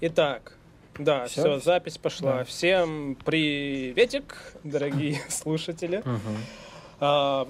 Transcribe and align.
Итак, 0.00 0.56
да, 0.98 1.26
все, 1.26 1.40
все 1.42 1.58
запись 1.60 1.98
пошла. 1.98 2.38
Да. 2.38 2.44
Всем 2.44 3.16
приветик, 3.24 4.36
дорогие 4.62 5.20
слушатели. 5.28 6.02
А, 7.00 7.48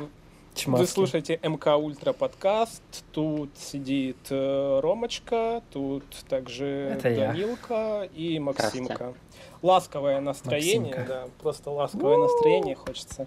вы 0.66 0.86
слушаете 0.86 1.39
МК 1.43 1.76
Ультра 1.76 2.12
подкаст. 2.12 2.82
Тут 3.12 3.50
сидит 3.57 4.16
э, 4.30 4.80
Ромочка, 4.82 5.62
тут 5.71 6.04
также 6.29 6.66
Это 6.98 7.14
Данилка 7.14 7.75
я. 7.75 8.04
и 8.14 8.39
Максимка. 8.39 9.14
Ласковое 9.62 10.21
настроение, 10.21 10.94
Максимка. 10.96 11.04
да, 11.08 11.29
просто 11.43 11.71
ласковое 11.71 12.17
У-у-у. 12.17 12.22
настроение 12.29 12.75
хочется 12.76 13.26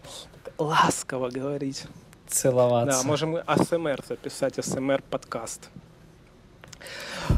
ласково 0.57 1.29
говорить. 1.29 1.85
Целоваться. 2.27 3.01
Да, 3.01 3.07
можем 3.07 3.37
АСМР 3.45 4.03
записать, 4.07 4.57
АСМР 4.57 5.01
подкаст. 5.09 5.69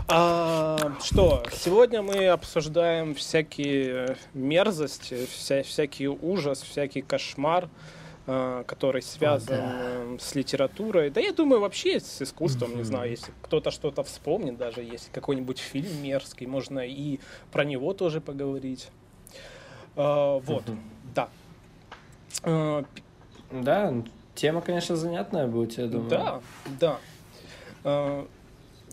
А, 0.08 0.94
что, 1.02 1.44
сегодня 1.52 2.02
мы 2.02 2.28
обсуждаем 2.28 3.16
всякие 3.16 4.18
мерзости, 4.34 5.26
вся, 5.26 5.64
всякий 5.64 6.08
ужас, 6.08 6.62
всякий 6.62 7.02
кошмар, 7.02 7.70
а, 8.26 8.64
который 8.64 9.02
связан 9.02 9.56
О, 9.56 9.58
да. 9.58 9.80
Э, 9.82 10.18
с 10.20 10.36
литературой. 10.36 11.10
Да 11.10 11.20
я 11.20 11.34
думаю, 11.34 11.62
вообще 11.62 12.00
с 12.00 12.22
искусством, 12.22 12.72
mm-hmm. 12.72 12.78
не 12.78 12.84
знаю, 12.84 13.12
если 13.12 13.34
кто-то 13.42 13.72
что-то 13.72 14.04
вспомнит, 14.04 14.58
даже 14.58 14.82
если 14.82 15.12
какой-нибудь 15.12 15.60
фильм 15.60 16.02
мерзкий, 16.02 16.48
можно 16.48 16.80
и 16.80 17.20
про 17.52 17.66
него 17.66 17.94
тоже 17.94 18.22
поговорить. 18.22 18.90
А, 19.96 20.40
вот, 20.40 20.64
mm-hmm. 20.66 20.78
да. 21.16 21.30
А, 22.44 22.86
да, 23.52 23.94
тема, 24.36 24.62
конечно, 24.62 24.96
занятная 24.96 25.48
будет, 25.48 25.78
я 25.78 25.88
думаю. 25.88 26.10
Да, 26.10 27.00
да. 27.84 28.26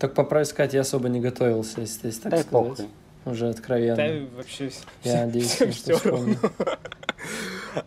А, 0.01 0.07
так 0.07 0.15
по 0.15 0.25
правде 0.25 0.49
сказать, 0.49 0.75
я 0.75 0.81
особо 0.81 1.09
не 1.09 1.21
готовился, 1.21 1.83
если, 1.83 2.09
если 2.09 2.23
так 2.23 2.31
да 2.31 2.39
сказать. 2.39 2.77
Похуй. 2.77 2.89
Уже 3.27 3.49
откровенно. 3.51 3.97
Да, 3.97 4.37
вообще 4.37 4.71
я 5.05 5.27
надеюсь, 5.27 5.51
всем 5.51 5.73
что 5.73 5.97
вспомню. 5.97 6.39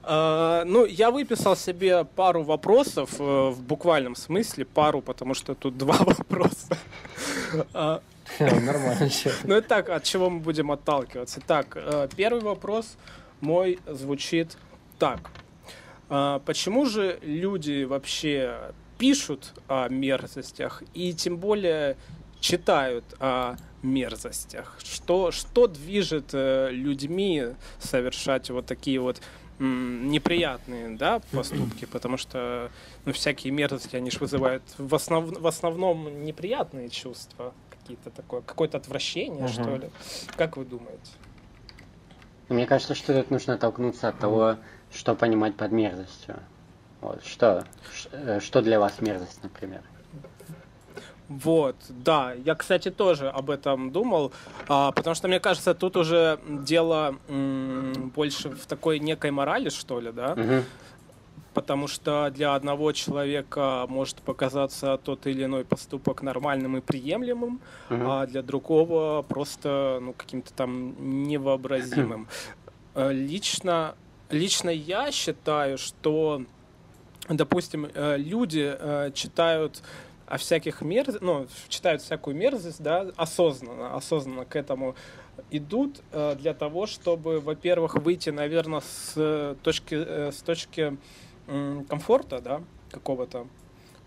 Uh, 0.04 0.64
ну, 0.64 0.86
я 0.86 1.12
выписал 1.12 1.58
себе 1.58 2.06
пару 2.06 2.44
вопросов 2.44 3.20
uh, 3.20 3.50
в 3.50 3.62
буквальном 3.64 4.16
смысле, 4.16 4.64
пару, 4.64 5.02
потому 5.02 5.34
что 5.34 5.56
тут 5.56 5.78
два 5.78 5.98
вопроса. 6.00 6.78
Uh, 7.52 8.02
Нормально. 8.40 9.10
Ну, 9.44 9.56
это 9.56 9.68
так, 9.68 9.90
от 9.90 10.04
чего 10.04 10.30
мы 10.30 10.40
будем 10.40 10.72
отталкиваться. 10.72 11.42
Так, 11.46 11.78
первый 12.16 12.42
вопрос 12.42 12.96
мой 13.42 13.80
звучит 13.88 14.58
так. 15.00 15.20
Почему 16.08 16.86
же 16.86 17.20
люди 17.22 17.84
вообще 17.84 18.74
пишут 18.98 19.54
о 19.68 19.88
мерзостях 19.90 20.84
и 20.94 21.14
тем 21.14 21.38
более 21.38 21.98
читают 22.40 23.06
о 23.20 23.56
мерзостях. 23.82 24.78
Что, 24.84 25.32
что 25.32 25.68
движет 25.68 26.30
э, 26.34 26.70
людьми 26.72 27.48
совершать 27.80 28.50
вот 28.50 28.66
такие 28.66 29.00
вот 29.00 29.22
неприятные 29.60 30.98
да, 30.98 31.22
поступки, 31.32 31.86
потому 31.86 32.18
что 32.18 32.72
ну, 33.06 33.14
всякие 33.14 33.54
мерзости, 33.54 33.96
они 33.96 34.12
же 34.12 34.20
вызывают 34.20 34.64
в, 34.78 34.94
основ, 34.96 35.40
в 35.40 35.48
основном 35.48 36.26
неприятные 36.26 36.90
чувства, 36.90 37.54
какие-то 37.70 38.10
такое, 38.10 38.42
какое-то 38.42 38.78
отвращение, 38.78 39.46
угу. 39.46 39.54
что 39.54 39.76
ли. 39.76 39.90
Как 40.36 40.58
вы 40.58 40.66
думаете? 40.66 41.12
Мне 42.50 42.66
кажется, 42.66 42.96
что 42.96 43.14
тут 43.14 43.32
нужно 43.32 43.54
оттолкнуться 43.54 44.10
от 44.10 44.20
того, 44.20 44.58
что 44.92 45.16
понимать 45.16 45.56
под 45.56 45.72
мерзостью. 45.72 46.40
Вот, 47.04 47.26
что, 47.26 47.66
э, 48.12 48.40
что 48.40 48.62
для 48.62 48.80
вас 48.80 49.02
мерзость, 49.02 49.44
например? 49.44 49.82
Вот, 51.28 51.76
да, 51.90 52.34
я, 52.34 52.56
кстати, 52.56 52.92
тоже 52.92 53.30
об 53.30 53.50
этом 53.50 53.92
думал, 53.92 54.32
а, 54.68 54.92
потому 54.92 55.16
что, 55.16 55.28
мне 55.28 55.40
кажется, 55.40 55.74
тут 55.74 55.98
уже 55.98 56.40
дело 56.48 57.16
м, 57.28 58.12
больше 58.16 58.50
в 58.50 58.66
такой 58.68 59.00
некой 59.00 59.32
морали, 59.32 59.70
что 59.70 60.00
ли, 60.00 60.12
да? 60.12 60.34
Угу. 60.34 60.64
Потому 61.54 61.88
что 61.88 62.32
для 62.34 62.56
одного 62.56 62.92
человека 62.94 63.86
может 63.90 64.18
показаться 64.22 64.98
тот 64.98 65.28
или 65.28 65.44
иной 65.44 65.66
поступок 65.66 66.22
нормальным 66.22 66.78
и 66.78 66.82
приемлемым, 66.82 67.60
угу. 67.90 68.12
а 68.12 68.26
для 68.28 68.42
другого 68.42 69.24
просто 69.24 70.00
ну, 70.02 70.14
каким-то 70.14 70.54
там 70.54 71.28
невообразимым. 71.28 72.28
Э, 72.96 73.12
лично, 73.12 73.96
лично 74.30 74.70
я 74.70 75.12
считаю, 75.12 75.80
что 75.80 76.44
допустим, 77.30 77.88
э, 77.94 78.18
люди 78.18 78.76
э, 78.78 79.12
читают 79.14 79.82
о 80.26 80.38
всяких 80.38 80.82
мерз... 80.82 81.18
ну, 81.22 81.48
читают 81.70 82.02
всякую 82.02 82.36
мерзость, 82.36 82.82
да, 82.82 83.12
осознанно, 83.16 83.96
осознанно 83.96 84.46
к 84.46 84.56
этому 84.56 84.96
идут 85.52 86.02
э, 86.12 86.36
для 86.36 86.54
того, 86.54 86.86
чтобы, 86.86 87.40
во-первых, 87.40 87.96
выйти, 87.96 88.30
наверное, 88.30 88.82
с 88.82 89.56
точки, 89.64 89.96
с 90.32 90.42
точки 90.42 90.98
комфорта, 91.90 92.40
да, 92.40 92.62
какого-то, 92.90 93.48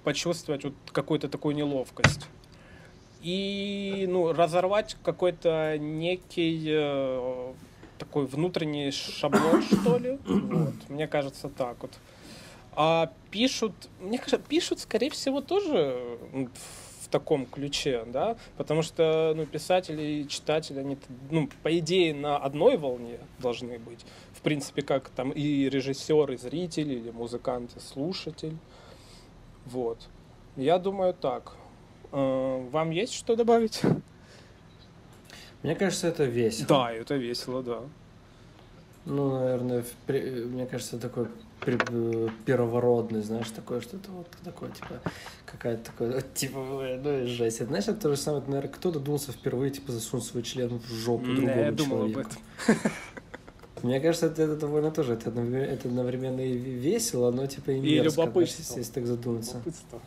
почувствовать 0.04 0.64
вот 0.64 0.74
какую-то 0.90 1.28
такую 1.28 1.54
неловкость. 1.54 2.26
И, 3.22 4.06
ну, 4.08 4.32
разорвать 4.32 4.96
какой-то 5.02 5.76
некий 5.78 7.14
такой 7.98 8.26
внутренний 8.26 8.90
шаблон, 8.90 9.62
что 9.62 9.98
ли. 9.98 10.18
Вот. 10.26 10.74
Мне 10.88 11.06
кажется, 11.06 11.48
так 11.48 11.76
вот. 11.82 11.92
А 12.76 13.10
пишут, 13.30 13.72
мне 14.00 14.18
кажется, 14.18 14.38
пишут, 14.38 14.80
скорее 14.80 15.08
всего, 15.10 15.40
тоже 15.40 16.18
в 17.00 17.08
таком 17.08 17.46
ключе, 17.46 18.04
да, 18.06 18.36
потому 18.58 18.82
что, 18.82 19.32
ну, 19.34 19.46
писатели 19.46 20.02
и 20.02 20.28
читатели, 20.28 20.80
они, 20.80 20.98
ну, 21.30 21.48
по 21.62 21.78
идее, 21.78 22.12
на 22.12 22.36
одной 22.36 22.76
волне 22.76 23.18
должны 23.38 23.78
быть. 23.78 24.04
В 24.34 24.42
принципе, 24.42 24.82
как 24.82 25.08
там 25.08 25.30
и 25.30 25.70
режиссер, 25.70 26.32
и 26.32 26.36
зритель, 26.36 26.92
или 26.92 27.10
музыкант, 27.10 27.70
и 27.76 27.80
слушатель. 27.80 28.56
Вот. 29.64 29.98
Я 30.56 30.78
думаю, 30.78 31.14
так. 31.14 31.54
Э, 32.12 32.68
вам 32.70 32.90
есть 32.90 33.14
что 33.14 33.36
добавить? 33.36 33.80
Мне 35.62 35.74
кажется, 35.74 36.08
это 36.08 36.24
весело. 36.24 36.66
Да, 36.68 36.92
это 36.92 37.14
весело, 37.14 37.62
да. 37.62 37.80
Ну, 39.06 39.38
наверное, 39.38 39.84
мне 40.08 40.66
кажется, 40.66 40.98
такой 40.98 41.28
первородный, 41.64 43.22
знаешь, 43.22 43.50
такое 43.50 43.80
что-то 43.80 44.10
вот 44.10 44.28
такое, 44.44 44.70
типа, 44.70 45.00
какая-то 45.46 45.84
такое, 45.84 46.20
типа, 46.34 46.58
ну, 47.02 47.26
жесть. 47.26 47.60
Это, 47.60 47.68
знаешь, 47.68 47.88
это 47.88 48.00
то 48.00 48.10
же 48.10 48.16
самое, 48.16 48.44
наверное, 48.46 48.70
кто 48.70 48.90
додумался 48.90 49.32
впервые, 49.32 49.70
типа, 49.70 49.92
засунуть 49.92 50.26
свой 50.26 50.42
член 50.42 50.78
в 50.78 50.92
жопу 50.92 51.26
другому 51.26 51.60
я 51.60 51.72
думал 51.72 52.08
человеку. 52.08 52.20
об 52.20 52.26
этом. 52.26 52.92
Мне 53.82 54.00
кажется, 54.00 54.26
это, 54.26 54.42
это 54.42 54.56
довольно 54.56 54.90
тоже, 54.90 55.14
это, 55.14 55.30
это 55.30 55.88
одновременно 55.88 56.40
и 56.40 56.56
весело, 56.56 57.30
но, 57.30 57.46
типа, 57.46 57.70
и 57.70 57.80
мерзко, 57.80 58.22
и 58.22 58.24
любопытство. 58.24 58.64
Знаешь, 58.64 58.78
если 58.78 58.92
так 58.92 59.06
задуматься. 59.06 59.52
Любопытство. 59.54 60.00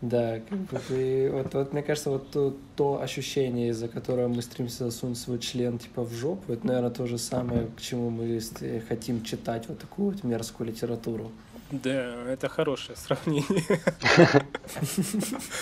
Да, 0.00 0.38
как 0.48 0.58
бы 0.58 0.78
ты, 0.86 1.28
вот, 1.30 1.54
вот 1.54 1.72
мне 1.72 1.82
кажется, 1.82 2.10
вот 2.10 2.30
то, 2.30 2.54
то 2.76 3.02
ощущение, 3.02 3.70
из-за 3.70 3.88
которого 3.88 4.28
мы 4.28 4.42
стремимся 4.42 4.84
засунуть 4.84 5.18
свой 5.18 5.40
член 5.40 5.78
типа 5.78 6.04
в 6.04 6.12
жопу, 6.12 6.52
это, 6.52 6.64
наверное, 6.64 6.90
то 6.90 7.06
же 7.06 7.18
самое, 7.18 7.66
к 7.76 7.80
чему 7.80 8.10
мы 8.10 8.40
хотим 8.88 9.24
читать 9.24 9.68
вот 9.68 9.80
такую 9.80 10.12
вот 10.12 10.22
мерзкую 10.22 10.68
литературу. 10.68 11.32
Да, 11.72 12.14
это 12.28 12.48
хорошее 12.48 12.96
сравнение. 12.96 13.64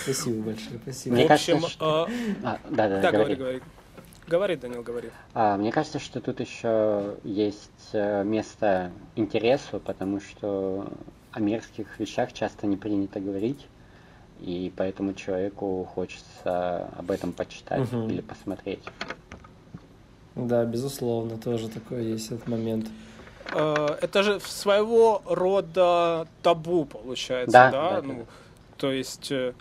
Спасибо 0.03 0.43
большое, 0.43 0.79
спасибо. 0.83 1.15
Мне 1.15 1.27
в 1.27 1.31
общем, 1.31 1.53
кажется, 1.55 1.71
что... 1.71 2.07
а... 2.43 2.51
А, 2.53 2.59
да, 2.69 2.89
да, 2.89 3.01
да, 3.01 3.11
говори, 3.11 3.35
говори. 3.35 3.61
Говори, 4.27 4.55
Данил, 4.55 4.83
говори. 4.83 5.09
А, 5.33 5.57
мне 5.57 5.71
кажется, 5.71 5.99
что 5.99 6.21
тут 6.21 6.41
еще 6.41 7.17
есть 7.23 7.89
э, 7.93 8.23
место 8.23 8.91
интересу, 9.15 9.79
потому 9.79 10.19
что 10.19 10.91
о 11.31 11.39
мерзких 11.39 11.99
вещах 11.99 12.33
часто 12.33 12.67
не 12.67 12.77
принято 12.77 13.19
говорить 13.19 13.65
и 14.39 14.71
поэтому 14.75 15.13
человеку 15.13 15.87
хочется 15.93 16.89
об 16.97 17.11
этом 17.11 17.33
почитать 17.33 17.91
угу. 17.91 18.07
или 18.07 18.21
посмотреть. 18.21 18.83
Да, 20.35 20.65
безусловно, 20.65 21.37
тоже 21.37 21.67
такой 21.67 22.05
есть 22.05 22.31
этот 22.31 22.47
момент. 22.47 22.87
Э, 23.53 23.97
это 24.01 24.23
же 24.23 24.39
своего 24.39 25.21
рода 25.25 26.27
табу 26.43 26.85
получается, 26.85 27.51
да? 27.51 27.71
да? 27.71 27.89
да 27.89 28.01
ну, 28.01 28.13
да. 28.19 28.25
То 28.77 28.91
есть, 28.91 29.31
э, 29.31 29.53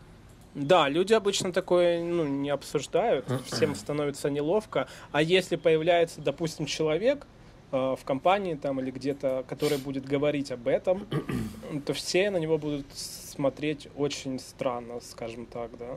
да, 0.55 0.89
люди 0.89 1.15
обычно 1.15 1.53
такое 1.53 2.03
ну, 2.03 2.25
не 2.25 2.51
обсуждают, 2.51 3.27
всем 3.47 3.75
становится 3.75 4.29
неловко. 4.29 4.87
А 5.13 5.23
если 5.23 5.57
появляется, 5.57 6.21
допустим, 6.21 6.67
человек, 6.67 7.27
в 7.71 7.99
компании 8.05 8.55
там 8.55 8.81
или 8.81 8.91
где-то, 8.91 9.45
который 9.49 9.79
будет 9.79 10.05
говорить 10.07 10.53
об 10.53 10.69
этом, 10.69 11.07
то 11.87 11.93
все 11.95 12.31
на 12.31 12.37
него 12.37 12.59
будут 12.59 12.87
смотреть 12.95 13.89
очень 13.97 14.39
странно, 14.39 15.01
скажем 15.01 15.47
так, 15.47 15.71
да. 15.79 15.97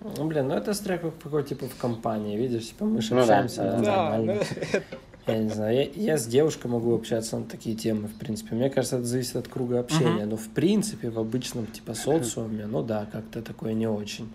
Ну, 0.00 0.26
блин, 0.26 0.48
ну 0.48 0.54
это 0.54 0.74
страх 0.74 1.00
какой 1.22 1.44
типа 1.44 1.66
в 1.66 1.76
компании, 1.76 2.36
видишь, 2.36 2.68
типа 2.68 2.84
мы 2.84 3.00
же 3.00 3.14
ну, 3.14 3.20
общаемся 3.22 3.62
да, 3.62 4.10
нормально. 4.10 4.34
Да, 4.34 4.80
ну, 5.26 5.32
я 5.32 5.38
не 5.38 5.48
знаю, 5.48 5.74
я, 5.74 6.12
я 6.12 6.18
с 6.18 6.26
девушкой 6.26 6.68
могу 6.68 6.94
общаться 6.94 7.38
на 7.38 7.44
такие 7.44 7.74
темы, 7.74 8.08
в 8.08 8.14
принципе. 8.14 8.54
Мне 8.54 8.70
кажется, 8.70 8.96
это 8.96 9.06
зависит 9.06 9.36
от 9.36 9.48
круга 9.48 9.80
общения. 9.80 10.22
Uh-huh. 10.22 10.26
Но 10.26 10.36
в 10.36 10.48
принципе, 10.48 11.10
в 11.10 11.18
обычном 11.18 11.66
типа 11.66 11.94
социуме, 11.94 12.66
ну 12.66 12.82
да, 12.82 13.06
как-то 13.10 13.42
такое 13.42 13.72
не 13.72 13.86
очень. 13.86 14.28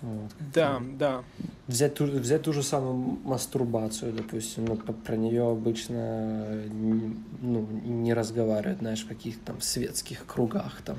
Вот. 0.00 0.30
Да, 0.54 0.80
да. 0.98 1.24
Взять 1.66 1.94
ту, 1.94 2.04
взять 2.04 2.42
ту 2.42 2.52
же 2.52 2.62
самую 2.62 3.18
мастурбацию, 3.24 4.12
допустим, 4.12 4.64
ну, 4.66 4.76
про 4.76 5.16
нее 5.16 5.50
обычно 5.50 6.62
ну, 7.40 7.66
не 7.84 8.14
разговаривают, 8.14 8.78
знаешь, 8.78 9.04
в 9.04 9.08
каких-то 9.08 9.46
там 9.46 9.60
светских 9.60 10.24
кругах, 10.24 10.82
там, 10.84 10.98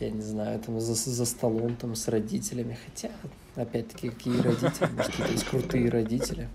я 0.00 0.10
не 0.10 0.20
знаю, 0.20 0.60
там 0.60 0.80
за, 0.80 0.94
за 0.94 1.24
столом 1.24 1.76
там 1.76 1.94
с 1.94 2.08
родителями, 2.08 2.78
хотя, 2.86 3.10
опять-таки, 3.56 4.10
какие 4.10 4.38
родители, 4.40 4.88
может, 4.94 5.10
какие-то 5.10 5.32
есть 5.32 5.44
крутые 5.46 5.88
родители. 5.88 6.48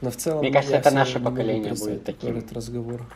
Но 0.00 0.10
в 0.10 0.16
целом... 0.16 0.40
Мне 0.40 0.52
кажется, 0.52 0.74
я 0.74 0.80
это 0.80 0.90
наше 0.90 1.18
поколение 1.20 1.74
будет 1.74 2.04
такой 2.04 2.30
таким. 2.30 2.36
этот 2.36 2.52
разговор. 2.52 3.06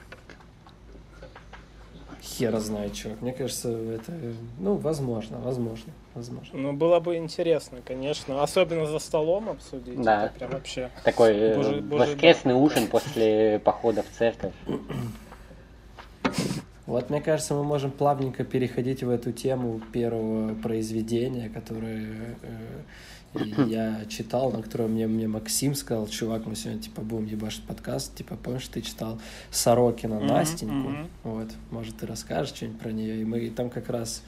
Хера 2.26 2.58
знает, 2.60 2.92
чувак. 2.94 3.20
Мне 3.22 3.32
кажется, 3.32 3.70
это, 3.70 4.12
ну, 4.58 4.74
возможно, 4.74 5.38
возможно, 5.38 5.92
возможно. 6.14 6.58
Ну, 6.58 6.72
было 6.72 6.98
бы 6.98 7.16
интересно, 7.16 7.78
конечно. 7.84 8.42
Особенно 8.42 8.86
за 8.86 8.98
столом 8.98 9.48
обсудить. 9.48 10.00
Да. 10.02 10.26
Это 10.26 10.34
прям 10.38 10.50
вообще. 10.50 10.90
Такой 11.04 11.32
э, 11.34 11.56
Боже- 11.56 11.80
боже, 11.80 12.02
воскресный 12.02 12.54
ужин 12.54 12.88
после 12.88 13.60
похода 13.60 14.02
в 14.02 14.18
церковь. 14.18 14.52
Вот, 16.86 17.10
мне 17.10 17.20
кажется, 17.20 17.54
мы 17.54 17.64
можем 17.64 17.90
плавненько 17.90 18.44
переходить 18.44 19.02
в 19.02 19.10
эту 19.10 19.32
тему 19.32 19.80
первого 19.92 20.54
произведения, 20.54 21.48
которое 21.48 22.36
э, 22.42 22.82
я 23.66 24.04
читал, 24.08 24.50
на 24.52 24.62
которое 24.62 24.88
мне, 24.88 25.06
мне 25.06 25.28
Максим 25.28 25.74
сказал, 25.74 26.06
чувак, 26.08 26.46
мы 26.46 26.56
сегодня, 26.56 26.80
типа, 26.82 27.02
будем 27.02 27.26
ебашить 27.26 27.64
подкаст, 27.64 28.14
типа, 28.14 28.36
помнишь, 28.36 28.68
ты 28.68 28.80
читал 28.82 29.18
Сорокина 29.50 30.20
Настеньку, 30.20 31.08
вот, 31.24 31.48
может, 31.70 31.96
ты 31.98 32.06
расскажешь 32.06 32.54
что-нибудь 32.54 32.80
про 32.80 32.92
нее, 32.92 33.20
и 33.20 33.24
мы 33.24 33.40
и 33.40 33.50
там 33.50 33.70
как 33.70 33.88
раз 33.90 34.22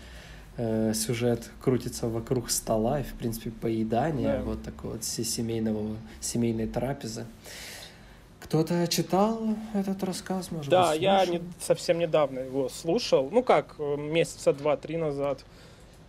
э, 0.56 0.92
сюжет 0.94 1.50
крутится 1.62 2.08
вокруг 2.08 2.50
стола 2.50 3.00
и, 3.00 3.04
в 3.04 3.14
принципе, 3.14 3.50
поедания, 3.50 4.38
Да. 4.38 4.42
вот 4.44 4.62
такого 4.62 4.92
вот 4.92 5.04
се- 5.04 5.24
семейного, 5.24 5.96
семейной 6.20 6.66
трапезы. 6.66 7.26
Кто-то 8.40 8.86
читал 8.86 9.40
этот 9.74 10.02
рассказ, 10.04 10.50
может 10.52 10.70
Да, 10.70 10.92
быть, 10.92 11.02
я 11.02 11.24
слушал? 11.24 11.34
не, 11.34 11.48
совсем 11.60 11.98
недавно 11.98 12.38
его 12.40 12.68
слушал. 12.68 13.28
Ну 13.30 13.42
как, 13.42 13.74
э, 13.78 13.96
месяца 13.96 14.52
два-три 14.52 14.96
назад. 14.96 15.44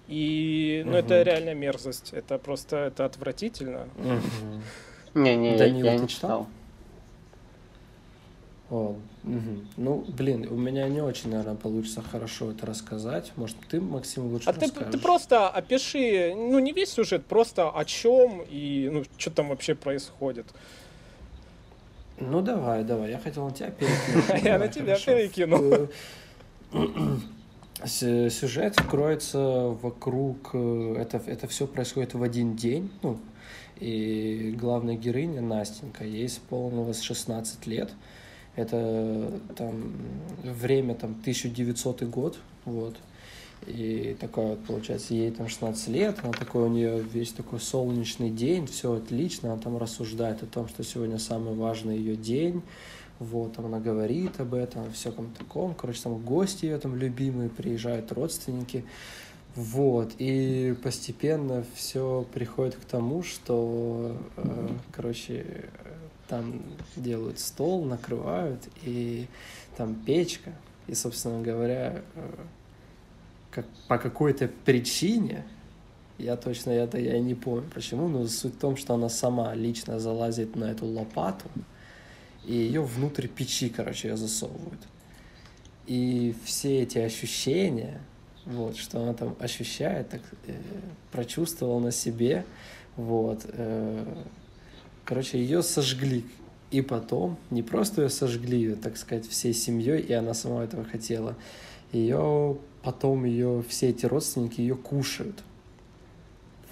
И, 0.09 0.81
ну, 0.85 0.93
это 0.93 1.15
Мгм. 1.15 1.23
реально 1.23 1.53
мерзость. 1.53 2.13
Это 2.13 2.39
просто, 2.39 2.77
это 2.77 3.05
отвратительно. 3.05 3.87
Мгм. 3.95 4.63
Не-не, 5.13 5.57
я, 5.57 5.69
не 5.69 6.07
читал? 6.07 6.07
читал. 6.07 6.47
О, 8.71 8.95
мгм. 9.23 9.67
Ну, 9.77 10.05
блин, 10.07 10.47
у 10.49 10.55
меня 10.55 10.87
не 10.89 11.01
очень, 11.01 11.29
наверное, 11.29 11.55
получится 11.55 12.01
хорошо 12.01 12.51
это 12.51 12.65
рассказать. 12.65 13.31
Может, 13.35 13.57
ты, 13.67 13.79
Максим, 13.79 14.31
лучше 14.31 14.49
А 14.49 14.53
ты, 14.53 14.61
расскажешь? 14.61 14.91
ты 14.91 14.99
просто 14.99 15.49
опиши, 15.49 16.33
ну, 16.35 16.57
не 16.59 16.71
весь 16.71 16.89
сюжет, 16.91 17.25
просто 17.25 17.69
о 17.69 17.85
чем 17.85 18.43
и, 18.49 18.89
ну, 18.91 19.03
что 19.17 19.31
там 19.31 19.49
вообще 19.49 19.75
происходит. 19.75 20.45
Ну, 22.19 22.41
давай, 22.41 22.83
давай. 22.83 23.11
Я 23.11 23.19
хотел 23.19 23.45
на 23.45 23.51
тебя 23.51 23.71
перекинуть. 23.71 24.29
А 24.29 24.37
я 24.43 24.57
на 24.57 24.67
тебя 24.67 24.99
перекину. 24.99 25.89
Сюжет 27.85 28.75
кроется 28.89 29.75
вокруг... 29.81 30.49
э, 30.53 30.95
Это, 30.99 31.17
это 31.25 31.47
все 31.47 31.65
происходит 31.67 32.13
в 32.13 32.23
один 32.23 32.55
день. 32.55 32.91
Ну, 33.01 33.19
и 33.79 34.53
главная 34.59 34.95
героиня 34.95 35.41
Настенька, 35.41 36.03
ей 36.03 36.25
исполнилось 36.25 37.01
16 37.01 37.65
лет. 37.67 37.91
Это 38.55 39.39
там 39.55 39.93
время 40.43 40.95
там 40.95 41.11
1900 41.11 42.03
год, 42.03 42.37
вот. 42.65 42.97
И 43.67 44.17
такая 44.19 44.47
вот, 44.47 44.65
получается, 44.65 45.13
ей 45.13 45.31
там 45.31 45.47
16 45.47 45.87
лет, 45.89 46.17
она 46.23 46.31
такой, 46.33 46.63
у 46.63 46.69
нее 46.69 47.01
весь 47.01 47.31
такой 47.31 47.59
солнечный 47.59 48.29
день, 48.29 48.67
все 48.67 48.93
отлично, 48.93 49.53
она 49.53 49.61
там 49.61 49.77
рассуждает 49.77 50.43
о 50.43 50.45
том, 50.45 50.67
что 50.67 50.83
сегодня 50.83 51.19
самый 51.19 51.53
важный 51.53 51.97
ее 51.97 52.15
день, 52.15 52.61
вот, 53.19 53.53
там 53.53 53.65
она 53.65 53.79
говорит 53.79 54.39
об 54.39 54.53
этом, 54.53 54.91
все 54.91 55.11
там 55.11 55.31
таком, 55.37 55.73
короче, 55.73 56.01
там 56.01 56.17
гости 56.19 56.65
ее 56.65 56.77
там 56.79 56.95
любимые, 56.95 57.49
приезжают 57.49 58.11
родственники, 58.11 58.85
вот, 59.55 60.13
и 60.17 60.75
постепенно 60.83 61.65
все 61.75 62.25
приходит 62.33 62.75
к 62.75 62.85
тому, 62.85 63.23
что, 63.23 64.15
э, 64.37 64.69
короче, 64.91 65.65
там 66.27 66.61
делают 66.95 67.39
стол, 67.39 67.83
накрывают, 67.83 68.61
и 68.83 69.27
там 69.75 69.95
печка, 69.95 70.51
и, 70.87 70.93
собственно 70.93 71.41
говоря, 71.41 72.01
э, 72.15 72.29
как, 73.51 73.65
по 73.87 73.97
какой-то 73.97 74.49
причине, 74.65 75.43
я 76.17 76.35
точно 76.37 76.71
это 76.71 76.99
я 76.99 77.19
не 77.19 77.33
помню 77.33 77.69
почему, 77.73 78.07
но 78.07 78.27
суть 78.27 78.55
в 78.55 78.59
том, 78.59 78.77
что 78.77 78.93
она 78.93 79.09
сама 79.09 79.53
лично 79.55 79.99
залазит 79.99 80.55
на 80.55 80.65
эту 80.65 80.85
лопату, 80.85 81.45
и 82.45 82.53
ее 82.53 82.81
внутрь 82.81 83.27
печи, 83.27 83.69
короче, 83.69 84.09
ее 84.09 84.17
засовывают. 84.17 84.81
И 85.87 86.35
все 86.45 86.81
эти 86.81 86.99
ощущения, 86.99 88.01
вот, 88.45 88.77
что 88.77 89.01
она 89.01 89.13
там 89.13 89.35
ощущает, 89.39 90.09
так 90.09 90.21
э, 90.47 90.53
прочувствовала 91.11 91.79
на 91.79 91.91
себе, 91.91 92.45
вот, 92.95 93.45
э, 93.47 94.23
короче, 95.05 95.39
ее 95.39 95.63
сожгли. 95.63 96.25
И 96.71 96.81
потом, 96.81 97.37
не 97.49 97.63
просто 97.63 98.03
ее 98.03 98.09
сожгли, 98.09 98.75
так 98.75 98.97
сказать, 98.97 99.27
всей 99.27 99.53
семьей, 99.53 100.01
и 100.01 100.13
она 100.13 100.35
сама 100.35 100.63
этого 100.63 100.83
хотела, 100.83 101.35
ее 101.91 102.57
потом 102.83 103.25
ее 103.25 103.63
все 103.67 103.89
эти 103.89 104.05
родственники 104.05 104.61
ее 104.61 104.75
кушают. 104.75 105.43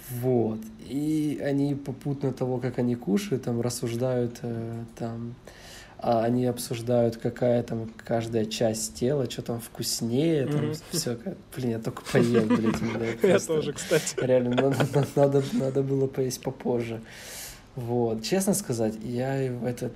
Вот. 0.09 0.59
И 0.79 1.41
они 1.43 1.75
попутно 1.75 2.31
того, 2.31 2.59
как 2.59 2.79
они 2.79 2.95
кушают, 2.95 3.43
там 3.43 3.59
рассуждают, 3.61 4.39
э, 4.41 4.83
там, 4.97 5.35
а 5.99 6.23
они 6.23 6.45
обсуждают, 6.45 7.17
какая 7.17 7.61
там 7.63 7.89
каждая 8.05 8.45
часть 8.45 8.95
тела, 8.95 9.29
что 9.29 9.41
там 9.41 9.59
вкуснее, 9.59 10.45
там 10.45 10.67
Мгм. 10.67 10.75
все. 10.91 11.17
Блин, 11.55 11.71
я 11.71 11.79
только 11.79 12.03
поел, 12.11 12.45
блядь. 12.45 13.21
Я 13.23 13.39
тоже, 13.39 13.73
кстати. 13.73 14.15
Реально, 14.21 14.73
надо, 15.15 15.81
было 15.83 16.07
поесть 16.07 16.41
попозже. 16.41 17.01
Вот. 17.75 18.23
Честно 18.23 18.53
сказать, 18.53 18.95
я 19.03 19.51
в 19.51 19.65
это 19.65 19.91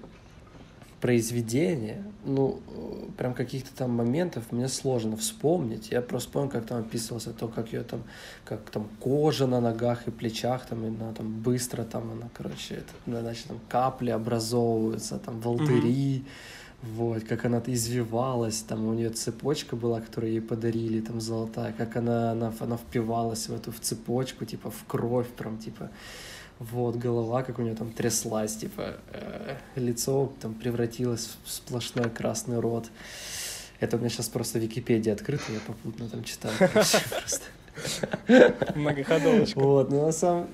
произведение, 1.02 2.04
ну, 2.26 2.60
э, 2.68 3.12
прям 3.18 3.34
каких-то 3.34 3.76
там 3.76 3.92
моментов 3.92 4.52
мне 4.52 4.68
сложно 4.68 5.18
вспомнить. 5.18 5.92
Я 5.92 6.02
просто 6.02 6.32
помню, 6.32 6.50
как 6.50 6.66
там 6.68 6.80
описывался 6.80 7.34
то, 7.34 7.48
как 7.48 7.74
ее 7.74 7.84
там, 7.84 8.04
как 8.46 8.70
там 8.70 8.88
кожа 9.00 9.48
на 9.48 9.60
ногах 9.60 10.08
и 10.08 10.12
плечах, 10.12 10.66
там, 10.68 10.86
и 10.86 10.88
она 10.88 11.12
там 11.14 11.42
быстро 11.42 11.84
там, 11.84 12.12
она, 12.12 12.30
короче, 12.34 12.76
это, 12.76 12.94
ну, 13.08 13.20
значит, 13.20 13.48
там 13.48 13.60
капли 13.68 14.12
образовываются, 14.12 15.18
там 15.18 15.42
волдыри, 15.42 16.24
вот, 16.84 17.24
как 17.24 17.46
она 17.46 17.62
извивалась, 17.66 18.62
там 18.62 18.86
у 18.86 18.94
нее 18.94 19.10
цепочка 19.10 19.76
была, 19.76 20.02
которую 20.02 20.34
ей 20.34 20.42
подарили, 20.42 21.02
там 21.02 21.20
золотая, 21.20 21.74
как 21.74 21.96
она, 21.96 22.32
она, 22.32 22.54
она 22.60 22.78
впивалась 22.78 23.50
в 23.50 23.54
эту 23.54 23.72
в 23.72 23.80
цепочку, 23.80 24.46
типа 24.46 24.70
в 24.70 24.84
кровь, 24.88 25.28
прям 25.30 25.58
типа 25.58 25.90
вот, 26.62 26.96
голова, 26.96 27.42
как 27.42 27.58
у 27.58 27.64
нее 27.64 27.76
там 27.76 27.92
тряслась, 27.92 28.56
типа, 28.56 28.98
э, 29.14 29.56
лицо 29.76 30.32
там 30.42 30.54
превратилось 30.54 31.32
в 31.44 31.50
сплошной 31.52 32.10
красный 32.10 32.60
рот. 32.60 32.88
Это 33.80 33.98
у 33.98 34.00
меня 34.00 34.10
сейчас 34.10 34.30
просто 34.30 34.60
Википедия 34.60 35.14
открыта, 35.14 35.44
я 35.52 35.60
попутно 35.66 36.08
там 36.08 36.24
читаю. 36.24 36.54
Многоходовочка. 38.76 39.60
Вот, 39.60 39.90
но 39.90 40.06
на 40.06 40.12
самом, 40.12 40.48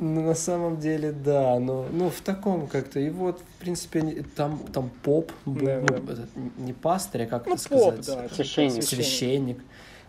ну, 0.00 0.22
на 0.22 0.34
самом 0.34 0.80
деле, 0.80 1.12
да, 1.12 1.60
но 1.60 1.86
ну, 1.92 2.10
в 2.10 2.20
таком 2.22 2.66
как-то. 2.66 2.98
И 2.98 3.08
вот, 3.10 3.38
в 3.40 3.60
принципе, 3.60 4.24
там, 4.34 4.58
там 4.72 4.90
поп 5.04 5.30
был, 5.44 5.64
Да, 5.66 5.80
ну, 5.80 5.86
да. 5.86 6.12
этот, 6.12 6.30
не 6.58 6.72
пастырь, 6.72 7.22
а 7.22 7.26
как 7.26 7.46
Ну, 7.46 7.54
это 7.54 7.68
поп, 7.68 8.02
сказать? 8.02 8.28
да. 8.28 8.34
Священник. 8.34 8.82
священник. 8.82 9.58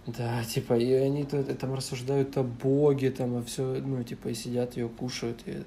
Да, 0.08 0.44
типа, 0.44 0.74
и 0.78 0.92
они 0.94 1.24
тут 1.26 1.56
там 1.60 1.74
рассуждают 1.74 2.38
о 2.38 2.44
Боге, 2.44 3.12
там, 3.12 3.36
о 3.38 3.44
все, 3.44 3.64
ну, 3.86 4.04
типа, 4.04 4.30
и 4.30 4.34
сидят, 4.34 4.78
ее 4.78 4.88
кушают, 4.88 5.42
и 5.46 5.64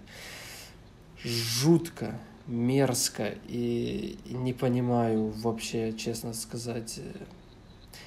жутко, 1.25 2.19
мерзко, 2.47 3.35
и, 3.49 4.19
и 4.25 4.35
не 4.35 4.53
понимаю 4.53 5.29
вообще, 5.29 5.93
честно 5.93 6.33
сказать. 6.33 6.99
э, 6.99 7.25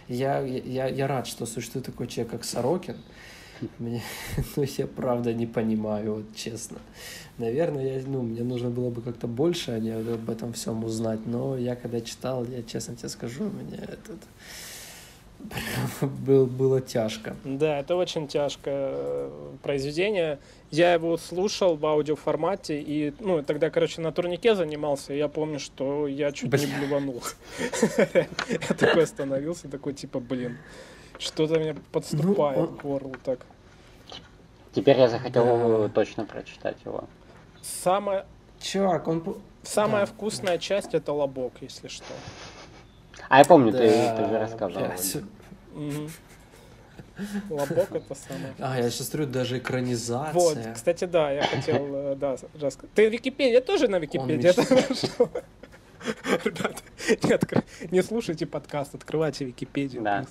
Я, 0.07 0.41
я, 0.41 0.87
я 0.87 1.07
рад, 1.07 1.27
что 1.27 1.45
существует 1.45 1.85
такой 1.85 2.07
человек, 2.07 2.31
как 2.33 2.43
Сорокин, 2.43 2.97
мне, 3.79 4.03
ну, 4.57 4.63
я 4.77 4.87
правда 4.87 5.33
не 5.33 5.47
понимаю, 5.47 6.15
вот 6.15 6.35
честно. 6.35 6.79
Наверное, 7.37 7.99
я, 7.99 8.03
ну, 8.07 8.21
мне 8.23 8.43
нужно 8.43 8.69
было 8.69 8.89
бы 8.89 9.01
как-то 9.01 9.27
больше 9.27 9.71
о 9.71 9.79
ней- 9.79 9.93
об 10.15 10.29
этом 10.29 10.53
всем 10.53 10.83
узнать, 10.83 11.25
но 11.25 11.57
я 11.57 11.75
когда 11.75 12.01
читал, 12.01 12.45
я 12.45 12.63
честно 12.63 12.95
тебе 12.95 13.09
скажу, 13.09 13.45
мне 13.45 13.77
этот 13.77 14.19
был, 16.01 16.45
было 16.45 16.81
тяжко. 16.81 17.35
Да, 17.43 17.79
это 17.79 17.95
очень 17.95 18.27
тяжкое 18.27 18.91
э, 18.91 19.51
произведение. 19.61 20.39
Я 20.71 20.93
его 20.93 21.17
слушал 21.17 21.75
в 21.75 21.85
аудиоформате, 21.85 22.81
и, 22.81 23.13
ну, 23.19 23.43
тогда, 23.43 23.69
короче, 23.69 24.01
на 24.01 24.11
турнике 24.11 24.55
занимался, 24.55 25.13
и 25.13 25.17
я 25.17 25.27
помню, 25.27 25.59
что 25.59 26.07
я 26.07 26.31
чуть 26.31 26.51
не 26.51 26.65
Бля. 26.65 26.79
блеванул. 26.79 27.23
Я 28.13 28.75
такой 28.75 29.03
остановился, 29.03 29.69
такой, 29.69 29.93
типа, 29.93 30.19
блин, 30.19 30.57
что-то 31.19 31.59
мне 31.59 31.75
подступает 31.91 32.59
Ну, 32.59 32.67
к 32.77 32.81
горлу 32.81 33.15
так. 33.23 33.45
Теперь 34.73 34.97
я 34.97 35.07
захотел 35.07 35.89
точно 35.89 36.25
прочитать 36.25 36.77
его. 36.83 37.03
Самое... 37.61 38.25
Чувак, 38.59 39.07
он... 39.07 39.37
Самая 39.61 40.05
вкусная 40.05 40.57
часть 40.57 40.93
это 40.93 41.13
лобок, 41.13 41.53
если 41.61 41.87
что. 41.87 42.13
А 43.33 43.39
я 43.39 43.45
помню, 43.45 43.71
да. 43.71 43.79
ты, 43.79 43.87
ты 43.87 44.29
же 44.29 44.37
рассказывал. 44.37 44.91
Лобок 47.49 47.91
это 47.91 48.13
самое. 48.13 48.53
А, 48.59 48.77
я 48.77 48.91
сейчас 48.91 49.07
смотрю, 49.07 49.25
даже 49.25 49.57
экранизация. 49.57 50.33
Вот, 50.33 50.57
кстати, 50.75 51.05
да, 51.05 51.31
я 51.31 51.41
хотел, 51.41 51.95
э, 51.95 52.15
да, 52.15 52.37
рассказать. 52.61 52.91
Ты 52.93 53.09
Википедия 53.09 53.59
тоже 53.61 53.87
на 53.87 53.97
Википедии? 53.97 54.53
Ребята, 56.43 56.83
не, 57.23 57.31
откр... 57.33 57.63
не 57.89 58.03
слушайте 58.03 58.45
подкаст, 58.45 58.93
открывайте 58.93 59.45
Википедию. 59.45 60.03
Да. 60.03 60.27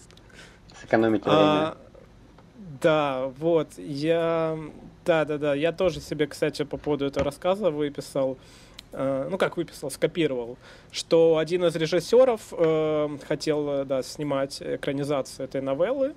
Сэкономите 0.80 1.24
время. 1.24 1.42
А, 1.42 1.76
да, 2.80 3.32
вот, 3.36 3.78
я... 3.78 4.56
Да, 5.04 5.24
да, 5.24 5.38
да, 5.38 5.54
я 5.56 5.72
тоже 5.72 6.00
себе, 6.00 6.28
кстати, 6.28 6.62
по 6.62 6.76
поводу 6.76 7.06
этого 7.06 7.24
рассказа 7.24 7.72
выписал 7.72 8.34
э, 8.34 8.61
ну 8.92 9.38
как 9.38 9.56
выписал, 9.56 9.90
скопировал, 9.90 10.58
что 10.90 11.38
один 11.38 11.64
из 11.64 11.74
режиссеров 11.74 12.40
э, 12.52 13.18
хотел 13.26 13.68
э, 13.68 13.84
да, 13.84 14.02
снимать 14.02 14.60
экранизацию 14.60 15.44
этой 15.44 15.60
новеллы, 15.60 16.14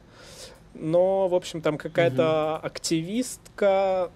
но, 0.74 1.28
в 1.28 1.36
общем, 1.36 1.62
там 1.62 1.78
какая-то 1.78 2.58
угу. 2.60 2.68
активистка 2.68 4.12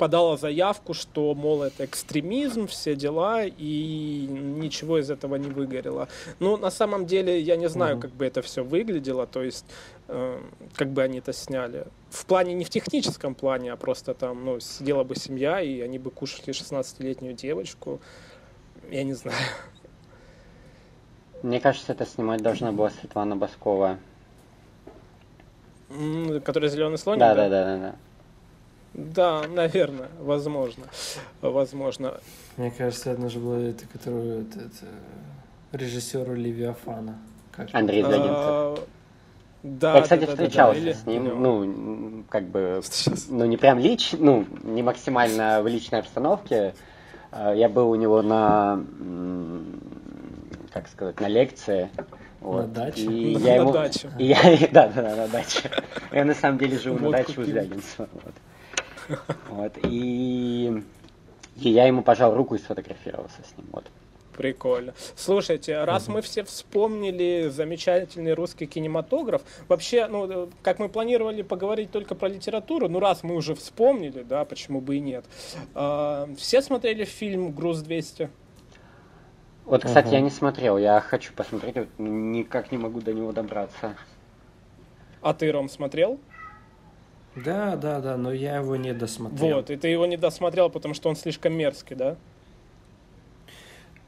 подала 0.00 0.38
заявку, 0.38 0.94
что, 0.94 1.34
мол, 1.34 1.62
это 1.62 1.84
экстремизм, 1.84 2.66
все 2.66 2.96
дела, 2.96 3.44
и 3.44 4.26
ничего 4.30 4.98
из 4.98 5.10
этого 5.10 5.36
не 5.36 5.50
выгорело. 5.50 6.08
Ну, 6.38 6.56
на 6.56 6.70
самом 6.70 7.04
деле, 7.04 7.38
я 7.38 7.56
не 7.56 7.68
знаю, 7.68 7.96
угу. 7.96 8.02
как 8.02 8.12
бы 8.12 8.24
это 8.24 8.40
все 8.40 8.64
выглядело, 8.64 9.26
то 9.26 9.42
есть, 9.42 9.66
э, 10.08 10.40
как 10.74 10.88
бы 10.88 11.02
они 11.02 11.18
это 11.18 11.34
сняли. 11.34 11.84
В 12.08 12.24
плане, 12.24 12.54
не 12.54 12.64
в 12.64 12.70
техническом 12.70 13.34
плане, 13.34 13.72
а 13.72 13.76
просто 13.76 14.14
там, 14.14 14.42
ну, 14.42 14.58
сидела 14.58 15.04
бы 15.04 15.16
семья, 15.16 15.60
и 15.60 15.82
они 15.82 15.98
бы 15.98 16.10
кушали 16.10 16.48
16-летнюю 16.48 17.34
девочку. 17.34 18.00
Я 18.90 19.04
не 19.04 19.12
знаю. 19.12 19.36
Мне 21.42 21.60
кажется, 21.60 21.92
это 21.92 22.06
снимать 22.06 22.40
должна 22.40 22.72
была 22.72 22.88
Светлана 22.88 23.36
Баскова. 23.36 23.98
Который 26.42 26.70
зеленый 26.70 26.96
слоник? 26.96 27.20
Да, 27.20 27.34
да, 27.34 27.50
да, 27.50 27.64
да, 27.64 27.76
да. 27.76 27.82
Да, 27.82 27.96
наверное, 29.48 30.08
возможно, 30.18 30.84
возможно. 31.40 32.20
Мне 32.56 32.70
кажется, 32.70 33.10
это 33.10 33.28
же 33.28 33.38
была 33.38 33.58
это, 33.58 33.86
которую 33.86 34.42
это, 34.42 34.60
это, 34.60 34.86
режиссеру 35.72 36.34
Левиафана. 36.34 37.18
Как 37.52 37.68
Андрей 37.72 38.02
Звягинцев. 38.02 38.30
А, 38.32 38.78
да, 39.62 39.96
я, 39.96 40.02
кстати, 40.02 40.24
да, 40.24 40.26
встречался 40.28 40.80
да, 40.80 40.86
да, 40.86 40.94
с 40.94 41.06
ним, 41.06 41.26
или... 41.26 41.34
ну, 41.34 42.24
как 42.28 42.44
бы, 42.44 42.80
ну, 43.28 43.44
не 43.44 43.56
прям 43.56 43.78
лично, 43.78 44.18
ну, 44.20 44.46
не 44.62 44.82
максимально 44.82 45.62
в 45.62 45.66
личной 45.66 46.00
обстановке. 46.00 46.74
А, 47.30 47.52
я 47.54 47.68
был 47.68 47.90
у 47.90 47.94
него 47.94 48.22
на, 48.22 48.82
как 50.72 50.88
сказать, 50.88 51.20
на 51.20 51.28
лекции 51.28 51.90
вот. 52.40 52.62
На 52.62 52.84
даче? 52.84 53.02
И 53.02 53.34
я 53.38 53.56
ему... 53.56 53.72
На 53.72 53.72
даче. 53.72 54.10
И 54.18 54.24
я... 54.26 54.36
Да, 54.72 54.88
да, 54.88 55.02
да, 55.02 55.16
на 55.16 55.28
даче. 55.28 55.70
Я 56.12 56.24
на 56.24 56.34
самом 56.34 56.58
деле 56.58 56.78
живу 56.78 56.98
на 56.98 57.10
даче 57.10 57.40
у 57.40 57.44
Звягинцева. 57.44 58.08
Вот. 58.12 58.34
Вот. 59.48 59.78
И... 59.84 60.82
и 61.56 61.68
я 61.68 61.86
ему 61.86 62.02
пожал 62.02 62.34
руку 62.34 62.54
и 62.54 62.58
сфотографировался 62.58 63.42
с 63.42 63.56
ним. 63.56 63.66
Вот. 63.72 63.84
Прикольно. 64.40 64.94
Слушайте, 65.16 65.84
раз 65.84 66.08
мы 66.08 66.22
все 66.22 66.44
вспомнили 66.44 67.48
замечательный 67.50 68.32
русский 68.32 68.66
кинематограф, 68.66 69.42
вообще, 69.68 70.06
ну, 70.06 70.48
как 70.62 70.78
мы 70.78 70.88
планировали 70.88 71.42
поговорить 71.42 71.90
только 71.90 72.14
про 72.14 72.28
литературу, 72.28 72.88
ну, 72.88 73.00
раз 73.00 73.22
мы 73.22 73.34
уже 73.34 73.54
вспомнили, 73.54 74.22
да, 74.22 74.46
почему 74.46 74.80
бы 74.80 74.96
и 74.96 75.00
нет. 75.00 75.26
А, 75.74 76.26
все 76.38 76.62
смотрели 76.62 77.04
фильм 77.04 77.52
«Груз 77.52 77.82
200»? 77.82 78.30
Вот, 79.66 79.84
кстати, 79.84 80.06
угу. 80.06 80.14
я 80.14 80.20
не 80.22 80.30
смотрел, 80.30 80.78
я 80.78 81.00
хочу 81.00 81.34
посмотреть, 81.34 81.76
вот 81.76 81.88
никак 81.98 82.72
не 82.72 82.78
могу 82.78 83.00
до 83.02 83.12
него 83.12 83.32
добраться. 83.32 83.94
А 85.20 85.34
ты, 85.34 85.52
Ром, 85.52 85.68
смотрел? 85.68 86.18
Да, 87.44 87.76
да, 87.76 88.00
да, 88.00 88.16
но 88.16 88.32
я 88.32 88.56
его 88.56 88.76
не 88.76 88.92
досмотрел. 88.92 89.56
Вот, 89.56 89.70
и 89.70 89.76
ты 89.76 89.88
его 89.88 90.06
не 90.06 90.16
досмотрел, 90.16 90.70
потому 90.70 90.94
что 90.94 91.08
он 91.08 91.16
слишком 91.16 91.52
мерзкий, 91.52 91.96
да? 91.96 92.16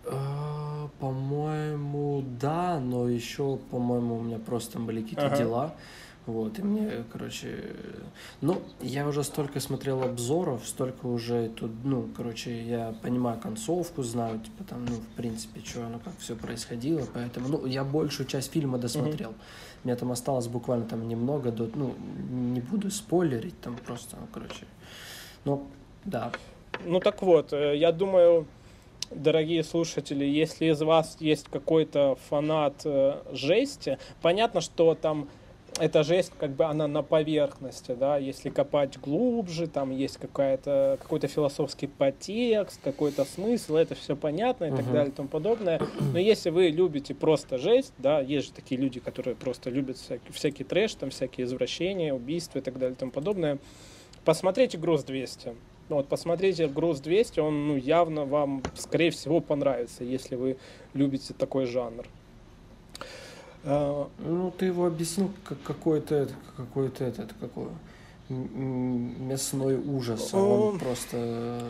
А, 0.07 0.89
по-моему, 0.99 2.25
да, 2.41 2.81
но 2.81 3.09
еще, 3.09 3.59
по-моему, 3.71 4.17
у 4.17 4.23
меня 4.23 4.39
просто 4.39 4.79
были 4.79 5.03
какие-то 5.03 5.27
ага. 5.27 5.37
дела. 5.37 5.75
Вот, 6.25 6.57
и 6.61 6.63
мне, 6.63 7.05
короче, 7.13 7.75
ну, 8.41 8.63
я 8.81 9.09
уже 9.09 9.25
столько 9.25 9.59
смотрел 9.59 10.03
обзоров, 10.03 10.65
столько 10.65 11.07
уже 11.07 11.49
тут, 11.49 11.73
ну, 11.83 12.09
короче, 12.17 12.63
я 12.63 12.95
понимаю 13.03 13.41
концовку, 13.41 14.05
знаю, 14.05 14.39
типа, 14.39 14.63
там, 14.63 14.85
ну, 14.85 14.95
в 14.95 15.17
принципе, 15.17 15.61
что 15.65 15.85
оно, 15.85 15.99
как 15.99 16.17
все 16.19 16.37
происходило, 16.37 17.03
поэтому, 17.13 17.49
ну, 17.49 17.67
я 17.67 17.83
большую 17.83 18.29
часть 18.29 18.53
фильма 18.53 18.79
досмотрел. 18.79 19.31
Mm-hmm. 19.31 19.83
Мне 19.83 19.97
там 19.97 20.13
осталось 20.13 20.47
буквально 20.47 20.87
там 20.87 21.09
немного 21.09 21.51
до, 21.51 21.69
ну, 21.75 21.95
не 22.31 22.61
буду 22.61 22.93
спойлерить, 22.93 23.61
там 23.61 23.77
просто, 23.77 24.17
ну, 24.21 24.29
короче, 24.33 24.67
ну, 25.45 25.67
да. 26.05 26.31
Ну, 26.85 27.01
так 27.01 27.21
вот, 27.23 27.53
э, 27.53 27.77
я 27.77 27.91
думаю, 27.91 28.47
дорогие 29.11 29.65
слушатели, 29.65 30.25
если 30.25 30.67
из 30.67 30.81
вас 30.83 31.17
есть 31.21 31.49
какой-то 31.49 32.17
фанат 32.29 32.83
э, 32.85 33.23
жести, 33.33 33.99
понятно, 34.21 34.61
что 34.61 34.95
там 34.95 35.29
эта 35.83 36.05
жесть, 36.05 36.31
как 36.39 36.53
бы 36.53 36.65
она 36.67 36.87
на 36.87 37.03
поверхности, 37.03 37.97
да, 37.99 38.17
если 38.17 38.51
копать 38.51 39.01
глубже, 39.01 39.67
там 39.67 39.91
есть 39.91 40.17
какая-то, 40.17 40.97
какой-то 41.03 41.27
философский 41.27 41.89
подтекст, 41.89 42.81
какой-то 42.85 43.25
смысл, 43.25 43.75
это 43.75 43.97
все 43.97 44.15
понятно 44.15 44.67
и 44.67 44.69
uh-huh. 44.69 44.77
так 44.77 44.93
далее 44.93 45.09
и 45.09 45.11
тому 45.11 45.29
подобное. 45.29 45.81
Но 46.13 46.21
если 46.21 46.51
вы 46.51 46.69
любите 46.69 47.17
просто 47.17 47.59
жесть, 47.59 47.93
да, 47.99 48.21
есть 48.21 48.47
же 48.47 48.53
такие 48.53 48.81
люди, 48.81 49.01
которые 49.01 49.35
просто 49.35 49.71
любят 49.71 49.97
всякий, 49.97 50.33
всякий 50.33 50.63
трэш, 50.63 50.95
там 50.95 51.11
всякие 51.11 51.47
извращения, 51.47 52.15
убийства 52.15 52.61
и 52.61 52.63
так 52.63 52.75
далее 52.75 52.95
и 52.95 52.99
тому 52.99 53.11
подобное, 53.11 53.59
посмотрите 54.25 54.79
«Груз 54.79 55.05
200». 55.05 55.57
Ну, 55.89 55.97
вот 55.97 56.07
посмотрите 56.07 56.69
«Груз 56.69 57.01
200», 57.01 57.41
он 57.41 57.67
ну, 57.67 57.77
явно 57.77 58.25
вам, 58.25 58.63
скорее 58.77 59.11
всего, 59.11 59.41
понравится, 59.41 60.05
если 60.05 60.37
вы 60.37 60.59
любите 60.95 61.35
такой 61.35 61.67
жанр. 61.67 62.07
А, 63.65 64.09
ну, 64.19 64.51
ты 64.57 64.67
его 64.67 64.87
объяснил 64.87 65.31
как 65.45 65.63
какой-то 65.63 66.29
какой-то 66.57 67.05
этот 67.05 67.33
какой 67.41 67.69
мясной 68.29 69.77
ужас, 69.77 70.31
а 70.33 70.39
он 70.39 70.79
просто 70.79 71.67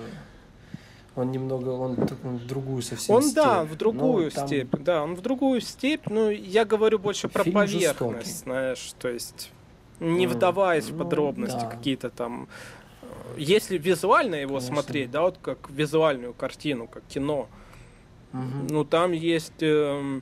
он 1.15 1.31
немного, 1.31 1.69
он, 1.71 1.97
он 2.25 2.39
в 2.39 2.47
другую 2.47 2.83
совсем 2.83 3.17
Он, 3.17 3.23
степь. 3.23 3.35
да, 3.35 3.65
в 3.65 3.77
другую 3.77 4.31
там... 4.31 4.47
степь, 4.47 4.75
да, 4.79 5.03
он 5.03 5.15
в 5.15 5.21
другую 5.21 5.61
степь, 5.61 6.07
но 6.09 6.31
я 6.31 6.65
говорю 6.65 6.99
больше 6.99 7.29
про 7.29 7.45
Фильм 7.45 7.57
поверхность, 7.57 7.83
жестокий. 7.83 8.31
знаешь, 8.45 8.95
то 8.99 9.09
есть 9.09 9.51
не 10.01 10.27
вдаваясь 10.27 10.87
в 10.87 10.97
ну, 10.97 11.05
подробности 11.05 11.61
да. 11.61 11.67
какие-то 11.67 12.11
там... 12.11 12.49
Если 13.37 13.79
визуально 13.79 14.37
его 14.37 14.57
Конечно. 14.57 14.75
смотреть, 14.75 15.11
да, 15.11 15.23
вот 15.23 15.39
как 15.41 15.71
визуальную 15.71 16.33
картину, 16.33 16.87
как 16.87 17.03
кино, 17.05 17.49
угу. 18.33 18.43
ну 18.71 18.85
там 18.85 19.13
есть... 19.13 19.61
Э, 19.63 20.21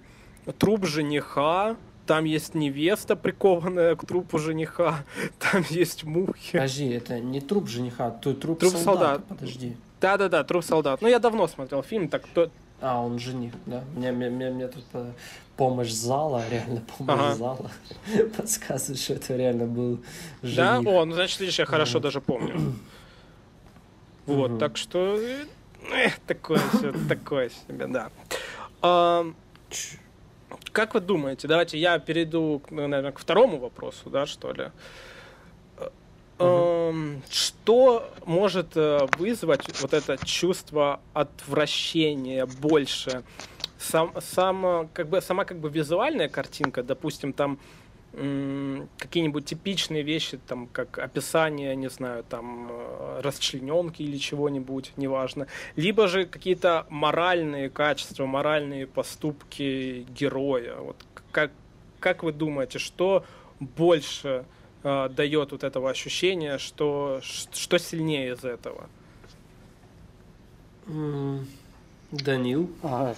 труп 0.58 0.86
жениха, 0.86 1.76
там 2.06 2.24
есть 2.24 2.54
невеста, 2.54 3.14
прикованная 3.14 3.94
к 3.94 4.06
трупу 4.06 4.38
жениха, 4.38 5.04
там 5.38 5.64
есть 5.70 6.04
мухи. 6.04 6.52
Подожди, 6.52 6.88
это 6.88 7.20
не 7.20 7.40
труп 7.40 7.68
жениха, 7.68 8.10
то 8.10 8.34
труп, 8.34 8.60
труп 8.60 8.72
солдата, 8.72 8.84
солдат. 8.84 9.24
подожди. 9.26 9.76
Да-да-да, 10.00 10.44
труп 10.44 10.64
солдат. 10.64 11.02
Ну, 11.02 11.08
я 11.08 11.18
давно 11.18 11.46
смотрел 11.46 11.82
фильм, 11.82 12.08
так 12.08 12.26
то... 12.34 12.50
А, 12.80 12.98
он 13.00 13.18
жених, 13.18 13.52
да. 13.66 13.84
Мне, 13.94 14.10
мне, 14.10 14.30
мне, 14.30 14.50
мне 14.50 14.66
тут 14.66 14.84
э, 14.94 15.12
помощь 15.56 15.90
зала, 15.90 16.42
реально 16.50 16.82
помощь 16.96 17.20
ага. 17.20 17.34
зала 17.34 17.70
подсказывает, 18.36 18.98
что 18.98 19.12
это 19.14 19.36
реально 19.36 19.66
был 19.66 20.00
жених. 20.42 20.84
Да? 20.84 20.90
О, 20.90 21.04
ну, 21.04 21.14
значит, 21.14 21.38
видишь, 21.40 21.58
я 21.58 21.66
хорошо 21.66 21.98
mm. 21.98 22.02
даже 22.02 22.20
помню. 22.20 22.54
Вот, 24.26 24.58
так 24.58 24.76
что... 24.76 25.18
Э, 25.18 26.10
такое 26.26 26.60
все, 26.74 26.92
такое 27.08 27.50
себе, 27.50 27.86
да. 27.86 28.10
А, 28.80 29.26
как 30.72 30.94
вы 30.94 31.00
думаете, 31.00 31.48
давайте 31.48 31.78
я 31.78 31.98
перейду, 31.98 32.62
ну, 32.70 32.86
наверное, 32.86 33.12
к 33.12 33.18
второму 33.18 33.58
вопросу, 33.58 34.10
да, 34.10 34.26
что 34.26 34.52
ли. 34.52 34.70
Угу. 36.38 37.22
Что 37.30 38.10
может 38.24 38.74
э, 38.74 39.06
вызвать 39.18 39.80
вот 39.82 39.92
это 39.92 40.16
чувство 40.24 41.00
отвращения 41.12 42.46
больше? 42.46 43.22
Сам, 43.78 44.12
сам, 44.20 44.88
как 44.92 45.08
бы, 45.08 45.20
сама 45.20 45.44
как 45.44 45.58
бы 45.58 45.68
визуальная 45.68 46.28
картинка, 46.28 46.82
допустим, 46.82 47.32
там 47.32 47.58
какие-нибудь 48.12 49.44
типичные 49.44 50.02
вещи, 50.02 50.38
там, 50.48 50.66
как 50.66 50.98
описание, 50.98 51.76
не 51.76 51.88
знаю, 51.88 52.24
там, 52.24 52.68
э, 52.68 53.20
расчлененки 53.22 54.02
или 54.02 54.16
чего-нибудь, 54.16 54.92
неважно. 54.96 55.46
Либо 55.76 56.08
же 56.08 56.26
какие-то 56.26 56.86
моральные 56.90 57.70
качества, 57.70 58.26
моральные 58.26 58.88
поступки 58.88 60.06
героя. 60.10 60.76
Вот 60.76 60.96
как, 61.30 61.52
как 62.00 62.24
вы 62.24 62.32
думаете, 62.32 62.80
что 62.80 63.24
больше 63.60 64.44
э, 64.82 65.08
дает 65.10 65.52
вот 65.52 65.62
этого 65.62 65.88
ощущения, 65.88 66.58
что, 66.58 67.20
что 67.22 67.78
сильнее 67.78 68.32
из 68.32 68.44
этого? 68.44 68.88
Данил? 72.10 72.70
А, 72.82 73.14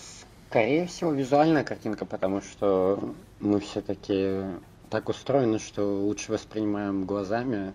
скорее 0.50 0.86
всего, 0.86 1.12
визуальная 1.12 1.64
картинка, 1.64 2.04
потому 2.04 2.42
что 2.42 3.14
мы 3.40 3.58
все-таки 3.60 4.42
так 4.92 5.08
устроены, 5.08 5.58
что 5.58 5.82
лучше 6.04 6.32
воспринимаем 6.32 7.06
глазами. 7.06 7.72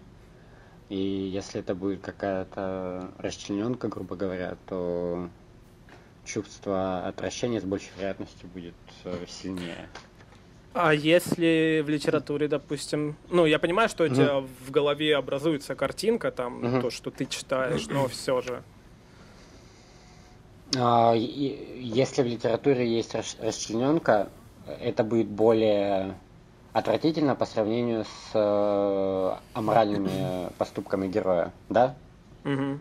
И 0.88 0.96
если 0.96 1.62
это 1.62 1.74
будет 1.74 2.02
какая-то 2.02 3.10
расчлененка, 3.18 3.88
грубо 3.88 4.16
говоря, 4.16 4.56
то 4.68 5.28
чувство 6.26 7.08
отвращения 7.08 7.60
с 7.60 7.64
большей 7.64 7.90
вероятностью 7.98 8.48
будет 8.54 8.76
э, 9.04 9.26
сильнее. 9.28 9.90
А 10.76 10.94
если 10.94 11.82
в 11.84 11.90
литературе, 11.90 12.48
допустим, 12.48 13.16
ну, 13.32 13.48
я 13.48 13.58
понимаю, 13.58 13.90
что 13.90 14.04
у 14.04 14.10
тебя 14.10 14.42
в 14.42 14.70
голове 14.70 15.18
образуется 15.18 15.74
картинка, 15.74 16.30
там, 16.30 16.64
угу. 16.64 16.82
то, 16.84 16.90
что 16.92 17.10
ты 17.10 17.26
читаешь, 17.26 17.88
но 17.88 18.08
все 18.08 18.42
же. 18.42 18.62
А, 20.78 21.16
если 21.16 22.22
в 22.22 22.28
литературе 22.28 22.88
есть 22.88 23.16
расчлененка, 23.42 24.30
это 24.68 25.04
будет 25.04 25.28
более 25.28 26.16
отвратительно 26.78 27.36
по 27.36 27.46
сравнению 27.46 28.06
с 28.06 28.32
э, 28.36 29.36
аморальными 29.54 30.50
поступками 30.60 31.08
героя, 31.08 31.52
да? 31.70 31.96
Угу. 32.44 32.54
Мне 32.54 32.80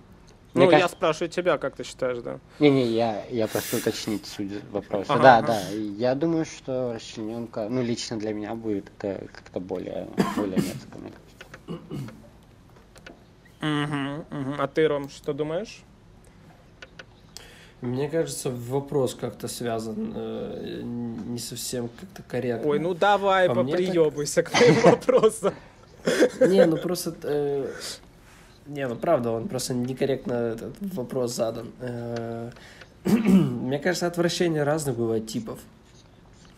ну, 0.64 0.70
кажется... 0.70 0.78
я 0.78 0.88
спрашиваю 0.88 1.30
тебя, 1.30 1.56
как 1.56 1.76
ты 1.76 1.84
считаешь, 1.84 2.18
да? 2.18 2.38
Не-не, 2.58 2.84
я, 2.84 3.24
я 3.30 3.46
просто 3.46 3.78
уточнить 3.78 4.26
суть 4.26 4.52
вопроса. 4.70 5.14
Ага, 5.14 5.22
да, 5.22 5.38
ага. 5.38 5.46
да. 5.46 5.60
Я 5.70 6.14
думаю, 6.14 6.44
что 6.44 6.92
расчлененка, 6.94 7.68
ну, 7.70 7.82
лично 7.82 8.18
для 8.18 8.34
меня 8.34 8.54
будет 8.54 8.90
это 8.98 9.26
как-то 9.32 9.60
более, 9.60 10.08
более 10.36 10.56
мерзко, 10.56 10.98
мне 10.98 11.12
кажется. 11.12 11.96
Угу, 13.62 14.40
угу. 14.40 14.54
А 14.58 14.66
ты, 14.68 14.86
Ром, 14.88 15.08
что 15.08 15.32
думаешь? 15.32 15.82
Мне 17.82 18.08
кажется, 18.08 18.50
вопрос 18.50 19.14
как-то 19.14 19.48
связан 19.48 20.12
э, 20.14 20.80
не 20.82 21.38
совсем 21.38 21.88
как-то 21.88 22.22
корректно. 22.22 22.70
Ой, 22.70 22.78
ну 22.78 22.94
давай, 22.94 23.48
По 23.48 23.56
поприебывайся 23.56 24.42
так... 24.42 24.46
к 24.46 24.56
твоим 24.56 24.80
вопросам. 24.80 25.54
Не, 26.40 26.64
ну 26.64 26.76
просто 26.78 27.14
э, 27.22 27.70
не, 28.66 28.86
ну 28.88 28.96
правда, 28.96 29.30
он 29.30 29.48
просто 29.48 29.74
некорректно 29.74 30.32
этот 30.32 30.74
вопрос 30.80 31.34
задан. 31.34 31.72
Э, 31.80 32.50
мне 33.04 33.78
кажется, 33.78 34.06
отвращение 34.06 34.62
разных 34.62 34.96
бывает 34.96 35.26
типов. 35.26 35.58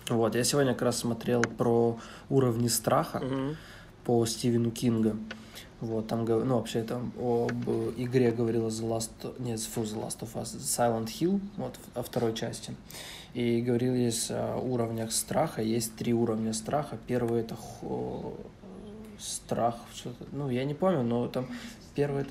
Вот, 0.08 0.34
я 0.34 0.44
сегодня 0.44 0.72
как 0.72 0.82
раз 0.82 0.98
смотрел 0.98 1.42
про 1.42 1.98
уровни 2.30 2.68
страха 2.68 3.22
по 4.04 4.24
Стивену 4.24 4.70
Кинга. 4.70 5.16
Вот, 5.80 6.08
там, 6.08 6.24
ну, 6.24 6.56
вообще 6.56 6.82
там 6.82 7.12
об 7.16 7.70
игре 7.96 8.32
говорила 8.32 8.68
The 8.68 8.88
Last, 8.88 9.34
нет, 9.38 9.60
фу, 9.60 9.82
The 9.82 10.04
Last 10.04 10.20
of 10.20 10.34
Us, 10.34 10.56
Silent 10.58 11.06
Hill, 11.06 11.40
вот, 11.56 11.78
о 11.94 12.02
второй 12.02 12.34
части. 12.34 12.74
И 13.34 13.60
говорилось 13.60 14.30
о 14.30 14.56
уровнях 14.56 15.12
страха. 15.12 15.62
Есть 15.62 15.94
три 15.94 16.12
уровня 16.12 16.52
страха. 16.52 16.98
Первый 17.06 17.42
это 17.42 17.56
страх, 19.18 19.76
что-то, 19.94 20.24
ну, 20.32 20.50
я 20.50 20.64
не 20.64 20.74
помню, 20.74 21.02
но 21.02 21.28
там 21.28 21.46
первый 21.94 22.26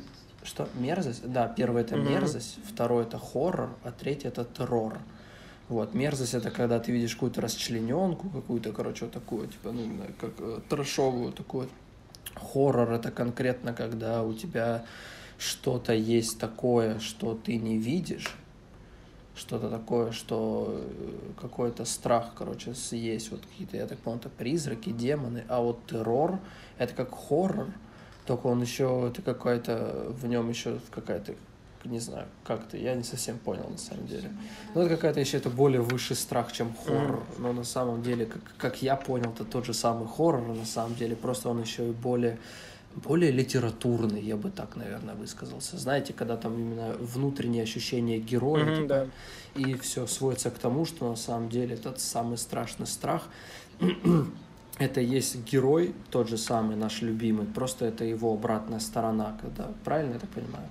что 0.48 0.70
мерзость? 0.76 1.30
Да, 1.30 1.48
первый 1.48 1.82
это 1.82 1.96
mm-hmm. 1.96 2.10
мерзость, 2.10 2.60
второй 2.66 3.04
это 3.04 3.20
хоррор, 3.20 3.70
а 3.84 3.92
третий 3.92 4.30
это 4.30 4.46
террор. 4.46 4.98
Вот, 5.68 5.94
мерзость 5.94 6.34
это 6.34 6.50
когда 6.50 6.80
ты 6.80 6.94
видишь 6.94 7.16
какую-то 7.16 7.42
расчлененку, 7.42 8.30
какую-то, 8.30 8.72
короче, 8.72 9.06
вот 9.06 9.14
такую, 9.14 9.48
типа, 9.48 9.72
ну, 9.74 9.90
как 10.18 10.32
э, 10.40 10.60
трэшовую 10.70 11.34
такую. 11.34 11.68
Хоррор 12.36 12.92
это 12.92 13.12
конкретно, 13.12 13.74
когда 13.74 14.24
у 14.24 14.34
тебя 14.34 14.86
что-то 15.38 15.94
есть 15.94 16.40
такое, 16.40 17.00
что 17.00 17.36
ты 17.36 17.58
не 17.58 17.78
видишь, 17.78 18.36
что-то 19.36 19.70
такое, 19.70 20.12
что 20.12 20.68
э, 20.70 21.12
какой-то 21.40 21.86
страх, 21.86 22.32
короче, 22.36 22.74
есть, 22.92 23.32
вот 23.32 23.42
какие-то, 23.42 23.78
я 23.78 23.86
так 23.86 24.00
понял, 24.00 24.18
это 24.18 24.30
призраки, 24.30 24.90
демоны, 24.90 25.44
а 25.48 25.62
вот 25.62 25.86
террор 25.86 26.40
это 26.80 26.94
как 26.94 27.14
хоррор, 27.14 27.68
только 28.26 28.48
он 28.48 28.62
еще, 28.62 29.10
это 29.10 29.22
какая-то, 29.22 30.08
в 30.10 30.26
нем 30.28 30.50
еще 30.50 30.80
какая-то, 30.90 31.36
не 31.90 32.00
знаю, 32.00 32.28
как-то, 32.44 32.78
я 32.78 32.96
не 32.96 33.04
совсем 33.04 33.38
понял 33.38 33.68
на 33.70 33.78
самом 33.78 34.08
деле. 34.08 34.32
Но 34.76 34.82
это 34.82 34.96
какая-то 34.96 35.20
еще 35.20 35.38
это 35.38 35.50
более 35.50 35.82
высший 35.82 36.16
страх, 36.16 36.52
чем 36.52 36.76
хоррор. 36.86 37.20
Mm. 37.20 37.40
Но 37.40 37.54
на 37.54 37.64
самом 37.64 38.02
деле, 38.02 38.26
как, 38.26 38.42
как 38.58 38.82
я 38.82 38.96
понял, 38.96 39.32
это 39.32 39.46
тот 39.46 39.66
же 39.66 39.74
самый 39.74 40.08
хоррор, 40.08 40.42
на 40.42 40.66
самом 40.66 40.96
деле, 40.96 41.16
просто 41.16 41.50
он 41.50 41.62
еще 41.62 41.90
и 41.90 41.92
более 41.92 42.38
более 43.04 43.32
литературный, 43.32 44.22
я 44.22 44.36
бы 44.38 44.50
так, 44.50 44.76
наверное, 44.76 45.16
высказался. 45.16 45.78
Знаете, 45.78 46.14
когда 46.14 46.36
там 46.36 46.58
именно 46.58 46.96
внутреннее 47.00 47.64
ощущение 47.64 48.20
героя, 48.20 48.66
mm-hmm, 48.66 48.76
типа, 48.76 48.88
да. 48.88 49.08
и 49.56 49.78
все 49.78 50.08
сводится 50.08 50.50
к 50.50 50.58
тому, 50.58 50.86
что 50.86 51.08
на 51.08 51.16
самом 51.16 51.50
деле 51.50 51.76
этот 51.76 52.00
самый 52.00 52.38
страшный 52.38 52.88
страх 52.88 53.28
это 54.80 55.02
есть 55.02 55.44
герой, 55.46 55.94
тот 56.10 56.28
же 56.28 56.38
самый 56.38 56.76
наш 56.76 57.02
любимый, 57.02 57.46
просто 57.46 57.86
это 57.86 58.04
его 58.04 58.34
обратная 58.34 58.80
сторона, 58.80 59.38
когда, 59.42 59.70
правильно 59.84 60.14
я 60.14 60.20
так 60.20 60.30
понимаю? 60.30 60.68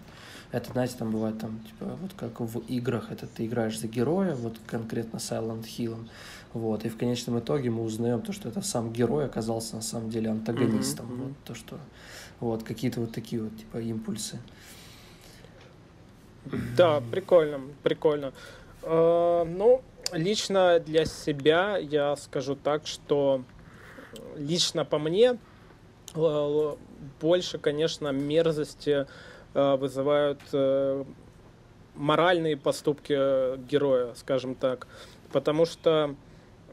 Это, 0.53 0.73
знаете, 0.73 0.95
там 0.99 1.11
бывает 1.11 1.39
там, 1.39 1.61
типа, 1.61 1.97
вот 2.01 2.13
как 2.17 2.41
в 2.41 2.59
играх, 2.69 3.11
это 3.11 3.27
ты 3.27 3.47
играешь 3.47 3.79
за 3.79 3.89
героя, 3.89 4.35
вот 4.35 4.57
конкретно 4.67 5.17
Silent 5.17 5.65
Hill, 5.65 5.97
вот, 6.53 6.85
и 6.85 6.89
в 6.89 6.97
конечном 6.97 7.39
итоге 7.41 7.71
мы 7.71 7.83
узнаем 7.83 8.23
то, 8.23 8.33
что 8.33 8.49
это 8.49 8.63
сам 8.63 8.93
герой 8.93 9.27
оказался 9.27 9.77
на 9.77 9.83
самом 9.83 10.11
деле 10.11 10.31
антагонистом, 10.31 11.07
mm-hmm. 11.07 11.29
вот, 11.29 11.33
то, 11.45 11.55
что, 11.55 11.79
вот, 12.41 12.63
какие-то 12.63 13.01
вот 13.01 13.13
такие 13.13 13.43
вот, 13.43 13.57
типа, 13.57 13.79
импульсы. 13.79 14.39
Да, 16.77 17.03
прикольно, 17.11 17.61
прикольно. 17.83 18.33
Э, 18.83 19.45
ну, 19.45 19.83
лично 20.13 20.79
для 20.79 21.05
себя 21.05 21.77
я 21.77 22.15
скажу 22.17 22.55
так, 22.55 22.87
что 22.87 23.43
лично 24.37 24.85
по 24.85 24.99
мне 24.99 25.39
э, 26.15 26.77
больше, 27.21 27.59
конечно, 27.59 28.09
мерзости 28.09 29.07
вызывают 29.77 30.41
э, 30.53 31.05
моральные 31.95 32.57
поступки 32.57 33.57
героя, 33.67 34.15
скажем 34.15 34.55
так. 34.55 34.87
Потому 35.33 35.65
что, 35.65 36.15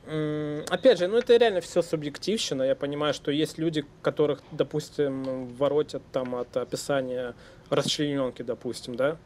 опять 0.05 0.99
же, 0.99 1.07
ну 1.07 1.17
это 1.17 1.35
реально 1.35 1.61
все 1.61 1.81
субъективщина. 1.81 2.63
Я 2.63 2.75
понимаю, 2.75 3.13
что 3.13 3.31
есть 3.31 3.57
люди, 3.57 3.85
которых, 4.01 4.41
допустим, 4.51 5.47
воротят 5.47 6.03
там 6.11 6.35
от 6.35 6.55
описания 6.57 7.35
расчлененки, 7.69 8.41
допустим, 8.41 8.95
да, 8.95 9.17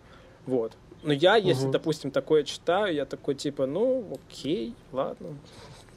вот. 0.46 0.74
Но 1.04 1.14
я, 1.14 1.36
если, 1.36 1.66
угу. 1.66 1.74
допустим, 1.74 2.12
такое 2.12 2.44
читаю, 2.44 2.94
я 2.94 3.06
такой, 3.06 3.36
типа, 3.36 3.66
ну, 3.66 4.18
окей, 4.30 4.74
ладно, 4.92 5.38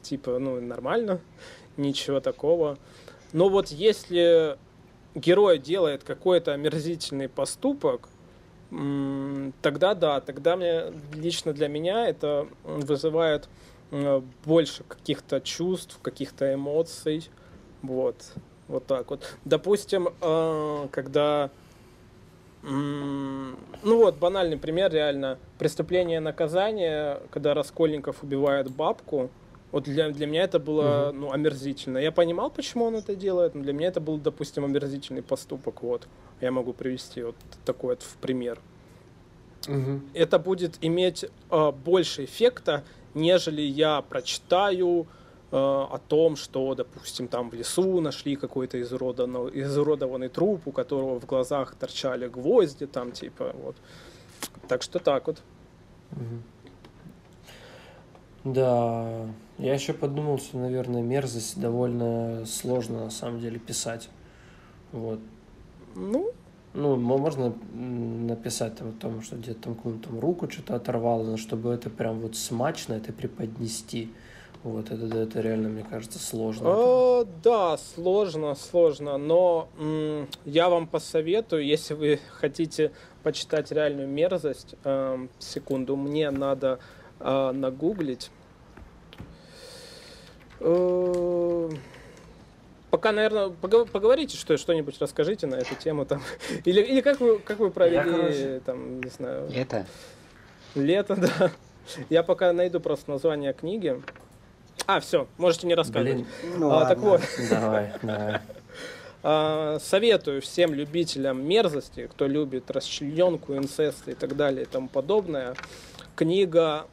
типа, 0.01 0.37
ну, 0.39 0.59
нормально 0.61 1.19
ничего 1.77 2.19
такого. 2.19 2.77
Но 3.33 3.49
вот 3.49 3.69
если 3.69 4.57
герой 5.15 5.59
делает 5.59 6.03
какой-то 6.03 6.53
омерзительный 6.53 7.29
поступок, 7.29 8.09
тогда 8.69 9.93
да, 9.95 10.21
тогда 10.21 10.55
мне, 10.55 10.93
лично 11.13 11.53
для 11.53 11.67
меня 11.67 12.07
это 12.07 12.47
вызывает 12.63 13.49
больше 14.45 14.83
каких-то 14.83 15.41
чувств, 15.41 15.99
каких-то 16.01 16.53
эмоций. 16.53 17.29
Вот. 17.81 18.15
Вот 18.67 18.85
так 18.85 19.09
вот. 19.09 19.35
Допустим, 19.43 20.07
э, 20.21 20.87
когда... 20.91 21.49
Ну 22.63 23.57
вот, 23.83 24.17
банальный 24.17 24.57
пример, 24.57 24.93
реально. 24.93 25.39
Преступление 25.57 26.17
и 26.17 26.21
наказание, 26.21 27.19
когда 27.31 27.53
Раскольников 27.55 28.23
убивает 28.23 28.69
бабку, 28.69 29.31
вот 29.71 29.85
для, 29.85 30.09
для 30.09 30.27
меня 30.27 30.43
это 30.43 30.59
было 30.59 31.09
угу. 31.09 31.17
ну, 31.17 31.31
омерзительно. 31.31 31.97
Я 31.97 32.11
понимал, 32.11 32.49
почему 32.49 32.85
он 32.85 32.95
это 32.95 33.15
делает, 33.15 33.55
но 33.55 33.61
для 33.61 33.73
меня 33.73 33.87
это 33.87 34.01
был, 34.01 34.17
допустим, 34.17 34.65
омерзительный 34.65 35.23
поступок. 35.23 35.81
Вот. 35.81 36.07
Я 36.41 36.51
могу 36.51 36.73
привести 36.73 37.23
вот 37.23 37.35
такой 37.65 37.95
вот 37.95 38.03
в 38.03 38.15
пример. 38.17 38.59
Угу. 39.67 40.01
Это 40.13 40.39
будет 40.39 40.77
иметь 40.81 41.25
э, 41.49 41.71
больше 41.71 42.25
эффекта, 42.25 42.83
нежели 43.13 43.61
я 43.61 44.01
прочитаю 44.01 45.07
э, 45.51 45.55
о 45.55 45.99
том, 46.07 46.35
что, 46.35 46.73
допустим, 46.75 47.27
там 47.27 47.49
в 47.49 47.53
лесу 47.53 48.01
нашли 48.01 48.35
какой-то 48.35 48.81
изуродованный, 48.81 49.61
изуродованный 49.61 50.29
труп, 50.29 50.63
у 50.65 50.71
которого 50.71 51.19
в 51.19 51.25
глазах 51.25 51.75
торчали 51.75 52.27
гвозди, 52.27 52.87
там 52.87 53.11
типа 53.11 53.53
вот. 53.63 53.75
Так 54.67 54.81
что 54.81 54.99
так 54.99 55.27
вот. 55.27 55.41
Угу. 56.11 56.60
Да, 58.43 59.27
я 59.59 59.73
еще 59.73 59.93
подумал, 59.93 60.39
что, 60.39 60.57
наверное, 60.57 61.01
мерзость 61.01 61.59
довольно 61.59 62.45
сложно 62.45 63.05
на 63.05 63.09
самом 63.11 63.39
деле 63.39 63.59
писать. 63.59 64.09
Вот. 64.91 65.19
Ну, 65.95 66.31
ну, 66.73 66.95
можно 66.95 67.53
написать 67.73 68.77
там, 68.77 68.89
о 68.89 68.91
том, 68.93 69.21
что 69.21 69.35
где-то 69.35 69.73
там 69.75 69.99
там 69.99 70.19
руку 70.19 70.49
что-то 70.49 70.75
оторвало, 70.75 71.23
но 71.23 71.37
чтобы 71.37 71.71
это 71.71 71.89
прям 71.89 72.19
вот 72.19 72.35
смачно 72.35 72.93
это 72.93 73.11
преподнести, 73.11 74.09
Вот 74.63 74.91
это, 74.91 75.17
это 75.17 75.41
реально, 75.41 75.69
мне 75.69 75.83
кажется, 75.83 76.17
сложно. 76.19 76.67
Э, 76.67 77.25
да, 77.43 77.77
сложно, 77.77 78.55
сложно, 78.55 79.17
но 79.17 79.67
м, 79.79 80.27
я 80.45 80.69
вам 80.69 80.87
посоветую, 80.87 81.65
если 81.65 81.93
вы 81.93 82.19
хотите 82.29 82.91
почитать 83.21 83.71
реальную 83.71 84.07
мерзость, 84.07 84.75
э, 84.83 85.27
секунду, 85.39 85.95
мне 85.95 86.31
надо 86.31 86.79
э, 87.23 87.51
нагуглить. 87.51 88.31
Э, 90.59 91.69
пока, 92.89 93.11
наверное, 93.11 93.49
поговорите, 93.49 94.37
что 94.37 94.57
что-нибудь 94.57 94.99
расскажите 94.99 95.47
на 95.47 95.55
эту 95.55 95.75
тему 95.75 96.05
там. 96.05 96.21
Или, 96.65 96.81
или 96.81 97.01
как 97.01 97.19
вы 97.19 97.39
как 97.39 97.59
вы 97.59 97.71
провели, 97.71 97.95
я, 97.95 98.03
короче, 98.03 98.61
там, 98.65 99.01
не 99.01 99.09
знаю. 99.09 99.49
Лето. 99.49 99.85
Лето, 100.75 101.15
да. 101.39 101.51
Я 102.09 102.23
пока 102.23 102.53
найду 102.53 102.79
просто 102.79 103.09
название 103.11 103.53
книги. 103.53 104.01
А, 104.85 104.99
все, 104.99 105.27
можете 105.37 105.67
не 105.67 105.75
рассказывать. 105.75 106.13
Блин, 106.13 106.27
ну 106.57 106.67
а, 106.71 106.75
ладно. 106.75 106.89
Так 106.89 106.99
вот. 106.99 107.21
Давай, 107.49 107.93
давай. 108.01 108.39
А, 109.23 109.77
советую 109.79 110.41
всем 110.41 110.73
любителям 110.73 111.45
мерзости, 111.45 112.07
кто 112.07 112.27
любит 112.27 112.71
расчлененку, 112.71 113.55
инцест 113.55 114.07
и 114.07 114.13
так 114.13 114.35
далее 114.35 114.63
и 114.63 114.65
тому 114.65 114.87
подобное, 114.87 115.55
книга 116.21 116.85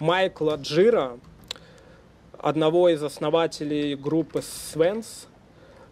Майкла 0.00 0.56
Джира, 0.56 1.20
одного 2.36 2.88
из 2.88 3.00
основателей 3.00 3.94
группы 3.94 4.42
Свенс, 4.42 5.28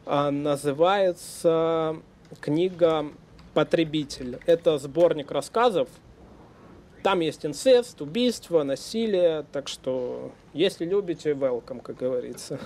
а, 0.07 0.33
называется 0.33 1.99
книга 2.41 3.07
«Потребитель». 3.55 4.41
Это 4.45 4.77
сборник 4.79 5.31
рассказов, 5.31 5.89
там 7.05 7.21
есть 7.21 7.47
инцест, 7.47 8.03
убийство, 8.03 8.65
насилие, 8.65 9.47
так 9.53 9.69
что, 9.69 10.33
если 10.53 10.85
любите, 10.85 11.31
welcome, 11.31 11.81
как 11.81 11.95
говорится. 11.95 12.59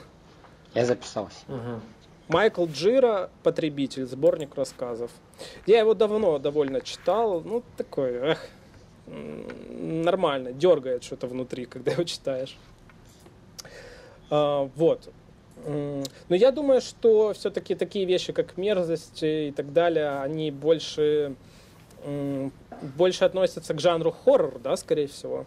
Я 0.72 0.86
записался. 0.86 1.36
Угу. 1.48 1.80
Майкл 2.28 2.64
Джира 2.64 3.28
«Потребитель», 3.42 4.06
сборник 4.06 4.54
рассказов. 4.54 5.10
Я 5.66 5.80
его 5.80 5.92
давно 5.92 6.38
довольно 6.38 6.80
читал, 6.80 7.42
ну, 7.42 7.62
такой, 7.76 8.14
эх, 8.14 8.48
нормально, 9.10 10.52
дергает 10.52 11.04
что-то 11.04 11.26
внутри, 11.26 11.66
когда 11.66 11.92
его 11.92 12.04
читаешь. 12.04 12.56
А, 14.30 14.70
вот. 14.76 15.10
Но 15.66 16.36
я 16.36 16.52
думаю, 16.52 16.80
что 16.80 17.34
все-таки 17.34 17.74
такие 17.74 18.06
вещи, 18.06 18.32
как 18.32 18.56
мерзость 18.56 19.22
и 19.22 19.52
так 19.54 19.72
далее, 19.72 20.20
они 20.20 20.50
больше 20.50 21.34
больше 22.96 23.24
относятся 23.24 23.74
к 23.74 23.80
жанру 23.80 24.10
хоррор, 24.10 24.58
да, 24.58 24.76
скорее 24.76 25.06
всего? 25.06 25.46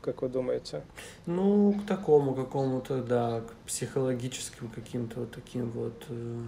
Как 0.00 0.22
вы 0.22 0.28
думаете? 0.28 0.82
Ну, 1.26 1.74
к 1.74 1.86
такому 1.86 2.34
какому-то, 2.34 3.02
да, 3.02 3.40
к 3.40 3.66
психологическим 3.66 4.68
каким-то 4.68 5.20
вот 5.20 5.32
таким 5.32 5.70
вот... 5.70 6.04
Э... 6.08 6.42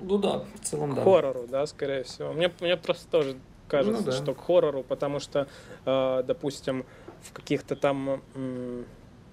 Ну 0.00 0.18
да, 0.18 0.44
в 0.54 0.64
целом 0.64 0.94
да. 0.94 1.00
К 1.00 1.04
хоррору, 1.04 1.46
да, 1.48 1.66
скорее 1.66 2.04
всего. 2.04 2.32
Мне, 2.32 2.52
мне 2.60 2.76
просто 2.76 3.08
тоже 3.10 3.36
кажется, 3.68 4.02
ну, 4.04 4.06
да. 4.06 4.12
что 4.12 4.34
к 4.34 4.44
хоррору, 4.44 4.82
потому 4.82 5.20
что, 5.20 5.48
э, 5.84 6.22
допустим, 6.26 6.84
в 7.22 7.32
каких-то 7.32 7.76
там, 7.76 8.22
э, 8.34 8.84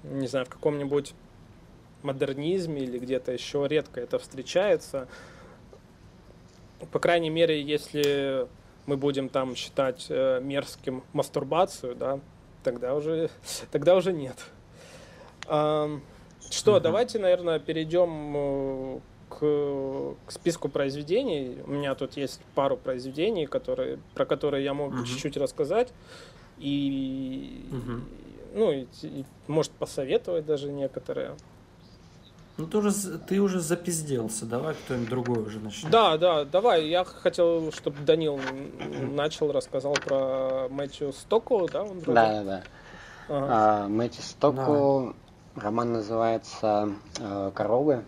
не 0.04 0.28
знаю, 0.28 0.46
в 0.46 0.50
каком-нибудь 0.50 1.14
модернизме 2.04 2.82
или 2.82 2.98
где-то 2.98 3.32
еще 3.32 3.68
редко 3.68 4.00
это 4.02 4.20
встречается. 4.20 5.08
По 6.92 7.00
крайней 7.00 7.30
мере, 7.30 7.62
если 7.62 8.48
мы 8.86 8.98
будем 8.98 9.30
там 9.30 9.56
считать 9.56 10.08
э, 10.10 10.40
мерзким 10.42 11.04
мастурбацию, 11.14 11.96
да, 11.96 12.20
тогда 12.64 12.96
уже, 12.96 13.30
тогда 13.72 13.96
уже 13.96 14.14
нет. 14.14 14.38
А, 15.48 16.00
что, 16.50 16.74
угу. 16.74 16.82
давайте, 16.82 17.20
наверное, 17.20 17.60
перейдем 17.60 18.34
э, 18.36 19.00
к, 19.42 20.16
к 20.28 20.32
списку 20.32 20.70
произведений. 20.70 21.58
У 21.66 21.72
меня 21.72 21.96
тут 21.96 22.16
есть 22.16 22.40
пару 22.54 22.78
произведений, 22.78 23.48
которые, 23.48 23.98
про 24.14 24.26
которые 24.26 24.64
я 24.64 24.76
мог 24.76 24.94
угу. 24.94 25.04
чуть-чуть 25.04 25.36
рассказать. 25.38 25.92
И, 26.60 27.66
угу. 27.72 28.02
ну, 28.54 28.72
и, 28.72 28.86
и, 29.02 29.26
может, 29.48 29.72
посоветовать 29.72 30.46
даже 30.46 30.72
некоторые. 30.72 31.36
Ну 32.58 32.68
ты 32.68 32.78
уже, 32.78 33.18
ты 33.18 33.40
уже 33.40 33.60
запизделся, 33.60 34.46
давай 34.46 34.76
кто-нибудь 34.76 35.10
другой 35.10 35.40
уже 35.40 35.60
начнет. 35.60 35.90
Да, 35.90 36.18
да, 36.18 36.46
давай. 36.46 36.88
Я 36.88 37.04
хотел, 37.04 37.72
чтобы 37.72 38.06
Данил 38.06 38.40
начал, 39.14 39.52
рассказал 39.52 39.94
про 39.94 40.68
Мэтью 40.70 41.14
Стоку, 41.14 41.68
да? 41.68 41.82
Он 41.82 42.00
вроде? 42.00 42.14
да, 42.14 42.28
да, 42.28 42.44
да. 42.44 42.64
Ага. 43.30 43.48
А, 43.50 43.88
Мэтью 43.88 44.22
Стоку, 44.22 45.16
да. 45.56 45.62
роман 45.62 45.94
называется 45.94 46.92
э, 47.20 47.52
«Коровы». 47.56 48.04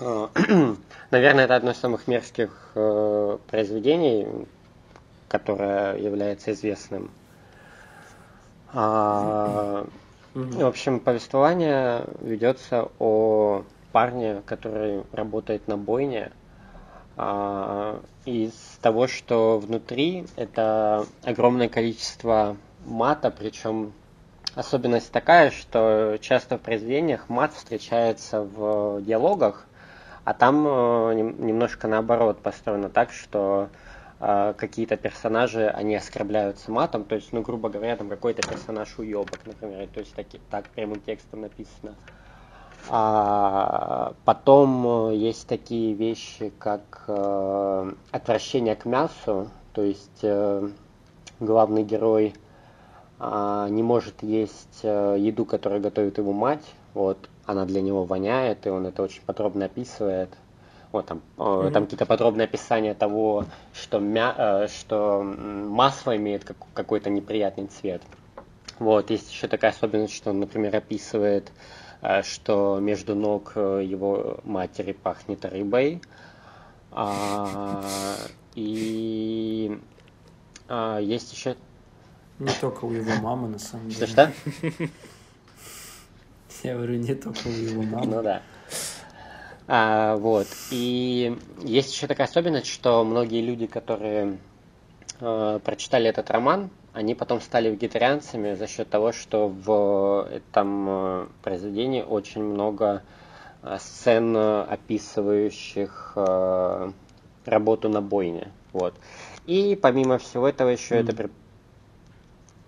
Э, 0.00 0.28
наверное, 1.10 1.44
это 1.44 1.56
одно 1.56 1.70
из 1.70 1.76
самых 1.76 2.06
мерзких 2.06 2.50
э, 2.74 3.38
произведений, 3.48 4.26
которое 5.28 5.96
является 5.96 6.52
известным. 6.52 7.10
А, 8.72 9.86
в 10.34 10.64
общем, 10.64 11.00
повествование 11.00 12.04
ведется 12.20 12.88
о 12.98 13.64
парне, 13.92 14.42
который 14.44 15.02
работает 15.12 15.66
на 15.68 15.78
бойне. 15.78 16.30
А, 17.16 17.98
из 18.26 18.52
того, 18.82 19.06
что 19.06 19.58
внутри 19.58 20.26
это 20.36 21.06
огромное 21.22 21.70
количество 21.70 22.56
мата, 22.84 23.30
причем 23.30 23.92
особенность 24.54 25.10
такая, 25.12 25.50
что 25.50 26.18
часто 26.20 26.58
в 26.58 26.60
произведениях 26.60 27.28
мат 27.28 27.54
встречается 27.54 28.42
в 28.42 29.00
диалогах, 29.00 29.65
а 30.26 30.34
там 30.34 30.66
э, 30.66 31.14
немножко 31.14 31.86
наоборот 31.86 32.40
построено 32.40 32.88
так, 32.88 33.12
что 33.12 33.68
э, 34.18 34.54
какие-то 34.56 34.96
персонажи, 34.96 35.68
они 35.68 35.94
оскорбляются 35.94 36.72
матом, 36.72 37.04
то 37.04 37.14
есть, 37.14 37.32
ну, 37.32 37.42
грубо 37.42 37.68
говоря, 37.68 37.96
там 37.96 38.08
какой-то 38.08 38.42
персонаж 38.42 38.98
уебок, 38.98 39.38
например, 39.46 39.86
то 39.86 40.00
есть 40.00 40.12
таки, 40.16 40.40
так 40.50 40.64
прямым 40.70 41.00
текстом 41.00 41.42
написано. 41.42 41.94
А 42.88 44.14
потом 44.24 45.10
э, 45.10 45.14
есть 45.14 45.46
такие 45.46 45.94
вещи, 45.94 46.52
как 46.58 47.04
э, 47.06 47.92
отвращение 48.10 48.74
к 48.74 48.84
мясу, 48.84 49.48
то 49.74 49.82
есть 49.82 50.18
э, 50.22 50.68
главный 51.38 51.84
герой 51.84 52.34
э, 53.20 53.66
не 53.70 53.84
может 53.84 54.24
есть 54.24 54.80
э, 54.82 55.18
еду, 55.20 55.44
которую 55.44 55.80
готовит 55.80 56.18
его 56.18 56.32
мать, 56.32 56.64
вот, 56.94 57.28
она 57.46 57.64
для 57.64 57.80
него 57.80 58.04
воняет, 58.04 58.66
и 58.66 58.70
он 58.70 58.86
это 58.86 59.02
очень 59.02 59.22
подробно 59.22 59.66
описывает. 59.66 60.30
Вот 60.92 61.06
там, 61.06 61.22
mm-hmm. 61.36 61.70
там 61.72 61.84
какие-то 61.84 62.06
подробные 62.06 62.44
описания 62.44 62.94
того, 62.94 63.44
что, 63.72 63.98
мя... 63.98 64.34
Э, 64.36 64.68
что 64.68 65.22
масло 65.22 66.16
имеет 66.16 66.44
как... 66.44 66.56
какой-то 66.74 67.10
неприятный 67.10 67.66
цвет. 67.66 68.02
Вот, 68.78 69.10
есть 69.10 69.30
еще 69.30 69.48
такая 69.48 69.70
особенность, 69.70 70.14
что 70.14 70.30
он, 70.30 70.40
например, 70.40 70.76
описывает, 70.76 71.50
э, 72.02 72.22
что 72.22 72.78
между 72.80 73.14
ног 73.14 73.52
его 73.56 74.40
матери 74.44 74.92
пахнет 74.92 75.44
рыбой. 75.44 76.02
А, 76.92 77.84
и 78.54 79.78
а, 80.68 80.98
есть 80.98 81.32
еще... 81.32 81.56
Не 82.38 82.52
только 82.60 82.84
у 82.84 82.92
его 82.92 83.20
мамы, 83.22 83.48
на 83.48 83.58
самом 83.58 83.88
деле. 83.88 84.06
Что-что? 84.06 84.32
Я 86.66 86.74
говорю, 86.74 86.96
не 86.96 87.14
только 87.14 87.46
у 87.46 87.50
его 87.50 87.82
мамы. 87.82 88.06
Ну 88.06 88.22
да. 88.24 88.42
А, 89.68 90.16
вот. 90.16 90.48
И 90.72 91.38
есть 91.62 91.94
еще 91.94 92.08
такая 92.08 92.26
особенность, 92.26 92.66
что 92.66 93.04
многие 93.04 93.40
люди, 93.40 93.68
которые 93.68 94.38
э, 95.20 95.60
прочитали 95.62 96.08
этот 96.08 96.28
роман, 96.32 96.70
они 96.92 97.14
потом 97.14 97.40
стали 97.40 97.70
вегетарианцами 97.70 98.54
за 98.54 98.66
счет 98.66 98.90
того, 98.90 99.12
что 99.12 99.46
в 99.46 100.28
этом 100.28 100.86
э, 100.88 101.26
произведении 101.42 102.02
очень 102.02 102.42
много 102.42 103.04
э, 103.62 103.76
сцен, 103.78 104.36
описывающих 104.36 106.14
э, 106.16 106.90
работу 107.44 107.88
на 107.88 108.02
бойне. 108.02 108.50
Вот. 108.72 108.94
И 109.46 109.78
помимо 109.80 110.18
всего 110.18 110.48
этого 110.48 110.70
еще 110.70 110.96
mm-hmm. 110.96 111.30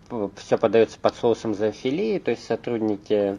это 0.08 0.30
все 0.36 0.56
подается 0.56 1.00
под 1.00 1.16
соусом 1.16 1.56
зоофилии, 1.56 2.20
то 2.20 2.30
есть 2.30 2.44
сотрудники 2.44 3.38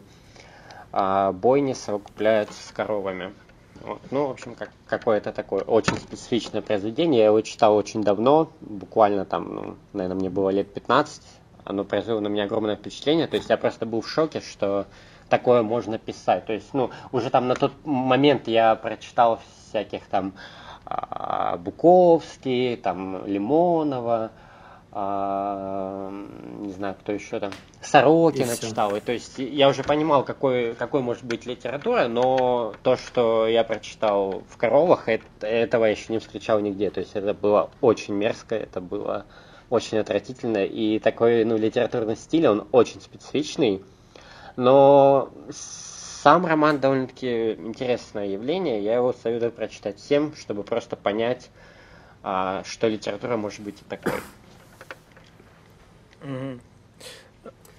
а 0.92 1.32
бойни 1.32 1.72
совокупляются 1.72 2.62
с 2.66 2.72
коровами. 2.72 3.32
Вот. 3.82 4.00
Ну, 4.10 4.26
в 4.26 4.30
общем, 4.30 4.54
как, 4.54 4.70
какое-то 4.86 5.32
такое 5.32 5.62
очень 5.62 5.96
специфичное 5.96 6.60
произведение. 6.60 7.20
Я 7.20 7.26
его 7.26 7.40
читал 7.40 7.76
очень 7.76 8.02
давно, 8.02 8.50
буквально 8.60 9.24
там, 9.24 9.54
ну, 9.54 9.76
наверное, 9.92 10.16
мне 10.16 10.30
было 10.30 10.50
лет 10.50 10.72
15. 10.74 11.22
Оно 11.64 11.84
произвело 11.84 12.20
на 12.20 12.28
меня 12.28 12.44
огромное 12.44 12.76
впечатление. 12.76 13.26
То 13.26 13.36
есть 13.36 13.48
я 13.48 13.56
просто 13.56 13.86
был 13.86 14.02
в 14.02 14.08
шоке, 14.08 14.40
что 14.40 14.86
такое 15.28 15.62
можно 15.62 15.98
писать. 15.98 16.44
То 16.46 16.52
есть, 16.52 16.74
ну, 16.74 16.90
уже 17.12 17.30
там 17.30 17.48
на 17.48 17.54
тот 17.54 17.72
момент 17.84 18.48
я 18.48 18.74
прочитал 18.74 19.40
всяких 19.68 20.06
там 20.06 20.34
а, 20.84 21.56
Буковский, 21.56 22.76
там 22.76 23.24
Лимонова, 23.26 24.32
а, 24.92 26.10
не 26.60 26.72
знаю, 26.72 26.96
кто 27.00 27.12
еще 27.12 27.38
там, 27.38 27.52
Сорокина 27.80 28.56
читал. 28.56 28.96
И, 28.96 29.00
то 29.00 29.12
есть 29.12 29.38
я 29.38 29.68
уже 29.68 29.84
понимал, 29.84 30.24
какой, 30.24 30.74
какой 30.74 31.00
может 31.00 31.24
быть 31.24 31.46
литература, 31.46 32.08
но 32.08 32.74
то, 32.82 32.96
что 32.96 33.46
я 33.46 33.62
прочитал 33.62 34.42
в 34.48 34.56
«Коровах», 34.56 35.08
это, 35.08 35.46
этого 35.46 35.84
я 35.84 35.92
еще 35.92 36.12
не 36.12 36.18
встречал 36.18 36.58
нигде. 36.60 36.90
То 36.90 37.00
есть 37.00 37.12
это 37.14 37.34
было 37.34 37.70
очень 37.80 38.14
мерзко, 38.14 38.56
это 38.56 38.80
было 38.80 39.26
очень 39.68 39.98
отвратительно. 39.98 40.64
И 40.64 40.98
такой 40.98 41.44
ну, 41.44 41.56
литературный 41.56 42.16
стиль, 42.16 42.48
он 42.48 42.66
очень 42.72 43.00
специфичный. 43.00 43.84
Но 44.56 45.30
сам 45.52 46.44
роман 46.44 46.80
довольно-таки 46.80 47.52
интересное 47.52 48.26
явление. 48.26 48.82
Я 48.82 48.96
его 48.96 49.12
советую 49.12 49.52
прочитать 49.52 49.98
всем, 49.98 50.34
чтобы 50.34 50.64
просто 50.64 50.96
понять, 50.96 51.48
а, 52.24 52.64
что 52.64 52.88
литература 52.88 53.36
может 53.36 53.60
быть 53.60 53.80
и 53.80 53.84
такой. 53.84 54.20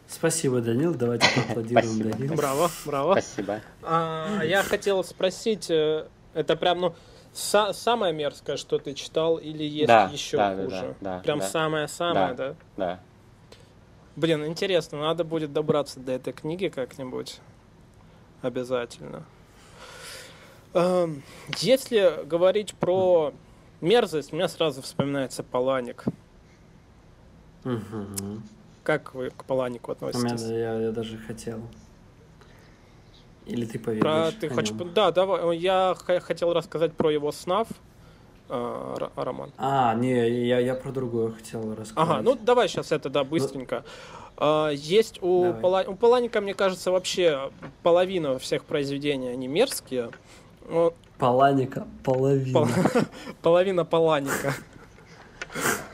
Спасибо, 0.08 0.62
Данил. 0.62 0.93
Давайте 0.93 1.27
поаплодируем 1.36 1.99
Данилу. 2.12 2.36
Браво, 2.36 2.69
браво. 2.86 3.13
Спасибо. 3.13 3.62
А, 3.82 4.41
я 4.43 4.62
хотел 4.63 5.04
спросить, 5.04 5.69
э, 5.69 6.06
это 6.34 6.56
прям, 6.58 6.80
ну, 6.82 6.95
са- 7.34 7.73
самое 7.73 8.13
мерзкое, 8.13 8.58
что 8.58 8.77
ты 8.77 8.93
читал, 8.93 9.38
или 9.38 9.63
есть 9.63 9.88
Да, 9.88 10.10
еще 10.12 10.38
да, 10.38 10.56
хуже? 10.56 10.95
да, 11.01 11.15
да, 11.17 11.19
прям 11.19 11.39
да. 11.39 11.47
самое-самое, 11.47 12.34
да. 12.34 12.49
Да. 12.49 12.56
Да. 12.77 12.99
Блин, 14.17 14.45
интересно, 14.45 14.99
надо 14.99 15.23
будет 15.23 15.54
добраться 15.54 15.99
до 16.01 16.12
этой 16.12 16.34
книги 16.34 16.67
как-нибудь. 16.67 17.39
Обязательно. 18.41 19.23
Эм, 20.73 21.23
Если 21.60 22.25
говорить 22.25 22.73
про 22.75 23.34
мерзость, 23.80 24.34
у 24.34 24.36
меня 24.36 24.49
сразу 24.49 24.82
вспоминается 24.82 25.43
Паланик. 25.43 26.04
Мгм. 27.63 28.43
Как 28.84 29.13
вы 29.13 29.30
к 29.30 29.43
Паланику 29.45 29.91
относитесь? 29.91 30.41
я, 30.50 30.80
я 30.80 30.91
даже 30.91 31.17
хотел. 31.17 31.62
Или 33.45 33.65
ты 33.65 33.80
Про, 33.80 33.86
поведаешь 33.91 34.34
ты 34.36 34.50
хочешь... 34.50 34.71
нем? 34.71 34.93
Да, 34.93 35.12
давай. 35.12 35.58
Я 35.58 35.95
хотел 35.95 36.54
рассказать 36.54 36.93
про 36.93 37.10
его 37.12 37.32
снав, 37.32 37.67
э, 38.50 38.54
ро- 38.54 39.12
роман. 39.15 39.52
А, 39.58 39.93
не, 39.95 40.45
я, 40.47 40.60
я 40.60 40.76
про 40.76 40.91
другое 40.91 41.32
хотел 41.32 41.76
рассказать. 41.76 41.95
Ага, 41.95 42.21
ну 42.21 42.36
давай 42.36 42.67
сейчас 42.67 42.91
это, 42.91 43.10
да, 43.10 43.24
быстренько. 43.24 43.84
А, 44.38 44.69
Есть 44.69 45.19
у. 45.21 45.54
Пала- 45.54 45.86
у 45.88 45.95
Паланика, 45.95 46.41
мне 46.41 46.54
кажется, 46.54 46.91
вообще 46.91 47.52
половина 47.84 48.39
всех 48.39 48.63
произведений, 48.65 49.30
они 49.30 49.47
мерзкие. 49.47 50.10
Ну, 50.69 50.93
Паланика 51.17 51.88
половина. 52.04 52.60
Пол- 52.60 52.67
Половина 53.41 53.86
Паланика. 53.86 54.54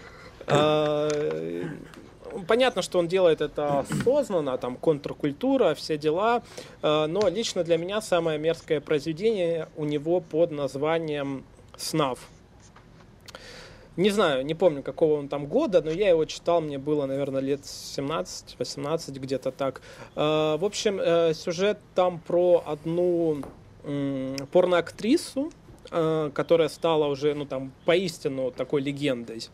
А, 0.48 1.10
Понятно, 2.48 2.82
что 2.82 3.00
он 3.00 3.08
делает 3.08 3.42
это 3.42 3.80
осознанно, 3.80 4.58
там 4.58 4.76
контркультура, 4.76 5.74
все 5.74 5.98
дела, 5.98 6.44
а, 6.82 7.08
но 7.08 7.28
лично 7.30 7.64
для 7.64 7.78
меня 7.78 8.02
самое 8.02 8.38
мерзкое 8.38 8.82
произведение 8.82 9.70
у 9.76 9.86
него 9.86 10.20
под 10.20 10.52
названием 10.52 11.44
«Снав». 11.78 12.20
Не 13.96 14.12
знаю, 14.12 14.46
не 14.46 14.54
помню, 14.54 14.84
какого 14.84 15.18
он 15.18 15.28
там 15.28 15.48
года, 15.48 15.82
но 15.82 15.90
я 15.90 16.10
его 16.10 16.26
читал, 16.26 16.62
мне 16.62 16.78
было, 16.78 17.08
наверное, 17.08 17.42
лет 17.42 17.62
17-18, 17.62 19.18
где-то 19.18 19.52
так. 19.52 19.82
А, 20.16 20.58
В 20.58 20.66
общем, 20.66 21.00
э, 21.00 21.34
сюжет 21.34 21.80
там 21.96 22.20
про 22.20 22.64
одну 22.66 23.42
порноактрису, 24.52 25.52
э, 25.90 26.30
которая 26.34 26.70
стала 26.70 27.08
уже, 27.08 27.34
ну, 27.34 27.46
там, 27.46 27.72
поистину 27.86 28.52
такой 28.52 28.82
легендой, 28.82 29.50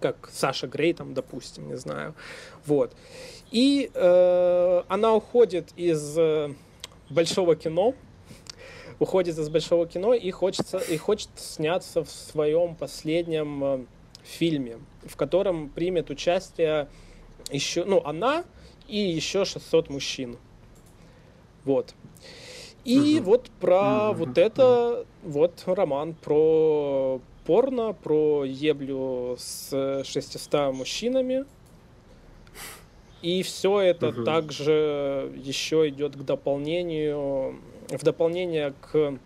как 0.00 0.30
Саша 0.32 0.66
Грей, 0.66 0.92
там, 0.94 1.14
допустим, 1.14 1.68
не 1.68 1.76
знаю. 1.76 2.14
Вот. 2.66 2.94
И 3.50 3.90
э, 3.92 4.82
она 4.88 5.14
уходит 5.14 5.72
из 5.76 6.16
э, 6.18 6.54
большого 7.10 7.56
кино, 7.56 7.94
уходит 8.98 9.38
из 9.38 9.48
большого 9.48 9.86
кино 9.86 10.14
и, 10.14 10.30
хочется, 10.30 10.78
и 10.78 10.96
хочет 10.96 11.30
сняться 11.36 12.02
в 12.04 12.10
своем 12.10 12.74
последнем 12.74 13.64
э, 13.64 13.84
фильме, 14.22 14.78
в 15.04 15.16
котором 15.16 15.68
примет 15.68 16.10
участие 16.10 16.88
еще, 17.50 17.84
ну, 17.84 18.02
она 18.04 18.44
и 18.88 18.98
еще 18.98 19.44
600 19.44 19.90
мужчин. 19.90 20.36
Вот. 21.64 21.94
И 22.84 23.16
Мгм. 23.16 23.24
вот 23.24 23.50
про 23.60 24.08
Мгм. 24.10 24.14
вот 24.14 24.38
это, 24.38 25.06
вот 25.22 25.62
роман 25.66 26.14
про 26.14 27.20
порно, 27.44 27.92
про 27.92 28.44
еблю 28.44 29.36
с 29.38 30.02
600 30.04 30.72
мужчинами. 30.74 31.44
И 33.22 33.42
все 33.42 33.80
это 33.80 34.08
Мгм. 34.12 34.24
также 34.24 35.32
еще 35.36 35.88
идет 35.88 36.16
к 36.16 36.22
дополнению, 36.22 37.60
в 37.90 38.02
дополнение 38.02 38.72
к 38.80 39.18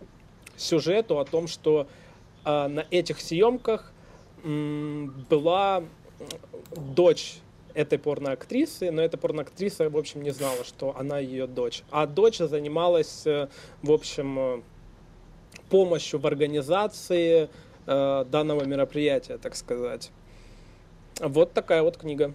сюжету 0.56 1.18
о 1.18 1.24
том, 1.24 1.46
что 1.46 1.86
а, 2.44 2.68
на 2.68 2.84
этих 2.90 3.20
съемках 3.20 3.92
м, 4.42 5.14
была 5.30 5.82
дочь 6.76 7.36
этой 7.72 7.98
порноактрисы, 7.98 8.90
но 8.90 9.00
эта 9.02 9.16
порноактриса, 9.16 9.88
в 9.88 9.96
общем, 9.96 10.22
не 10.22 10.30
знала, 10.30 10.64
что 10.64 10.94
она 10.98 11.18
ее 11.18 11.46
дочь. 11.46 11.82
А 11.90 12.06
дочь 12.06 12.38
занималась, 12.38 13.26
э, 13.26 13.48
в 13.82 13.90
общем, 13.90 14.38
э, 14.38 14.60
помощью 15.70 16.20
в 16.20 16.26
организации 16.26 17.48
э, 17.86 18.24
данного 18.30 18.64
мероприятия, 18.64 19.38
так 19.38 19.56
сказать. 19.56 20.10
Вот 21.20 21.52
такая 21.52 21.82
вот 21.82 21.96
книга. 21.96 22.34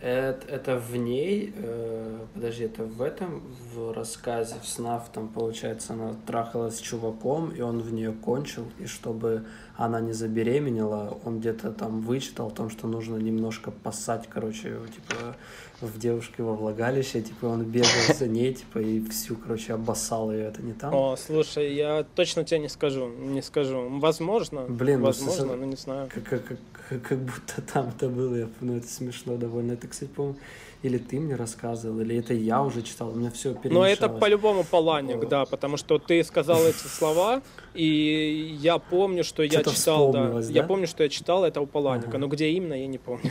Это, 0.00 0.46
это 0.48 0.76
в 0.76 0.96
ней, 0.96 1.54
э, 1.56 2.18
подожди, 2.34 2.64
это 2.64 2.84
в 2.84 3.00
этом, 3.00 3.42
в 3.74 3.92
рассказе, 3.92 4.56
в 4.60 4.66
снав, 4.66 5.08
там, 5.10 5.28
получается, 5.28 5.94
она 5.94 6.14
трахалась 6.26 6.76
с 6.76 6.80
чуваком, 6.80 7.50
и 7.50 7.62
он 7.62 7.80
в 7.80 7.90
нее 7.90 8.12
кончил, 8.12 8.66
и 8.78 8.86
чтобы 8.86 9.46
она 9.76 10.00
не 10.00 10.12
забеременела, 10.12 11.18
он 11.24 11.40
где-то 11.40 11.72
там 11.72 12.00
вычитал 12.00 12.48
о 12.48 12.50
том, 12.50 12.70
что 12.70 12.86
нужно 12.86 13.16
немножко 13.16 13.70
поссать, 13.70 14.28
короче, 14.32 14.78
типа, 14.94 15.36
в 15.80 15.98
девушке 15.98 16.42
во 16.42 16.54
влагалище, 16.54 17.22
типа, 17.22 17.46
он 17.46 17.64
бегал 17.64 18.14
за 18.16 18.28
ней, 18.28 18.54
типа, 18.54 18.78
и 18.78 19.00
всю, 19.08 19.34
короче, 19.36 19.72
обоссал 19.72 20.30
ее, 20.30 20.44
это 20.44 20.62
не 20.62 20.74
там? 20.74 20.94
О, 20.94 21.16
слушай, 21.16 21.74
я 21.74 22.06
точно 22.14 22.44
тебе 22.44 22.60
не 22.60 22.68
скажу, 22.68 23.08
не 23.08 23.42
скажу. 23.42 23.88
Возможно, 23.98 24.64
Блин, 24.68 25.00
ну, 25.00 25.06
возможно, 25.06 25.44
слушай, 25.44 25.58
но 25.58 25.64
не 25.64 25.76
знаю. 25.76 26.08
Как, 26.14 26.24
как, 26.24 26.44
как, 26.88 27.02
как 27.02 27.18
будто 27.18 27.62
там 27.72 27.88
это 27.88 28.08
было, 28.08 28.36
я, 28.36 28.48
ну, 28.60 28.76
это 28.76 28.86
смешно 28.86 29.36
довольно. 29.36 29.72
Это, 29.72 29.88
кстати, 29.88 30.10
по-моему, 30.10 30.38
или 30.84 30.98
ты 30.98 31.18
мне 31.18 31.34
рассказывал, 31.34 32.00
или 32.00 32.16
это 32.18 32.34
я 32.34 32.62
уже 32.62 32.82
читал, 32.82 33.08
у 33.08 33.14
меня 33.14 33.30
все 33.30 33.54
перемешалось. 33.54 33.98
Но 34.00 34.06
это 34.06 34.08
по-любому 34.20 34.64
Паланик, 34.64 35.16
Вот. 35.16 35.28
да, 35.28 35.44
потому 35.46 35.78
что 35.78 35.98
ты 35.98 36.22
сказал 36.22 36.60
эти 36.66 36.86
слова, 36.86 37.40
и 37.72 38.56
я 38.60 38.76
помню, 38.78 39.24
что 39.24 39.42
я 39.42 39.48
читал, 39.48 40.12
да, 40.12 40.20
вспомнилось, 40.20 40.50
я 40.50 40.60
да? 40.62 40.68
помню, 40.68 40.86
что 40.86 41.02
я 41.02 41.08
читал 41.08 41.42
это 41.44 41.62
у 41.62 41.66
Паланика, 41.66 42.08
Ага. 42.08 42.18
но 42.18 42.28
где 42.28 42.50
именно, 42.50 42.74
я 42.74 42.86
не 42.86 42.98
помню. 42.98 43.30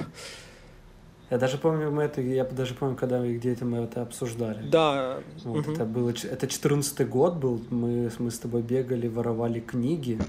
Я 1.30 1.38
даже 1.38 1.58
помню, 1.58 1.92
мы 1.92 2.04
это, 2.04 2.22
я 2.22 2.44
даже 2.44 2.74
помню, 2.74 2.96
когда 2.96 3.20
мы 3.20 3.34
где-то 3.34 3.66
мы 3.66 3.78
это 3.78 4.02
обсуждали. 4.02 4.60
Да, 4.70 5.20
Вот, 5.44 5.66
мгм. 5.68 5.74
это 5.76 5.86
было, 5.86 6.10
это 6.10 6.48
14 6.48 7.08
год 7.08 7.36
был, 7.36 7.62
мы, 7.70 8.12
мы 8.18 8.32
с 8.32 8.40
тобой 8.40 8.64
бегали, 8.64 9.08
воровали 9.08 9.60
книги, 9.60 10.20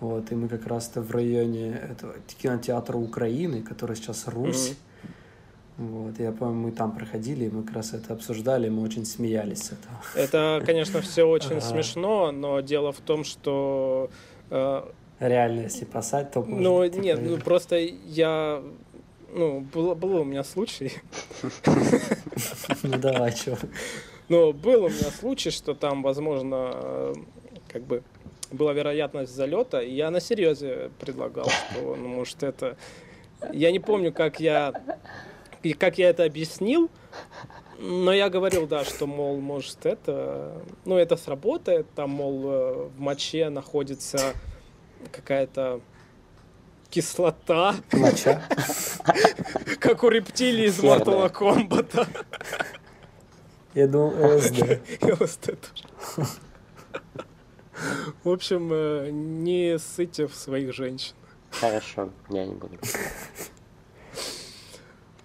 вот, 0.00 0.32
и 0.32 0.34
мы 0.34 0.48
как 0.48 0.66
раз-то 0.66 1.02
в 1.02 1.10
районе 1.12 1.70
этого 1.90 2.14
кинотеатра 2.42 2.96
Украины, 2.96 3.62
который 3.62 3.94
сейчас 3.96 4.26
Русь, 4.26 4.74
вот, 5.76 6.20
я 6.20 6.32
помню, 6.32 6.54
мы 6.54 6.72
там 6.72 6.92
проходили, 6.94 7.46
и 7.46 7.50
мы 7.50 7.64
как 7.64 7.76
раз 7.76 7.94
это 7.94 8.12
обсуждали, 8.12 8.68
мы 8.68 8.82
очень 8.82 9.04
смеялись 9.04 9.62
с 9.64 9.72
этого. 9.72 9.94
это, 10.14 10.62
конечно, 10.64 11.00
все 11.00 11.24
очень 11.28 11.60
смешно, 11.60 12.30
но 12.32 12.60
дело 12.60 12.92
в 12.92 13.00
том, 13.00 13.24
что 13.24 14.10
э, 14.50 14.82
Реально, 15.20 15.60
если 15.60 15.84
пасать, 15.84 16.32
то 16.32 16.40
можно, 16.40 16.60
Ну, 16.60 16.84
нет, 16.84 17.20
ну 17.22 17.38
просто 17.38 17.76
я... 17.76 18.62
Ну, 19.32 19.60
был, 19.60 19.94
был 19.94 20.20
у 20.20 20.24
меня 20.24 20.44
случай. 20.44 20.92
ну 22.82 22.98
давай, 22.98 23.32
чё. 23.32 23.56
Но 24.28 24.52
был 24.52 24.84
у 24.84 24.88
меня 24.88 25.10
случай, 25.10 25.50
что 25.50 25.74
там, 25.74 26.02
возможно, 26.02 26.70
э, 26.74 27.14
как 27.68 27.82
бы 27.82 28.02
была 28.50 28.72
вероятность 28.72 29.34
залета, 29.34 29.80
и 29.80 29.92
я 29.92 30.10
на 30.10 30.20
серьезе 30.20 30.90
предлагал, 31.00 31.48
что, 31.48 31.96
ну, 31.96 32.08
может, 32.08 32.42
это... 32.42 32.76
Я 33.52 33.72
не 33.72 33.80
помню, 33.80 34.12
как 34.12 34.40
я, 34.40 34.72
и 35.64 35.72
как 35.72 35.98
я 35.98 36.10
это 36.10 36.24
объяснил, 36.24 36.90
но 37.78 38.12
я 38.12 38.28
говорил, 38.28 38.66
да, 38.66 38.84
что, 38.84 39.06
мол, 39.06 39.40
может, 39.40 39.86
это... 39.86 40.62
Ну, 40.84 40.96
это 40.96 41.16
сработает, 41.16 41.86
там, 41.94 42.10
мол, 42.10 42.42
э, 42.44 42.72
в 42.94 43.00
моче 43.00 43.48
находится 43.48 44.34
какая-то 45.10 45.80
кислота, 46.90 47.74
Моча. 47.92 48.42
как 49.80 50.04
у 50.04 50.08
рептилий 50.08 50.66
из. 50.66 50.78
Mortal 50.78 51.32
Kombat. 51.32 52.06
Я 53.74 53.88
думал, 53.88 54.12
ЛСД. 54.36 54.80
Вот 55.00 55.48
это. 55.48 55.68
В 58.22 58.30
общем, 58.30 58.70
э, 58.72 59.10
не 59.10 59.78
ссыте 59.78 60.26
в 60.26 60.34
своих 60.34 60.72
женщин. 60.72 61.14
Хорошо, 61.50 62.10
я 62.30 62.46
не 62.46 62.54
буду. 62.54 62.78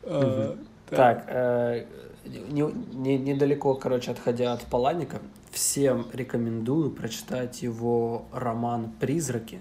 Так, 0.01 1.25
э, 1.27 1.85
недалеко, 2.25 3.75
короче, 3.75 4.11
отходя 4.11 4.53
от 4.53 4.63
Паланика, 4.65 5.19
всем 5.51 6.07
рекомендую 6.13 6.91
прочитать 6.91 7.61
его 7.61 8.25
роман 8.31 8.91
«Призраки». 8.99 9.59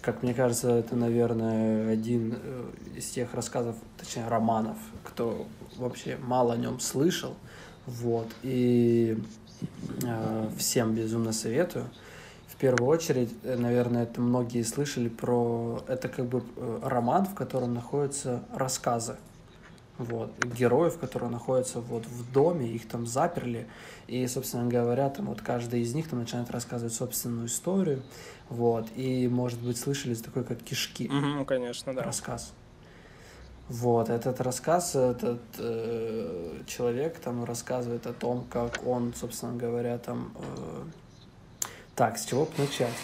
Как 0.00 0.22
мне 0.22 0.32
кажется, 0.32 0.70
это, 0.70 0.94
наверное, 0.94 1.90
один 1.90 2.38
э, 2.40 2.70
из 2.96 3.06
тех 3.10 3.34
рассказов, 3.34 3.74
точнее, 3.98 4.28
романов, 4.28 4.76
кто 5.02 5.46
вообще 5.76 6.16
мало 6.22 6.54
о 6.54 6.56
нем 6.56 6.78
слышал. 6.78 7.34
Вот. 7.86 8.28
И 8.42 9.18
э, 10.04 10.48
всем 10.56 10.94
безумно 10.94 11.32
советую. 11.32 11.86
Первую 12.58 12.88
очередь, 12.88 13.30
э, 13.42 13.56
наверное, 13.56 14.04
это 14.04 14.20
многие 14.20 14.62
слышали 14.62 15.08
про... 15.08 15.82
Это 15.88 16.08
как 16.08 16.26
бы 16.26 16.42
э, 16.56 16.80
роман, 16.82 17.26
в 17.26 17.34
котором 17.34 17.74
находятся 17.74 18.42
рассказы 18.54 19.16
вот, 19.98 20.32
героев, 20.44 20.98
которые 20.98 21.30
находятся 21.30 21.80
вот 21.80 22.06
в 22.06 22.32
доме, 22.32 22.68
их 22.68 22.88
там 22.88 23.06
заперли, 23.06 23.66
и, 24.06 24.26
собственно 24.26 24.68
говоря, 24.68 25.10
там 25.10 25.26
вот 25.26 25.42
каждый 25.42 25.82
из 25.82 25.92
них 25.94 26.08
там 26.08 26.20
начинает 26.20 26.50
рассказывать 26.50 26.94
собственную 26.94 27.48
историю, 27.48 28.02
вот, 28.48 28.86
и, 28.96 29.28
может 29.28 29.60
быть, 29.60 29.76
слышали 29.76 30.14
такой, 30.14 30.44
как 30.44 30.62
«Кишки». 30.62 31.08
Угу, 31.08 31.44
конечно, 31.44 31.92
да. 31.94 32.02
Рассказ. 32.02 32.52
Вот, 33.68 34.08
этот 34.08 34.40
рассказ, 34.40 34.94
этот 34.94 35.42
э, 35.58 36.62
человек 36.66 37.18
там 37.18 37.44
рассказывает 37.44 38.06
о 38.06 38.14
том, 38.14 38.46
как 38.50 38.86
он, 38.86 39.12
собственно 39.14 39.54
говоря, 39.54 39.98
там... 39.98 40.32
Э... 40.36 40.84
Так, 41.98 42.16
с 42.16 42.26
чего 42.26 42.48
начать? 42.58 42.94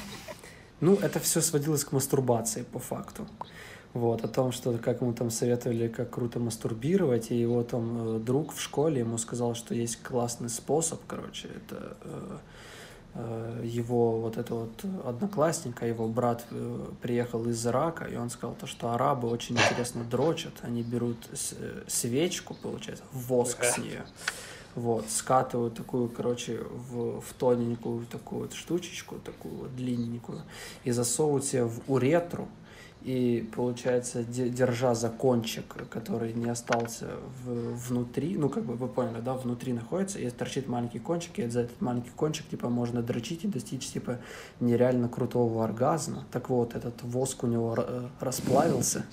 Ну, 0.81 0.95
это 0.95 1.19
все 1.19 1.41
сводилось 1.41 1.85
к 1.85 1.91
мастурбации, 1.91 2.63
по 2.63 2.79
факту. 2.79 3.27
Вот, 3.93 4.25
о 4.25 4.29
том, 4.29 4.53
что 4.53 4.79
как 4.79 5.01
ему 5.01 5.13
там 5.13 5.31
советовали, 5.31 5.89
как 5.89 6.11
круто 6.11 6.39
мастурбировать, 6.39 7.33
и 7.33 7.35
его 7.35 7.65
там 7.65 8.17
э, 8.17 8.19
друг 8.21 8.55
в 8.55 8.61
школе 8.61 9.01
ему 9.01 9.19
сказал, 9.19 9.57
что 9.57 9.75
есть 9.75 10.01
классный 10.01 10.49
способ, 10.49 11.01
короче, 11.09 11.49
это 11.49 11.97
э, 12.03 12.39
э, 13.15 13.63
его 13.65 14.21
вот 14.21 14.37
это 14.37 14.55
вот 14.55 14.85
одноклассника, 15.05 15.87
его 15.87 16.07
брат 16.07 16.47
приехал 17.03 17.49
из 17.49 17.67
Ирака, 17.67 18.05
и 18.05 18.15
он 18.15 18.31
сказал 18.31 18.55
то, 18.55 18.69
что 18.69 18.93
арабы 18.93 19.29
очень 19.29 19.57
интересно 19.57 20.05
дрочат, 20.05 20.53
они 20.63 20.85
берут 20.85 21.19
свечку, 21.89 22.55
получается, 22.55 23.03
воск 23.13 23.65
с 23.65 23.77
нее, 23.79 24.05
вот, 24.75 25.09
скатывают 25.09 25.75
такую, 25.75 26.09
короче, 26.09 26.61
в, 26.91 27.21
в 27.21 27.33
тоненькую 27.35 28.07
такую 28.07 28.43
вот 28.43 28.53
штучечку, 28.53 29.17
такую 29.17 29.55
вот 29.55 29.77
длинненькую, 29.77 30.43
и 30.85 30.91
засовывают 30.91 31.45
себе 31.45 31.65
в 31.65 31.81
уретру, 31.89 32.49
и, 33.05 33.47
получается, 33.55 34.25
держа 34.25 34.95
за 34.95 35.11
кончик, 35.11 35.65
который 35.91 36.33
не 36.33 36.49
остался 36.49 37.11
в, 37.45 37.75
внутри, 37.89 38.39
ну, 38.39 38.49
как 38.49 38.65
бы 38.65 38.75
вы 38.77 38.89
поняли, 38.89 39.21
да, 39.21 39.35
внутри 39.35 39.75
находится, 39.75 40.19
и 40.19 40.31
торчит 40.31 40.69
маленький 40.69 41.01
кончик, 41.01 41.39
и 41.39 41.47
за 41.47 41.61
этот 41.61 41.83
маленький 41.83 42.13
кончик, 42.17 42.49
типа, 42.49 42.71
можно 42.71 43.03
дрочить 43.03 43.45
и 43.45 43.47
достичь, 43.47 43.91
типа, 43.91 44.21
нереально 44.59 45.11
крутого 45.11 45.65
оргазма. 45.65 46.25
Так 46.33 46.49
вот, 46.49 46.75
этот 46.75 47.03
воск 47.03 47.45
у 47.45 47.47
него 47.47 47.75
э, 47.77 48.09
расплавился. 48.21 49.05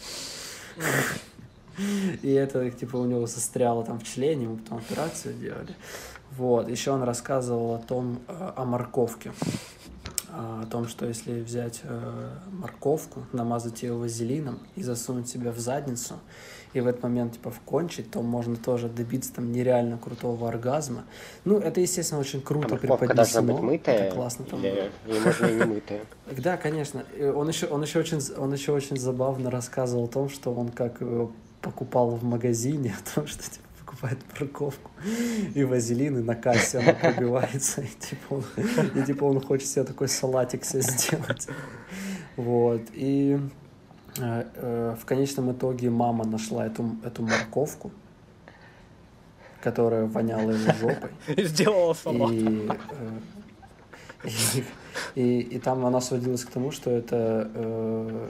И 2.21 2.31
это, 2.31 2.69
типа, 2.71 2.97
у 2.97 3.05
него 3.05 3.25
застряло 3.25 3.83
там 3.83 3.99
в 3.99 4.03
члене, 4.03 4.47
мы 4.47 4.57
потом 4.57 4.79
операцию 4.79 5.35
делали. 5.35 5.75
Вот, 6.37 6.69
еще 6.69 6.91
он 6.91 7.03
рассказывал 7.03 7.75
о 7.75 7.79
том, 7.79 8.19
э, 8.27 8.51
о 8.55 8.65
морковке 8.65 9.31
о 10.33 10.65
том, 10.65 10.87
что 10.87 11.05
если 11.05 11.41
взять 11.41 11.81
э, 11.83 12.29
морковку, 12.51 13.23
намазать 13.33 13.83
ее 13.83 13.93
вазелином 13.93 14.59
и 14.75 14.83
засунуть 14.83 15.27
себя 15.27 15.51
в 15.51 15.59
задницу, 15.59 16.15
и 16.73 16.79
в 16.79 16.87
этот 16.87 17.03
момент 17.03 17.33
типа 17.33 17.51
вкончить, 17.51 18.11
то 18.11 18.21
можно 18.21 18.55
тоже 18.55 18.87
добиться 18.87 19.33
там 19.33 19.51
нереально 19.51 19.97
крутого 19.97 20.47
оргазма. 20.47 21.03
Ну, 21.43 21.57
это, 21.59 21.81
естественно, 21.81 22.21
очень 22.21 22.41
круто 22.41 22.75
а 22.75 22.77
преподнесено. 22.77 23.53
быть 23.53 23.61
мытая? 23.61 23.95
Это 23.97 24.15
классно 24.15 24.45
там. 24.45 24.59
Или, 24.59 24.89
или 25.05 25.19
можно 25.19 25.45
и 25.47 25.53
не 25.53 25.63
мытая? 25.65 26.01
Да, 26.37 26.55
конечно. 26.55 27.03
Он 27.35 27.47
еще, 27.49 27.67
он, 27.67 27.81
еще 27.81 27.99
очень, 27.99 28.19
он 28.37 28.53
еще 28.53 28.71
очень 28.71 28.97
забавно 28.97 29.51
рассказывал 29.51 30.05
о 30.05 30.07
том, 30.07 30.29
что 30.29 30.53
он 30.53 30.69
как 30.69 31.01
покупал 31.61 32.11
в 32.11 32.23
магазине, 32.23 32.95
о 32.99 33.15
том, 33.15 33.27
что 33.27 33.43
типа, 33.43 33.67
покупает 33.79 34.19
морковку 34.39 34.91
и 35.55 35.63
вазелин, 35.63 36.19
и 36.19 36.23
на 36.23 36.35
кассе 36.35 36.79
она 36.79 36.93
пробивается, 36.93 37.81
и 37.81 37.87
типа 37.87 38.35
он, 38.35 38.43
и, 38.95 39.05
типа 39.05 39.23
он 39.25 39.41
хочет 39.41 39.67
себе 39.67 39.83
такой 39.83 40.07
салатик 40.07 40.63
себе 40.65 40.81
сделать. 40.81 41.47
Вот, 42.37 42.81
и 42.93 43.39
э, 44.17 44.45
э, 44.55 44.95
в 44.99 45.05
конечном 45.05 45.51
итоге 45.51 45.89
мама 45.89 46.25
нашла 46.25 46.65
эту, 46.65 46.95
эту 47.03 47.23
морковку, 47.23 47.91
которая 49.61 50.05
воняла 50.05 50.53
его 50.53 50.73
жопой. 50.73 51.11
И 51.35 51.43
сделала 51.43 51.93
салат. 51.93 52.31
И, 52.31 52.69
э, 54.23 54.29
и, 54.55 54.63
и, 55.15 55.39
и 55.41 55.59
там 55.59 55.85
она 55.85 55.99
сводилась 55.99 56.45
к 56.45 56.51
тому, 56.51 56.71
что 56.71 56.89
это 56.89 57.51
э, 57.53 58.29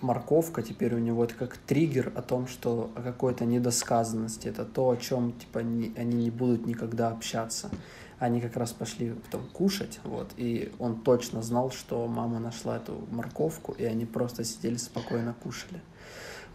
морковка 0.00 0.62
теперь 0.62 0.94
у 0.94 0.98
него 0.98 1.24
это 1.24 1.34
как 1.34 1.56
триггер 1.56 2.12
о 2.14 2.22
том, 2.22 2.46
что 2.46 2.90
о 2.94 3.02
какой-то 3.02 3.44
недосказанности. 3.44 4.48
Это 4.48 4.64
то, 4.64 4.90
о 4.90 4.96
чем 4.96 5.32
типа 5.32 5.58
не, 5.60 5.92
они 5.96 6.24
не 6.24 6.30
будут 6.30 6.66
никогда 6.66 7.08
общаться. 7.08 7.70
Они 8.18 8.40
как 8.40 8.56
раз 8.56 8.72
пошли 8.72 9.12
потом 9.12 9.46
кушать, 9.52 10.00
вот, 10.02 10.32
и 10.36 10.72
он 10.80 11.02
точно 11.02 11.40
знал, 11.40 11.70
что 11.70 12.04
мама 12.08 12.40
нашла 12.40 12.78
эту 12.78 13.06
морковку, 13.12 13.70
и 13.72 13.84
они 13.84 14.06
просто 14.06 14.42
сидели 14.42 14.76
спокойно 14.76 15.36
кушали. 15.40 15.80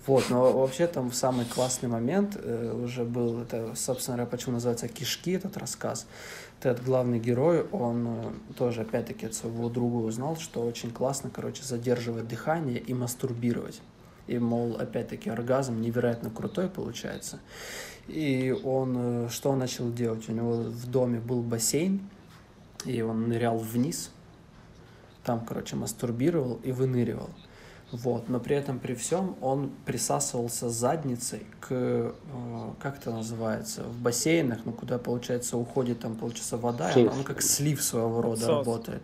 Вот, 0.06 0.30
но 0.30 0.52
вообще 0.52 0.88
там 0.88 1.14
самый 1.14 1.46
классный 1.46 1.88
момент 1.88 2.36
э, 2.36 2.74
уже 2.74 3.06
был, 3.06 3.42
это, 3.42 3.74
собственно 3.76 4.18
говоря, 4.18 4.30
почему 4.30 4.56
называется 4.56 4.90
«Кишки» 4.90 5.32
этот 5.32 5.56
рассказ. 5.56 6.06
Этот 6.66 6.86
главный 6.86 7.20
герой, 7.20 7.64
он 7.72 8.08
э, 8.08 8.32
тоже, 8.56 8.82
опять-таки, 8.82 9.26
от 9.26 9.34
своего 9.34 9.68
друга 9.70 9.98
узнал, 9.98 10.38
что 10.38 10.62
очень 10.62 10.92
классно, 10.92 11.30
короче, 11.30 11.64
задерживать 11.64 12.28
дыхание 12.28 12.80
и 12.80 12.94
мастурбировать. 12.94 13.82
И, 14.28 14.40
мол, 14.40 14.78
опять-таки, 14.78 15.30
оргазм 15.30 15.82
невероятно 15.82 16.30
крутой 16.30 16.70
получается. 16.70 17.40
И 18.08 18.56
он, 18.64 18.96
э, 18.98 19.30
что 19.30 19.56
начал 19.56 19.92
делать? 19.92 20.30
У 20.30 20.32
него 20.32 20.54
в 20.54 20.90
доме 20.90 21.20
был 21.20 21.42
бассейн, 21.42 22.02
и 22.86 23.02
он 23.02 23.28
нырял 23.28 23.58
вниз, 23.58 24.12
там, 25.24 25.46
короче, 25.46 25.76
мастурбировал 25.76 26.60
и 26.64 26.72
выныривал. 26.72 27.30
Вот, 27.94 28.28
но 28.28 28.40
при 28.40 28.56
этом, 28.56 28.80
при 28.80 28.96
всем, 28.96 29.36
он 29.40 29.70
присасывался 29.86 30.68
задницей 30.68 31.46
к, 31.60 31.68
э, 31.70 32.12
как 32.80 32.98
это 32.98 33.12
называется, 33.12 33.84
в 33.84 34.02
бассейнах, 34.02 34.62
ну, 34.66 34.72
куда, 34.72 34.98
получается, 34.98 35.58
уходит, 35.58 36.00
там, 36.00 36.16
получается, 36.16 36.58
вода, 36.58 36.92
и 36.92 37.06
она, 37.06 37.24
как 37.24 37.44
слив 37.44 37.84
своего 37.84 38.20
рода 38.24 38.42
Сос. 38.42 38.50
работает. 38.50 39.04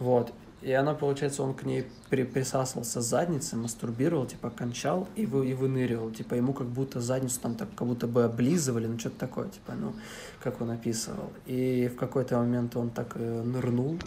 Вот, 0.00 0.32
и 0.62 0.72
она, 0.72 0.94
получается, 0.94 1.42
он 1.42 1.54
к 1.54 1.64
ней 1.64 1.86
при, 2.08 2.24
присасывался 2.24 3.00
задницей, 3.00 3.58
мастурбировал, 3.58 4.26
типа, 4.26 4.50
кончал 4.50 5.06
и, 5.14 5.26
вы, 5.26 5.50
и 5.50 5.54
выныривал. 5.54 6.10
Типа, 6.10 6.34
ему 6.34 6.54
как 6.54 6.66
будто 6.66 7.00
задницу 7.00 7.40
там 7.40 7.54
так, 7.54 7.68
как 7.74 7.86
будто 7.86 8.06
бы 8.06 8.24
облизывали, 8.24 8.86
ну, 8.86 8.98
что-то 8.98 9.18
такое, 9.18 9.48
типа, 9.48 9.74
ну, 9.74 9.94
как 10.42 10.60
он 10.60 10.70
описывал. 10.70 11.30
И 11.44 11.90
в 11.94 11.96
какой-то 11.96 12.38
момент 12.38 12.74
он 12.74 12.90
так 12.90 13.12
э, 13.16 13.42
нырнул, 13.42 13.98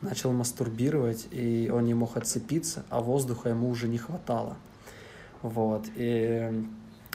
начал 0.00 0.32
мастурбировать, 0.32 1.28
и 1.30 1.70
он 1.72 1.84
не 1.84 1.94
мог 1.94 2.16
отцепиться, 2.16 2.84
а 2.88 3.00
воздуха 3.00 3.50
ему 3.50 3.68
уже 3.68 3.86
не 3.86 3.98
хватало. 3.98 4.56
Вот, 5.42 5.86
и 5.96 6.64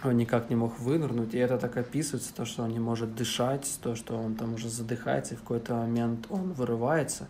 он 0.03 0.17
никак 0.17 0.49
не 0.49 0.55
мог 0.55 0.79
вынырнуть, 0.79 1.33
и 1.33 1.37
это 1.37 1.57
так 1.57 1.77
описывается, 1.77 2.33
то, 2.33 2.45
что 2.45 2.63
он 2.63 2.71
не 2.71 2.79
может 2.79 3.15
дышать, 3.15 3.79
то, 3.81 3.95
что 3.95 4.17
он 4.17 4.35
там 4.35 4.55
уже 4.55 4.69
задыхается, 4.69 5.33
и 5.33 5.37
в 5.37 5.41
какой-то 5.41 5.75
момент 5.75 6.27
он 6.29 6.53
вырывается, 6.53 7.27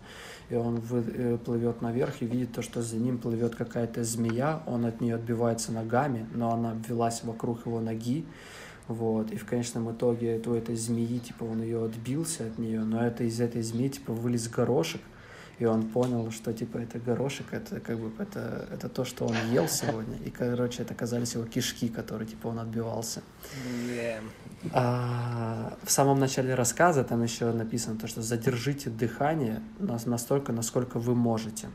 и 0.50 0.56
он 0.56 0.76
вы, 0.80 1.04
э, 1.06 1.38
плывет 1.38 1.80
наверх 1.80 2.22
и 2.22 2.26
видит 2.26 2.52
то, 2.52 2.62
что 2.62 2.82
за 2.82 2.96
ним 2.96 3.18
плывет 3.18 3.54
какая-то 3.54 4.04
змея, 4.04 4.62
он 4.66 4.84
от 4.84 5.00
нее 5.00 5.14
отбивается 5.14 5.72
ногами, 5.72 6.26
но 6.34 6.52
она 6.52 6.72
обвелась 6.72 7.22
вокруг 7.22 7.66
его 7.66 7.80
ноги, 7.80 8.26
вот, 8.88 9.32
и 9.32 9.36
в 9.36 9.44
конечном 9.44 9.90
итоге 9.92 10.40
у 10.46 10.52
этой 10.52 10.76
змеи, 10.76 11.18
типа, 11.18 11.44
он 11.44 11.62
ее 11.62 11.84
отбился 11.84 12.46
от 12.46 12.58
нее, 12.58 12.80
но 12.80 13.04
это 13.04 13.24
из 13.24 13.40
этой 13.40 13.62
змеи, 13.62 13.88
типа, 13.88 14.12
вылез 14.12 14.48
горошек, 14.48 15.00
и 15.58 15.64
он 15.64 15.84
понял, 15.84 16.30
что 16.30 16.52
типа 16.52 16.78
это 16.78 16.98
горошек, 16.98 17.46
это 17.52 17.80
как 17.80 17.98
бы 17.98 18.10
это, 18.22 18.68
это 18.70 18.88
то, 18.88 19.04
что 19.04 19.24
он 19.26 19.34
ел 19.50 19.68
сегодня, 19.68 20.18
и 20.24 20.30
короче 20.30 20.82
это 20.82 20.92
оказались 20.92 21.34
его 21.34 21.44
кишки, 21.44 21.88
которые 21.88 22.28
типа 22.28 22.48
он 22.48 22.58
отбивался. 22.58 23.22
Yeah. 23.88 24.20
А, 24.72 25.76
в 25.82 25.90
самом 25.90 26.18
начале 26.18 26.54
рассказа 26.54 27.04
там 27.04 27.22
еще 27.22 27.52
написано 27.52 27.98
то, 27.98 28.06
что 28.06 28.20
задержите 28.22 28.90
дыхание 28.90 29.62
настолько, 29.78 30.52
насколько 30.52 30.98
вы 30.98 31.14
можете. 31.14 31.68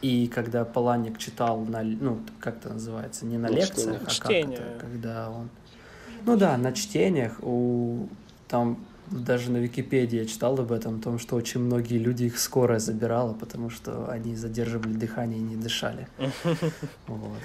И 0.00 0.28
когда 0.28 0.64
Паланик 0.64 1.18
читал 1.18 1.64
на, 1.64 1.82
ну, 1.82 2.20
как 2.38 2.56
это 2.56 2.74
называется, 2.74 3.24
не 3.24 3.38
на, 3.38 3.48
на 3.48 3.52
лекциях, 3.52 4.02
а 4.02 4.22
как 4.22 4.30
это, 4.30 4.78
когда 4.78 5.30
он... 5.30 5.48
Ну 6.26 6.36
да, 6.36 6.56
на 6.56 6.72
чтениях 6.72 7.38
у 7.42 8.08
там 8.48 8.78
даже 9.10 9.50
на 9.50 9.58
Википедии 9.58 10.18
я 10.18 10.24
читал 10.24 10.58
об 10.58 10.72
этом, 10.72 10.98
о 10.98 11.02
том, 11.02 11.18
что 11.18 11.36
очень 11.36 11.60
многие 11.60 11.98
люди 11.98 12.24
их 12.24 12.38
скорая 12.38 12.78
забирала, 12.78 13.34
потому 13.34 13.70
что 13.70 14.10
они 14.10 14.36
задерживали 14.36 14.94
дыхание 14.94 15.38
и 15.38 15.42
не 15.42 15.56
дышали. 15.56 16.08
Вот. 17.06 17.38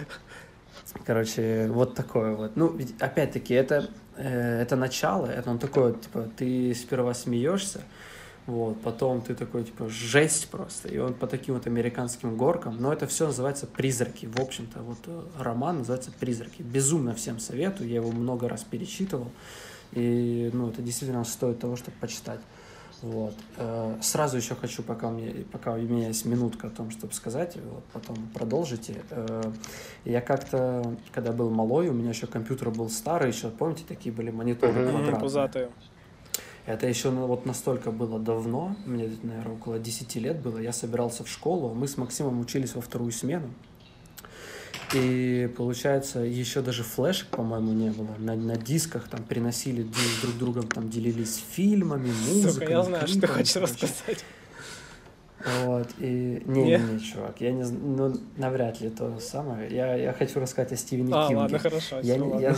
Короче, 1.05 1.68
вот 1.70 1.93
такое 1.93 2.36
вот. 2.36 2.55
Ну, 2.55 2.76
опять-таки, 2.99 3.53
это, 3.53 3.89
э, 4.16 4.62
это 4.62 4.76
начало, 4.76 5.28
это 5.28 5.51
он 5.51 5.60
такой, 5.60 5.93
типа, 5.93 6.28
ты 6.36 6.74
сперва 6.74 7.14
смеешься, 7.14 7.82
вот, 8.49 8.82
потом 8.82 9.22
ты 9.22 9.36
такой, 9.36 9.64
типа, 9.64 9.89
жесть 9.89 10.49
просто. 10.49 10.88
И 10.88 10.97
он 10.97 11.14
по 11.14 11.28
таким 11.28 11.53
вот 11.53 11.68
американским 11.68 12.36
горкам. 12.36 12.78
Но 12.80 12.91
это 12.91 13.05
все 13.05 13.28
называется 13.28 13.68
«Призраки». 13.68 14.26
В 14.26 14.41
общем-то, 14.41 14.82
вот 14.82 14.97
э, 15.05 15.24
роман 15.38 15.80
называется 15.80 16.12
«Призраки». 16.20 16.64
Безумно 16.64 17.14
всем 17.14 17.39
советую. 17.39 17.89
Я 17.89 17.97
его 17.97 18.12
много 18.12 18.49
раз 18.49 18.64
перечитывал. 18.64 19.32
И, 19.94 20.50
ну, 20.54 20.70
это 20.70 20.82
действительно 20.82 21.24
стоит 21.24 21.60
того, 21.60 21.76
чтобы 21.76 21.98
почитать. 22.00 22.40
Вот. 23.02 23.34
Э, 23.58 23.96
сразу 24.02 24.38
еще 24.38 24.56
хочу, 24.56 24.84
пока 24.84 25.08
у, 25.08 25.12
меня, 25.12 25.32
пока 25.52 25.74
у 25.74 25.78
меня 25.78 26.08
есть 26.08 26.26
минутка 26.26 26.68
о 26.68 26.70
том, 26.70 26.92
чтобы 26.92 27.14
сказать, 27.14 27.56
вот, 27.56 27.84
потом 27.94 28.18
продолжите. 28.34 29.02
Э, 29.10 29.52
я 30.04 30.22
как-то, 30.22 30.98
когда 31.14 31.32
был 31.32 31.50
малой, 31.50 31.88
у 31.88 31.94
меня 31.94 32.10
еще 32.10 32.28
компьютер 32.28 32.72
был 32.72 32.90
старый, 32.90 33.32
еще, 33.32 33.50
помните, 33.50 33.84
такие 33.88 34.14
были 34.14 34.32
мониторы 34.32 34.74
mm-hmm. 34.74 34.90
квадратные? 34.90 35.20
Пузатые. 35.22 35.70
Это 36.66 36.88
еще 36.88 37.10
ну, 37.10 37.26
вот 37.26 37.46
настолько 37.46 37.92
было 37.92 38.20
давно, 38.20 38.76
мне, 38.86 39.10
наверное, 39.24 39.56
около 39.56 39.80
10 39.80 40.16
лет 40.18 40.40
было, 40.42 40.60
я 40.60 40.74
собирался 40.74 41.24
в 41.24 41.30
школу, 41.30 41.74
мы 41.74 41.88
с 41.88 41.98
Максимом 41.98 42.40
учились 42.40 42.76
во 42.76 42.82
вторую 42.82 43.12
смену, 43.12 43.48
и 44.94 45.50
получается, 45.56 46.20
еще 46.20 46.62
даже 46.62 46.84
флешек, 46.84 47.28
по-моему, 47.28 47.74
не 47.74 47.90
было. 47.90 48.10
На, 48.18 48.36
на 48.36 48.56
дисках 48.56 49.08
там 49.08 49.24
приносили 49.24 49.84
друг 50.22 50.38
другом, 50.38 50.68
там 50.68 50.90
делились 50.90 51.44
фильмами, 51.52 52.12
музыкой. 52.28 52.52
Сука, 52.52 52.72
я 52.72 52.84
знаю, 52.84 53.06
клипами, 53.06 53.20
что 53.20 53.28
хочешь 53.28 53.56
рассказать. 53.56 54.26
Вот, 55.66 55.88
и... 56.00 56.44
Не, 56.46 56.64
не, 56.64 56.78
не, 56.78 57.00
чувак, 57.00 57.40
я 57.40 57.52
не 57.52 57.64
знаю, 57.64 57.82
ну, 57.86 58.18
навряд 58.36 58.82
ли 58.82 58.90
то 58.90 59.20
самое. 59.20 59.74
Я, 59.74 59.96
я 59.96 60.12
хочу 60.14 60.40
рассказать 60.40 60.74
о 60.74 60.76
Стивене 60.76 61.14
а, 61.14 61.28
Кинге. 61.28 61.42
ладно, 61.42 61.60
хорошо, 61.60 62.00
я, 62.02 62.16
все, 62.16 62.24
ладно. 62.24 62.58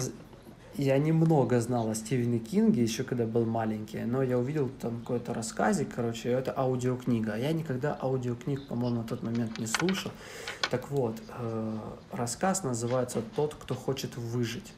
Я, 0.77 0.97
немного 0.97 1.59
знал 1.59 1.89
о 1.89 1.95
Стивене 1.95 2.39
Кинге 2.39 2.81
еще 2.81 3.03
когда 3.03 3.25
был 3.25 3.45
маленький, 3.45 3.99
но 4.05 4.23
я 4.23 4.37
увидел 4.37 4.69
там 4.81 5.01
какой-то 5.01 5.33
рассказик, 5.33 5.93
короче, 5.93 6.29
это 6.29 6.57
аудиокнига. 6.57 7.35
Я 7.35 7.51
никогда 7.51 7.97
аудиокниг, 8.01 8.67
по-моему, 8.67 8.97
на 8.97 9.03
тот 9.03 9.21
момент 9.21 9.59
не 9.59 9.67
слушал. 9.67 10.11
Так 10.69 10.89
вот, 10.89 11.21
э, 11.37 11.77
рассказ 12.13 12.63
называется 12.63 13.21
«Тот, 13.35 13.53
кто 13.55 13.75
хочет 13.75 14.15
выжить». 14.15 14.71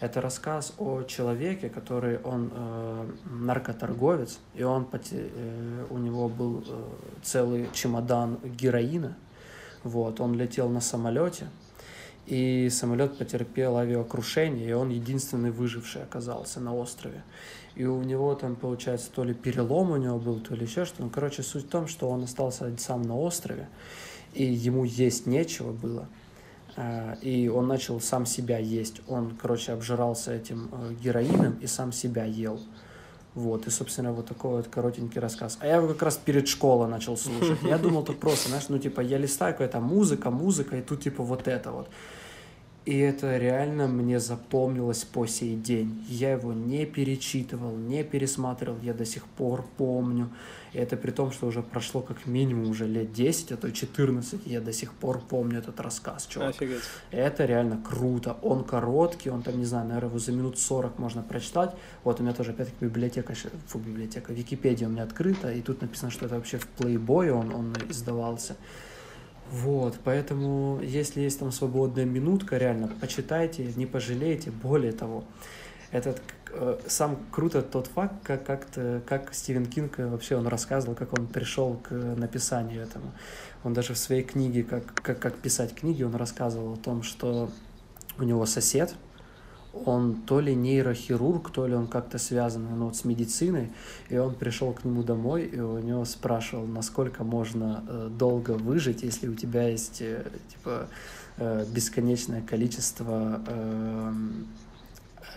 Это 0.00 0.22
рассказ 0.22 0.72
о 0.78 1.02
человеке, 1.02 1.68
который, 1.68 2.18
он 2.20 2.50
э, 2.54 3.10
наркоторговец, 3.26 4.38
и 4.54 4.62
он, 4.62 4.88
э, 4.90 5.86
у 5.90 5.98
него 5.98 6.30
был 6.30 6.64
э, 6.66 6.84
целый 7.22 7.68
чемодан 7.74 8.38
героина, 8.42 9.14
вот, 9.84 10.20
он 10.20 10.34
летел 10.34 10.70
на 10.70 10.80
самолете, 10.80 11.48
и 12.30 12.70
самолет 12.70 13.18
потерпел 13.18 13.76
авиакрушение, 13.76 14.70
и 14.70 14.72
он 14.72 14.90
единственный 14.90 15.50
выживший 15.50 16.04
оказался 16.04 16.60
на 16.60 16.72
острове. 16.74 17.24
И 17.74 17.84
у 17.84 18.02
него 18.02 18.36
там, 18.36 18.54
получается, 18.54 19.10
то 19.12 19.24
ли 19.24 19.34
перелом 19.34 19.90
у 19.90 19.96
него 19.96 20.16
был, 20.18 20.38
то 20.38 20.54
ли 20.54 20.64
еще 20.64 20.84
что-то. 20.84 21.02
Ну, 21.02 21.10
короче, 21.10 21.42
суть 21.42 21.64
в 21.64 21.68
том, 21.68 21.88
что 21.88 22.08
он 22.08 22.22
остался 22.22 22.72
сам 22.78 23.02
на 23.02 23.18
острове, 23.18 23.68
и 24.32 24.44
ему 24.44 24.84
есть 24.84 25.26
нечего 25.26 25.72
было. 25.72 26.08
А, 26.76 27.18
и 27.20 27.48
он 27.48 27.66
начал 27.66 28.00
сам 28.00 28.26
себя 28.26 28.58
есть. 28.58 29.02
Он, 29.08 29.36
короче, 29.36 29.72
обжирался 29.72 30.32
этим 30.32 30.70
э, 30.70 30.94
героином 31.02 31.58
и 31.60 31.66
сам 31.66 31.90
себя 31.90 32.24
ел. 32.24 32.60
Вот, 33.34 33.66
и, 33.66 33.70
собственно, 33.70 34.12
вот 34.12 34.26
такой 34.26 34.58
вот 34.58 34.68
коротенький 34.68 35.20
рассказ. 35.20 35.58
А 35.60 35.66
я 35.66 35.76
его 35.76 35.88
как 35.88 36.02
раз 36.02 36.16
перед 36.16 36.46
школой 36.46 36.88
начал 36.88 37.16
слушать. 37.16 37.58
Я 37.62 37.78
думал, 37.78 38.04
тут 38.04 38.20
просто, 38.20 38.50
знаешь, 38.50 38.68
ну, 38.68 38.78
типа, 38.78 39.00
я 39.00 39.18
листаю 39.18 39.54
какая-то 39.54 39.80
музыка, 39.80 40.30
музыка, 40.30 40.76
и 40.76 40.82
тут, 40.82 41.02
типа, 41.02 41.24
вот 41.24 41.48
это 41.48 41.72
вот. 41.72 41.88
И 42.86 42.98
это 42.98 43.36
реально 43.36 43.88
мне 43.88 44.18
запомнилось 44.18 45.04
по 45.04 45.26
сей 45.26 45.54
день. 45.54 46.02
Я 46.08 46.32
его 46.32 46.54
не 46.54 46.86
перечитывал, 46.86 47.76
не 47.76 48.02
пересматривал, 48.04 48.78
я 48.82 48.94
до 48.94 49.04
сих 49.04 49.26
пор 49.26 49.66
помню. 49.76 50.30
И 50.72 50.78
это 50.78 50.96
при 50.96 51.10
том, 51.10 51.30
что 51.30 51.46
уже 51.46 51.62
прошло 51.62 52.00
как 52.00 52.26
минимум 52.26 52.70
уже 52.70 52.86
лет 52.86 53.12
10, 53.12 53.52
а 53.52 53.56
то 53.58 53.70
14, 53.70 54.46
и 54.46 54.50
я 54.50 54.60
до 54.60 54.72
сих 54.72 54.94
пор 54.94 55.20
помню 55.20 55.58
этот 55.58 55.78
рассказ, 55.80 56.26
чувак. 56.26 56.50
Офигеть. 56.50 56.82
Это 57.10 57.44
реально 57.44 57.82
круто. 57.82 58.38
Он 58.40 58.64
короткий, 58.64 59.28
он 59.28 59.42
там, 59.42 59.58
не 59.58 59.66
знаю, 59.66 59.86
наверное, 59.86 60.08
его 60.08 60.18
за 60.18 60.32
минут 60.32 60.58
40 60.58 60.98
можно 60.98 61.22
прочитать. 61.22 61.74
Вот 62.02 62.20
у 62.20 62.22
меня 62.22 62.32
тоже, 62.32 62.52
опять-таки, 62.52 62.84
библиотека, 62.84 63.34
фу, 63.66 63.78
библиотека, 63.78 64.32
Википедия 64.32 64.88
у 64.88 64.90
меня 64.90 65.02
открыта, 65.02 65.52
и 65.52 65.60
тут 65.60 65.82
написано, 65.82 66.10
что 66.10 66.26
это 66.26 66.36
вообще 66.36 66.56
в 66.56 66.66
плейбое 66.66 67.32
он, 67.34 67.52
он 67.52 67.74
издавался. 67.90 68.56
Вот, 69.50 69.98
поэтому, 70.04 70.80
если 70.80 71.20
есть 71.20 71.40
там 71.40 71.50
свободная 71.50 72.04
минутка, 72.04 72.56
реально, 72.56 72.88
почитайте, 73.00 73.72
не 73.74 73.84
пожалеете. 73.84 74.52
Более 74.52 74.92
того, 74.92 75.24
этот 75.90 76.22
э, 76.52 76.78
сам 76.86 77.18
круто 77.32 77.60
тот 77.60 77.88
факт, 77.88 78.14
как, 78.22 78.46
как, 78.46 78.68
-то, 78.68 79.00
как 79.00 79.34
Стивен 79.34 79.66
Кинг 79.66 79.98
вообще 79.98 80.36
он 80.36 80.46
рассказывал, 80.46 80.94
как 80.94 81.18
он 81.18 81.26
пришел 81.26 81.74
к 81.82 81.90
написанию 81.90 82.82
этому. 82.82 83.12
Он 83.64 83.74
даже 83.74 83.94
в 83.94 83.98
своей 83.98 84.22
книге, 84.22 84.62
как, 84.62 84.94
как, 84.94 85.18
как 85.18 85.36
писать 85.36 85.74
книги, 85.74 86.04
он 86.04 86.14
рассказывал 86.14 86.74
о 86.74 86.76
том, 86.76 87.02
что 87.02 87.50
у 88.18 88.22
него 88.22 88.46
сосед, 88.46 88.94
он 89.72 90.22
то 90.26 90.40
ли 90.40 90.54
нейрохирург, 90.54 91.50
то 91.50 91.66
ли 91.66 91.74
он 91.74 91.86
как-то 91.86 92.18
связан 92.18 92.66
ну, 92.76 92.86
вот 92.86 92.96
с 92.96 93.04
медициной, 93.04 93.70
и 94.08 94.16
он 94.16 94.34
пришел 94.34 94.72
к 94.72 94.84
нему 94.84 95.02
домой, 95.02 95.44
и 95.44 95.60
у 95.60 95.78
него 95.78 96.04
спрашивал, 96.04 96.66
насколько 96.66 97.24
можно 97.24 97.84
э, 97.86 98.08
долго 98.10 98.52
выжить, 98.52 99.02
если 99.02 99.28
у 99.28 99.34
тебя 99.34 99.68
есть 99.68 100.02
э, 100.02 100.24
типа 100.48 100.88
э, 101.36 101.64
бесконечное 101.72 102.42
количество 102.42 103.40
э, 103.46 104.12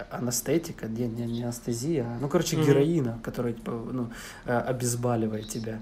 анестетика, 0.10 0.88
не, 0.88 1.08
не, 1.08 1.26
не 1.26 1.44
анестезия, 1.44 2.06
а, 2.06 2.18
ну, 2.20 2.28
короче, 2.28 2.56
mm-hmm. 2.56 2.66
героина, 2.66 3.20
которая 3.24 3.54
типа, 3.54 3.72
ну, 3.72 4.10
э, 4.46 4.58
обезболивает 4.58 5.48
тебя. 5.48 5.80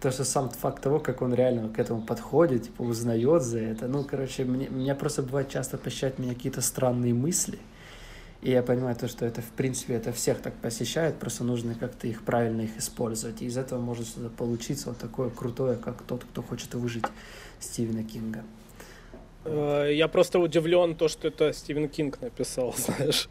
То, 0.00 0.10
что 0.10 0.24
сам 0.24 0.50
факт 0.50 0.82
того, 0.82 1.00
как 1.00 1.22
он 1.22 1.32
реально 1.32 1.70
к 1.70 1.78
этому 1.78 2.02
подходит, 2.02 2.64
типа, 2.64 2.82
узнает 2.82 3.42
за 3.42 3.60
это. 3.60 3.88
Ну, 3.88 4.04
короче, 4.04 4.44
мне, 4.44 4.68
меня 4.68 4.94
просто 4.94 5.22
бывает 5.22 5.48
часто 5.48 5.78
посещают 5.78 6.18
меня 6.18 6.34
какие-то 6.34 6.60
странные 6.60 7.14
мысли, 7.14 7.58
и 8.44 8.50
я 8.50 8.62
понимаю 8.62 8.94
то, 8.94 9.08
что 9.08 9.24
это, 9.24 9.40
в 9.40 9.50
принципе, 9.56 9.94
это 9.94 10.12
всех 10.12 10.38
так 10.40 10.52
посещает, 10.54 11.18
просто 11.18 11.44
нужно 11.44 11.74
как-то 11.74 12.06
их 12.06 12.22
правильно 12.22 12.60
их 12.60 12.76
использовать. 12.76 13.40
И 13.40 13.46
из 13.46 13.56
этого 13.56 13.80
может 13.80 14.06
получиться 14.36 14.90
вот 14.90 14.98
такое 14.98 15.30
крутое, 15.30 15.76
как 15.76 16.02
тот, 16.02 16.24
кто 16.24 16.42
хочет 16.42 16.74
выжить 16.74 17.06
Стивена 17.58 18.02
Кинга. 18.02 18.44
Э, 19.46 19.88
я 19.90 20.08
просто 20.08 20.38
удивлен 20.38 20.94
то, 20.94 21.08
что 21.08 21.26
это 21.28 21.54
Стивен 21.54 21.88
Кинг 21.88 22.20
написал, 22.20 22.74
знаешь. 22.76 23.30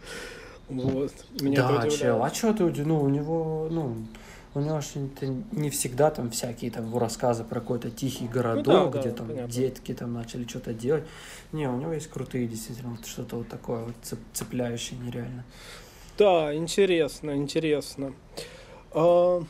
Вот. 0.67 1.13
Меня 1.39 1.67
да, 1.67 1.87
чел, 1.91 2.23
а 2.23 2.33
что 2.33 2.51
ты 2.51 2.63
удивлен? 2.63 2.87
Ну, 2.87 3.01
у 3.03 3.09
него, 3.09 3.67
ну, 3.69 3.95
у 4.55 4.59
него 4.59 4.81
же 4.81 5.09
не 5.51 5.69
всегда 5.69 6.11
там 6.11 6.29
всякие 6.29 6.69
там 6.69 6.95
рассказы 6.97 7.43
про 7.43 7.59
какой-то 7.59 7.89
тихий 7.89 8.27
городок, 8.27 8.67
ну, 8.67 8.91
да, 8.91 8.99
где 8.99 9.09
да, 9.09 9.15
там 9.15 9.27
понятно. 9.27 9.51
детки 9.51 9.93
там 9.93 10.13
начали 10.13 10.47
что-то 10.47 10.73
делать. 10.73 11.03
Не, 11.51 11.67
у 11.67 11.77
него 11.77 11.93
есть 11.93 12.07
крутые 12.07 12.47
действительно 12.47 12.91
вот 12.91 13.05
что-то 13.05 13.37
вот 13.37 13.47
такое 13.47 13.85
вот 13.85 13.95
цепляющее 14.33 14.99
нереально. 14.99 15.43
Да, 16.17 16.55
интересно, 16.55 17.35
интересно. 17.35 18.13
А, 18.91 19.43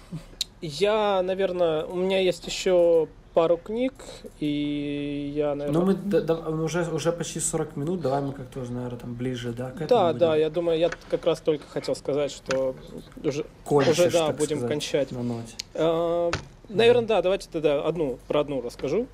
я, 0.62 1.22
наверное, 1.22 1.84
у 1.84 1.96
меня 1.96 2.20
есть 2.20 2.48
еще 2.48 3.10
пару 3.34 3.58
книг, 3.58 3.94
и 4.40 5.32
я, 5.36 5.56
наверное... 5.56 5.82
Ну, 5.82 5.86
мы 5.88 5.94
да, 5.96 6.22
да, 6.22 6.36
уже, 6.36 6.84
уже 6.92 7.12
почти 7.12 7.40
40 7.40 7.76
минут, 7.76 8.02
давай 8.02 8.22
мы 8.22 8.34
как-то 8.34 8.60
уже, 8.60 8.72
наверное, 8.72 9.00
там 9.00 9.16
ближе, 9.16 9.52
да, 9.54 9.72
к 9.72 9.82
этому 9.82 9.88
Да, 9.90 10.08
будем. 10.08 10.20
да, 10.20 10.36
я 10.36 10.50
думаю, 10.50 10.80
я 10.80 10.90
как 11.10 11.26
раз 11.26 11.42
только 11.42 11.68
хотел 11.68 11.96
сказать, 11.96 12.32
что 12.32 12.76
уже, 13.24 13.46
Кончишь, 13.66 14.00
уже 14.00 14.12
да, 14.12 14.32
будем 14.32 14.58
сказать, 14.58 14.70
кончать. 14.70 15.12
На 15.12 15.24
ноте. 15.24 15.56
А, 15.74 16.32
наверное, 16.70 17.08
да, 17.08 17.22
давайте 17.22 17.50
тогда 17.52 17.84
одну, 17.84 18.20
про 18.28 18.42
одну 18.42 18.62
расскажу, 18.62 19.08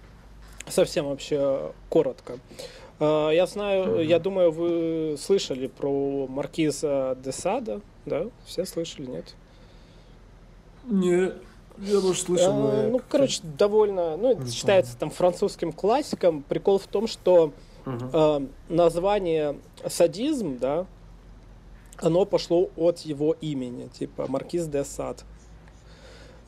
совсем 0.68 1.06
вообще 1.08 1.72
коротко. 1.90 2.40
А, 3.00 3.30
я 3.30 3.48
знаю, 3.48 3.86
mm-hmm. 3.86 4.06
я 4.06 4.20
думаю, 4.20 4.52
вы 4.52 5.16
слышали 5.18 5.68
про 5.68 6.28
маркиза 6.28 7.18
де 7.24 7.32
Сада, 7.32 7.82
да? 8.06 8.26
Все 8.46 8.66
слышали, 8.66 9.06
нет? 9.08 9.34
Нет. 10.86 11.36
Я 11.82 12.02
тоже 12.02 12.20
слышал. 12.20 12.52
А, 12.52 12.90
ну, 12.90 13.02
короче, 13.08 13.42
довольно, 13.44 14.18
ну, 14.18 14.32
это 14.32 14.50
считается 14.52 14.98
там 14.98 15.10
французским 15.10 15.72
классиком. 15.72 16.44
Прикол 16.44 16.80
в 16.80 16.88
том, 16.88 17.08
что 17.08 17.54
угу. 17.86 18.06
э, 18.12 18.42
название 18.70 19.58
садизм, 19.88 20.58
да, 20.58 20.86
оно 21.98 22.26
пошло 22.26 22.70
от 22.76 23.00
его 23.00 23.36
имени, 23.42 23.88
типа 23.88 24.26
Маркиз 24.28 24.68
де 24.68 24.84
Сад. 24.84 25.24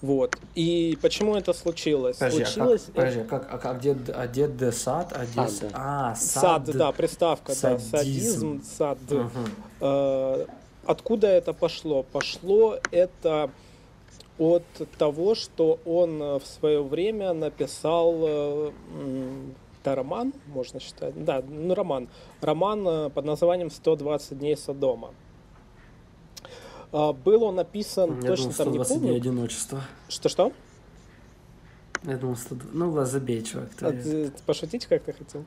Вот. 0.02 0.36
И 0.56 0.98
почему 1.02 1.36
это 1.36 1.54
случилось? 1.54 2.18
Подожди, 2.18 2.44
случилось... 2.46 2.84
А 2.84 2.86
как, 2.86 2.96
подожди, 2.96 3.24
как, 3.24 3.48
а, 3.54 3.70
а 3.70 3.74
где, 3.76 3.98
а 4.16 4.28
где 4.28 4.48
де 4.48 4.72
сад? 4.72 5.14
А, 5.14 5.26
где... 5.26 5.48
сад, 5.48 5.72
а 5.74 6.16
сад. 6.16 6.42
Сад, 6.42 6.76
да, 6.76 6.92
приставка, 6.92 7.54
садизм. 7.54 7.92
да, 7.92 7.98
садизм, 8.00 8.64
сад. 8.64 8.98
Угу. 9.12 9.30
Э, 9.82 10.46
откуда 10.88 11.28
это 11.28 11.54
пошло? 11.54 12.02
Пошло 12.02 12.80
это 12.90 13.52
от 14.42 14.64
того, 14.98 15.36
что 15.36 15.80
он 15.86 16.18
в 16.20 16.44
свое 16.46 16.82
время 16.84 17.32
написал 17.34 18.72
это 19.84 19.96
роман, 19.96 20.34
можно 20.48 20.80
считать, 20.80 21.14
да, 21.24 21.44
ну 21.48 21.74
роман, 21.76 22.08
роман 22.42 23.12
под 23.12 23.26
названием 23.26 23.68
«120 23.70 24.36
дней 24.36 24.58
Содома». 24.58 25.14
Был 26.92 27.44
он 27.44 27.56
написан, 27.56 28.20
Я 28.22 28.28
точно 28.30 28.52
думал, 28.52 28.58
там 28.58 28.68
не 28.68 28.74
120 28.84 28.94
помню. 28.94 29.08
дней 29.08 29.18
одиночества. 29.18 29.82
Что-что? 30.10 30.52
Я 32.04 32.18
думал, 32.18 32.36
100... 32.36 32.56
ну 32.74 32.86
ладно, 32.88 33.06
забей, 33.06 33.42
чувак. 33.44 33.70
ты- 33.76 33.86
А 33.86 33.92
ты 33.94 34.32
пошутить 34.46 34.88
как-то 34.88 35.14
хотел? 35.14 35.46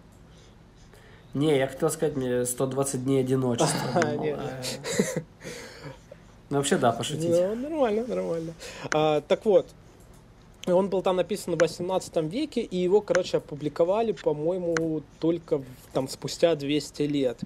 Не, 1.35 1.57
я 1.59 1.67
хотел 1.67 1.91
сказать 1.91 2.17
мне 2.17 2.47
120 2.47 3.05
дней 3.05 3.21
одиночества. 3.21 3.77
А, 3.95 4.03
думал, 4.13 4.23
нет. 4.25 4.45
Ну, 6.55 6.59
вообще, 6.59 6.79
да, 6.79 6.93
пошутить. 6.93 7.31
Ну, 7.31 7.57
нормально, 7.57 8.05
нормально. 8.07 8.55
А, 8.93 9.21
так 9.23 9.45
вот, 9.45 9.67
он 10.67 10.89
был 10.89 11.03
там 11.03 11.17
написан 11.17 11.57
в 11.57 11.59
18 11.61 12.17
веке, 12.31 12.61
и 12.61 12.77
его, 12.77 13.01
короче, 13.01 13.39
опубликовали, 13.39 14.13
по-моему, 14.13 15.03
только 15.19 15.63
там 15.93 16.07
спустя 16.07 16.55
200 16.55 17.03
лет. 17.03 17.41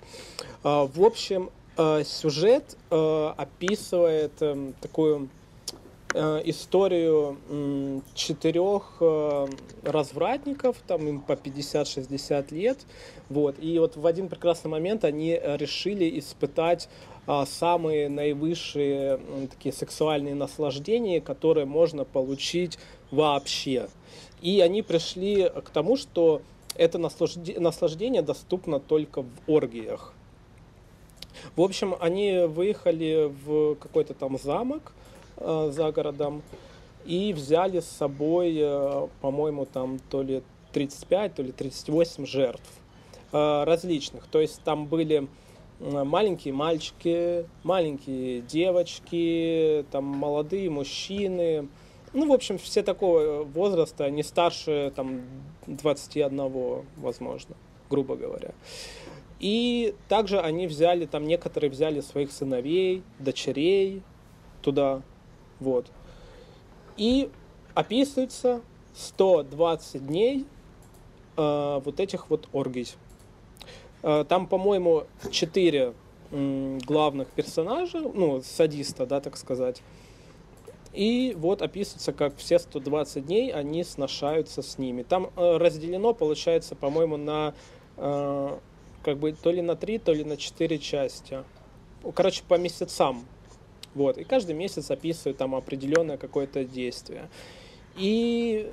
А, 0.63 0.87
в 0.87 1.03
общем, 1.03 1.49
э, 1.79 2.03
сюжет 2.05 2.77
э, 2.91 3.33
описывает 3.35 4.43
эм, 4.43 4.75
такую 4.79 5.31
э, 6.13 6.43
историю 6.45 7.39
четырех 8.15 9.01
развратников, 9.85 10.77
там 10.87 11.09
им 11.09 11.21
по 11.23 11.33
50-60 11.33 12.55
лет, 12.55 12.79
вот, 13.31 13.57
и 13.59 13.79
вот 13.79 13.97
в 13.97 14.07
один 14.07 14.29
прекрасный 14.29 14.69
момент 14.69 15.05
они 15.05 15.41
решили 15.43 16.19
испытать 16.19 16.91
а, 16.91 17.08
самые 17.47 18.09
наивысшие 18.09 19.21
такие 19.51 19.73
сексуальные 19.73 20.35
наслаждения, 20.35 21.21
которые 21.21 21.67
можно 21.67 22.05
получить 22.05 22.79
вообще. 23.11 23.89
И 24.41 24.61
они 24.61 24.83
пришли 24.83 25.49
к 25.49 25.71
тому, 25.71 25.97
что 25.97 26.43
это 26.75 26.99
наслажде- 26.99 27.59
наслаждение 27.59 28.23
доступно 28.23 28.81
только 28.81 29.23
в 29.23 29.29
оргиях. 29.47 30.15
В 31.57 31.63
общем, 31.63 31.95
они 32.01 32.47
выехали 32.47 33.33
в 33.45 33.75
какой-то 33.77 34.15
там 34.15 34.39
замок 34.39 34.93
э, 35.37 35.71
за 35.73 35.93
городом 35.93 36.43
и 37.05 37.33
взяли 37.33 37.81
с 37.81 37.87
собой, 37.87 38.57
э, 38.59 39.09
по-моему, 39.21 39.67
там 39.67 39.99
то 40.11 40.23
ли 40.23 40.43
35, 40.73 41.35
то 41.35 41.43
ли 41.43 41.53
38 41.53 42.27
жертв 42.27 42.69
э, 43.33 43.65
различных. 43.65 44.27
То 44.27 44.41
есть 44.41 44.63
там 44.63 44.87
были 44.87 45.29
маленькие 45.81 46.55
мальчики, 46.55 47.47
маленькие 47.63 48.41
девочки, 48.43 49.85
там 49.91 50.05
молодые 50.05 50.71
мужчины. 50.71 51.69
Ну, 52.13 52.29
в 52.29 52.33
общем, 52.33 52.59
все 52.59 52.83
такого 52.83 53.45
возраста, 53.45 54.11
не 54.11 54.23
старше 54.23 54.93
там 54.97 55.23
21, 55.67 56.85
возможно, 56.97 57.55
грубо 57.91 58.17
говоря. 58.17 58.53
И 59.41 59.95
также 60.09 60.41
они 60.41 60.67
взяли, 60.67 61.07
там 61.07 61.27
некоторые 61.27 61.71
взяли 61.71 62.01
своих 62.01 62.33
сыновей, 62.33 63.03
дочерей 63.19 64.03
туда, 64.63 65.03
вот. 65.61 65.87
И 66.97 67.31
описывается 67.75 68.63
120 68.95 70.07
дней 70.07 70.45
э, 71.37 71.81
вот 71.85 72.01
этих 72.01 72.31
вот 72.31 72.49
оргий. 72.53 72.89
Э, 74.03 74.25
там, 74.29 74.47
по-моему, 74.47 75.05
четыре 75.31 75.95
главных 76.31 77.29
персонажа, 77.29 78.01
ну, 78.01 78.43
садиста, 78.43 79.07
да, 79.07 79.19
так 79.21 79.39
сказать. 79.39 79.83
И 80.93 81.35
вот 81.39 81.63
описывается, 81.63 82.13
как 82.13 82.37
все 82.37 82.59
120 82.59 83.25
дней 83.25 83.53
они 83.53 83.85
сношаются 83.85 84.63
с 84.63 84.79
ними. 84.79 85.03
Там 85.03 85.31
э, 85.37 85.57
разделено, 85.57 86.13
получается, 86.13 86.75
по-моему, 86.75 87.17
на 87.17 87.55
э, 87.97 88.59
как 89.03 89.19
бы 89.19 89.33
то 89.33 89.51
ли 89.51 89.63
на 89.63 89.77
три, 89.77 89.99
то 89.99 90.13
ли 90.13 90.25
на 90.25 90.37
четыре 90.37 90.79
части. 90.79 91.45
Короче, 92.15 92.43
по 92.49 92.59
месяцам. 92.59 93.25
Вот. 93.95 94.19
И 94.19 94.25
каждый 94.25 94.55
месяц 94.55 94.91
описывает 94.91 95.37
там 95.37 95.55
определенное 95.55 96.17
какое-то 96.17 96.65
действие. 96.65 97.29
И 97.97 98.71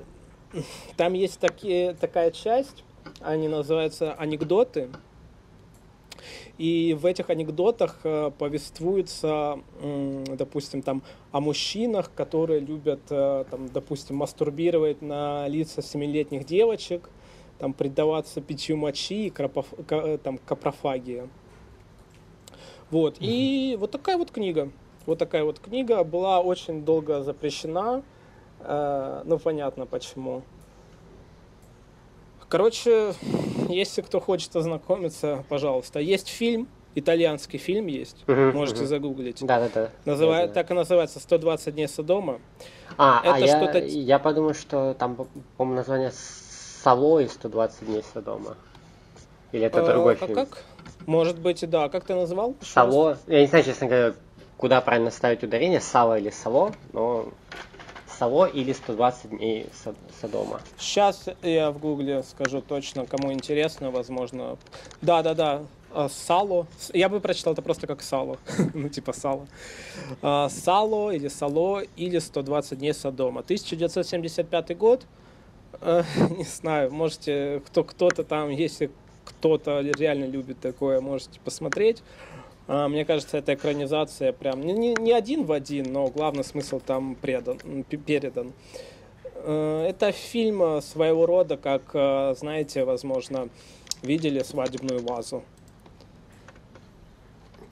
там 0.98 1.14
есть 1.14 1.40
такие, 1.40 1.94
такая 1.94 2.32
часть, 2.32 2.84
они 3.20 3.48
называются 3.48 4.14
анекдоты. 4.14 4.90
И 6.58 6.98
в 7.00 7.06
этих 7.06 7.30
анекдотах 7.30 8.00
э, 8.04 8.32
повествуется, 8.38 9.60
допустим, 10.38 10.82
там 10.82 11.04
о 11.32 11.40
мужчинах, 11.40 12.12
которые 12.16 12.60
любят, 12.60 13.02
э, 13.10 13.46
там, 13.50 13.68
допустим, 13.68 14.18
мастурбировать 14.18 15.02
на 15.02 15.48
лица 15.48 15.82
семилетних 15.82 16.46
девочек, 16.46 17.10
там 17.60 17.74
предаваться 17.74 18.42
питью 18.42 18.78
мочи 18.78 19.28
и 19.28 19.30
кропоф- 19.30 19.86
э, 19.90 20.18
там, 20.18 20.38
капрофагии. 20.38 21.30
Вот. 22.92 23.18
И 23.20 23.78
вот 23.80 23.92
такая 23.92 24.18
вот 24.18 24.32
книга. 24.32 24.72
Вот 25.06 25.20
такая 25.20 25.44
вот 25.44 25.60
книга 25.60 26.04
была 26.04 26.40
очень 26.40 26.84
долго 26.84 27.22
запрещена. 27.24 28.04
Э, 28.60 29.24
ну, 29.26 29.38
понятно 29.40 29.86
почему. 29.86 30.44
Короче, 32.50 33.14
если 33.70 34.02
кто 34.02 34.20
хочет 34.20 34.56
ознакомиться, 34.56 35.44
пожалуйста. 35.50 36.00
Есть 36.00 36.28
фильм, 36.30 36.68
итальянский 36.94 37.58
фильм 37.60 37.88
есть. 37.88 38.24
Мгм, 38.28 38.52
Можете 38.56 38.82
мгм. 38.82 38.88
загуглить. 38.88 39.46
Да, 39.46 39.60
да, 39.60 39.70
да. 39.74 39.90
Называет, 40.06 40.54
так 40.54 40.70
и 40.72 40.74
называется 40.74 41.20
«120 41.20 41.74
дней 41.74 41.88
Содома». 41.88 42.40
А, 42.98 43.22
а 43.24 43.38
это 43.38 43.46
я, 43.46 43.58
что-то- 43.58 43.80
я 43.80 44.20
подумал, 44.20 44.54
что 44.54 44.94
там, 44.98 45.16
по- 45.16 45.28
по-моему, 45.58 45.78
название 45.78 46.12
Сало 46.84 47.20
и 47.20 47.28
120 47.28 47.86
дней 47.88 48.04
Содома. 48.14 48.56
Или 49.52 49.66
это 49.66 49.80
Э, 49.82 49.86
другой 49.94 50.14
а 50.14 50.16
фильм? 50.18 50.36
как? 50.36 50.64
Может 51.08 51.40
быть, 51.40 51.64
и 51.64 51.68
да. 51.68 51.90
Как 51.90 52.04
ты 52.06 52.14
раз? 52.14 52.32
Сало. 52.62 53.18
Я 53.28 53.42
не 53.42 53.48
знаю, 53.48 53.64
честно 53.66 53.88
говоря, 53.88 54.14
куда 54.58 54.82
правильно 54.82 55.12
ставить 55.12 55.44
ударение, 55.44 55.82
Сало 55.82 56.18
или 56.20 56.30
Сало, 56.30 56.74
но 56.94 57.26
Сало 58.18 58.46
или 58.46 58.72
120 58.74 59.30
дней 59.32 59.68
Со- 59.84 59.96
Содома. 60.22 60.62
Сейчас 60.78 61.26
я 61.42 61.72
в 61.72 61.80
гугле 61.80 62.24
скажу 62.24 62.62
точно, 62.62 63.06
кому 63.06 63.34
интересно, 63.34 63.92
возможно. 63.92 64.58
Да-да-да, 65.02 65.64
а, 65.92 66.08
сало. 66.10 66.68
Я 66.94 67.10
бы 67.10 67.20
прочитал 67.20 67.54
это 67.54 67.62
просто 67.62 67.88
как 67.88 68.02
сало. 68.02 68.38
ну, 68.74 68.90
типа 68.90 69.14
сало. 69.14 69.48
А, 70.22 70.50
Сало 70.50 71.12
или 71.12 71.28
сало 71.28 71.82
или 71.98 72.20
120 72.20 72.80
дней 72.80 72.94
Содома. 72.94 73.42
1975 73.42 74.78
год. 74.78 75.06
Э, 75.82 76.04
Не 76.38 76.44
знаю, 76.46 76.92
можете, 76.94 77.62
кто 77.68 77.84
кто-то 77.84 78.24
там, 78.24 78.50
если 78.50 78.92
кто-то 79.26 79.82
реально 79.82 80.26
любит 80.26 80.60
такое, 80.60 81.02
можете 81.02 81.40
посмотреть. 81.40 82.04
А, 82.68 82.88
Мне 82.88 83.06
кажется, 83.06 83.38
эта 83.38 83.54
экранизация 83.54 84.34
прям 84.34 84.62
не, 84.62 84.74
не, 84.74 84.94
не 84.96 85.12
один 85.12 85.46
в 85.46 85.52
один, 85.52 85.92
но 85.92 86.08
главный 86.08 86.44
смысл 86.44 86.80
там 86.80 87.16
предан, 87.16 87.58
передан. 87.84 88.54
Э, 89.36 89.88
Это 89.90 90.12
фильм 90.12 90.64
э, 90.64 90.82
своего 90.82 91.26
рода, 91.26 91.58
как, 91.58 91.84
э, 91.94 92.34
знаете, 92.38 92.84
возможно, 92.84 93.50
видели 94.02 94.42
свадебную 94.42 95.02
вазу. 95.04 95.44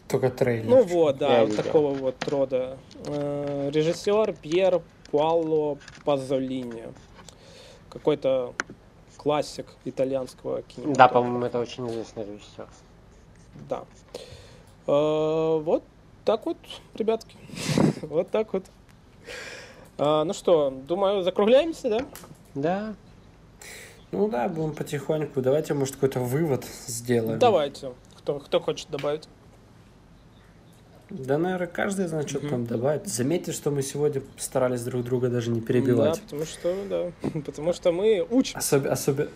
Только 0.08 0.30
трейлер. 0.30 0.70
Ну 0.70 0.84
вот, 0.84 1.18
да, 1.18 1.38
Я 1.38 1.42
вот 1.42 1.50
видел. 1.50 1.64
такого 1.64 1.94
вот 1.96 2.28
рода. 2.28 2.78
Режиссер 3.06 4.34
Пьер 4.34 4.82
Пуало 5.10 5.80
Пазолини. 6.06 6.84
Какой-то 7.90 8.54
классик 9.18 9.66
итальянского 9.86 10.62
кино. 10.62 10.94
Да, 10.94 11.08
по-моему, 11.08 11.46
это 11.46 11.60
очень 11.60 11.90
известный 11.90 12.26
режиссер. 12.26 12.68
Да. 13.68 13.86
Э, 14.88 15.60
Вот 15.64 15.84
так 16.26 16.46
вот, 16.46 16.58
ребятки. 16.96 17.36
Вот 18.02 18.30
так 18.30 18.54
вот. 18.54 18.66
А, 19.98 20.24
Ну 20.24 20.34
что, 20.34 20.72
думаю, 20.88 21.24
закругляемся, 21.24 21.90
да? 21.90 22.06
Да. 22.56 22.96
Ну 24.12 24.28
да, 24.28 24.48
будем 24.48 24.74
потихоньку. 24.74 25.42
Давайте, 25.42 25.74
может, 25.74 25.96
какой-то 25.96 26.20
вывод 26.20 26.66
сделаем. 26.88 27.40
Давайте. 27.40 27.94
Кто, 28.18 28.40
кто 28.40 28.60
хочет 28.60 28.90
добавить? 28.90 29.28
Да, 31.10 31.38
наверное, 31.38 31.68
каждый 31.68 32.08
знает, 32.08 32.30
что 32.30 32.40
там 32.40 32.66
добавить. 32.66 33.08
Заметьте, 33.08 33.52
что 33.52 33.70
мы 33.70 33.82
сегодня 33.84 34.22
старались 34.38 34.82
друг 34.84 35.04
друга 35.04 35.30
даже 35.30 35.52
не 35.52 35.62
перебивать. 35.62 36.16
Да, 36.16 36.22
потому 36.24 36.46
что, 36.46 36.76
да. 36.90 37.30
Потому 37.46 37.74
что 37.74 37.92
мы 37.92 38.26
учим. 38.30 38.58
Особ- 38.58 38.88
особи- 38.88 39.30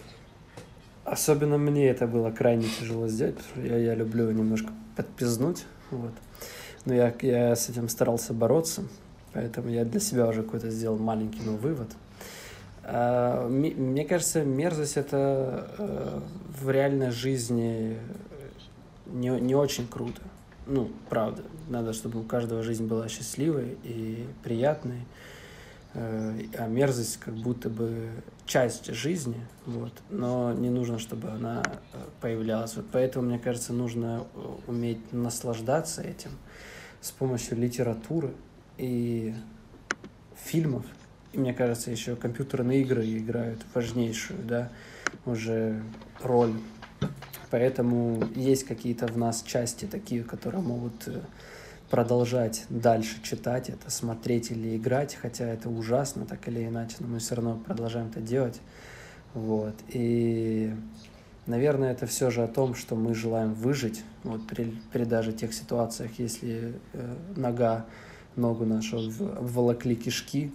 Особенно 1.07 1.57
мне 1.57 1.87
это 1.87 2.05
было 2.05 2.31
крайне 2.31 2.67
тяжело 2.79 3.07
сделать, 3.07 3.37
потому 3.37 3.65
что 3.65 3.75
я, 3.75 3.77
я 3.77 3.95
люблю 3.95 4.29
немножко 4.29 4.73
подпизнуть. 4.97 5.63
Вот. 5.89 6.11
Но 6.83 6.93
я, 6.93 7.13
я 7.21 7.55
с 7.55 7.69
этим 7.69 7.87
старался 7.87 8.33
бороться, 8.33 8.83
поэтому 9.31 9.69
я 9.69 9.85
для 9.85 10.01
себя 10.01 10.27
уже 10.27 10.43
какой-то 10.43 10.69
сделал 10.69 10.97
маленький 10.97 11.39
но 11.45 11.53
вывод. 11.53 11.87
А, 12.83 13.47
ми- 13.47 13.73
мне 13.73 14.03
кажется, 14.03 14.43
мерзость 14.43 14.97
это 14.97 15.69
э, 15.77 16.19
в 16.61 16.69
реальной 16.69 17.11
жизни 17.11 17.97
не, 19.05 19.29
не 19.29 19.55
очень 19.55 19.87
круто. 19.87 20.21
ну, 20.65 20.91
правда, 21.09 21.41
надо, 21.69 21.93
чтобы 21.93 22.19
у 22.19 22.23
каждого 22.23 22.63
жизнь 22.63 22.85
была 22.85 23.07
счастливой 23.07 23.77
и 23.85 24.25
приятной, 24.43 25.05
а 25.99 26.67
мерзость 26.67 27.17
как 27.17 27.33
будто 27.33 27.69
бы 27.69 28.09
часть 28.45 28.93
жизни, 28.93 29.39
вот, 29.65 29.91
но 30.09 30.53
не 30.53 30.69
нужно, 30.69 30.99
чтобы 30.99 31.29
она 31.29 31.63
э, 31.93 31.97
появлялась. 32.21 32.75
Вот 32.75 32.85
поэтому, 32.91 33.27
мне 33.27 33.39
кажется, 33.39 33.73
нужно 33.73 34.27
э, 34.35 34.55
уметь 34.67 35.11
наслаждаться 35.11 36.03
этим 36.03 36.31
с 37.01 37.11
помощью 37.11 37.57
литературы 37.57 38.33
и 38.77 39.33
фильмов. 40.35 40.85
И 41.33 41.39
мне 41.39 41.53
кажется, 41.53 41.89
еще 41.89 42.15
компьютерные 42.15 42.81
игры 42.81 43.05
играют 43.17 43.65
важнейшую, 43.73 44.43
да, 44.43 44.71
уже 45.25 45.81
роль. 46.21 46.53
Поэтому 47.49 48.23
есть 48.35 48.65
какие-то 48.65 49.07
в 49.07 49.17
нас 49.17 49.41
части 49.41 49.85
такие, 49.85 50.23
которые 50.23 50.61
могут 50.61 51.07
э, 51.07 51.21
продолжать 51.89 52.65
дальше 52.69 53.21
читать 53.23 53.69
это, 53.69 53.89
смотреть 53.89 54.51
или 54.51 54.75
играть, 54.75 55.15
хотя 55.15 55.45
это 55.45 55.69
ужасно, 55.69 56.25
так 56.25 56.47
или 56.47 56.65
иначе, 56.65 56.97
но 56.99 57.07
мы 57.07 57.19
все 57.19 57.35
равно 57.35 57.57
продолжаем 57.65 58.07
это 58.07 58.19
делать. 58.19 58.59
Вот. 59.33 59.75
И, 59.89 60.73
наверное, 61.45 61.91
это 61.91 62.05
все 62.05 62.29
же 62.29 62.43
о 62.43 62.47
том, 62.47 62.75
что 62.75 62.95
мы 62.95 63.13
желаем 63.13 63.53
выжить, 63.53 64.03
вот 64.23 64.45
при, 64.47 64.73
при 64.91 65.05
даже 65.05 65.31
тех 65.31 65.53
ситуациях, 65.53 66.11
если 66.17 66.73
э, 66.93 67.15
нога, 67.35 67.85
ногу 68.35 68.65
нашу 68.65 69.11
волокли 69.19 69.95
кишки, 69.95 70.51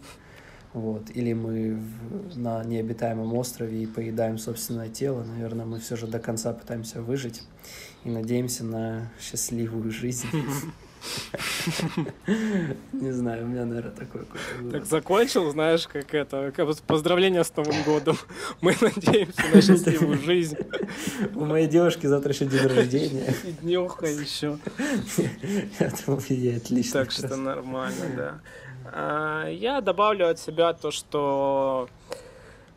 вот, 0.75 1.11
или 1.15 1.33
мы 1.33 1.77
в, 1.77 2.39
на 2.39 2.65
необитаемом 2.65 3.35
острове 3.35 3.83
и 3.83 3.87
поедаем 3.87 4.39
собственное 4.39 4.89
тело, 4.89 5.23
наверное, 5.23 5.67
мы 5.67 5.79
все 5.79 5.97
же 5.97 6.07
до 6.07 6.19
конца 6.19 6.53
пытаемся 6.53 7.03
выжить 7.03 7.43
и 8.05 8.11
надеемся 8.11 8.65
на 8.65 9.11
счастливую 9.21 9.91
жизнь. 9.91 10.27
Не 12.93 13.13
знаю, 13.13 13.45
у 13.45 13.49
меня, 13.49 13.65
наверное, 13.65 13.93
такой 13.93 14.25
какой-то 14.25 14.71
Так 14.71 14.87
закончил, 14.87 15.51
знаешь, 15.51 15.87
как 15.87 16.15
это, 16.15 16.53
как 16.55 16.75
поздравления 16.83 17.45
с 17.45 17.55
Новым 17.57 17.83
годом. 17.83 18.17
Мы 18.61 18.75
надеемся 18.81 19.43
на 19.53 19.63
счастливую 19.63 20.19
жизнь. 20.19 20.57
У 21.35 21.45
моей 21.45 21.67
девушки 21.67 22.07
завтра 22.07 22.33
еще 22.33 22.47
день 22.47 22.67
рождения. 22.67 23.35
И 23.45 23.53
днюха 23.53 24.07
еще. 24.07 24.59
Думаю, 26.07 26.23
ей 26.29 26.57
отлично. 26.57 27.01
Так 27.01 27.11
что 27.11 27.37
нормально, 27.37 28.05
да. 28.17 28.41
А, 28.85 29.49
я 29.49 29.81
добавлю 29.81 30.29
от 30.29 30.39
себя 30.39 30.73
то, 30.73 30.91
что 30.91 31.89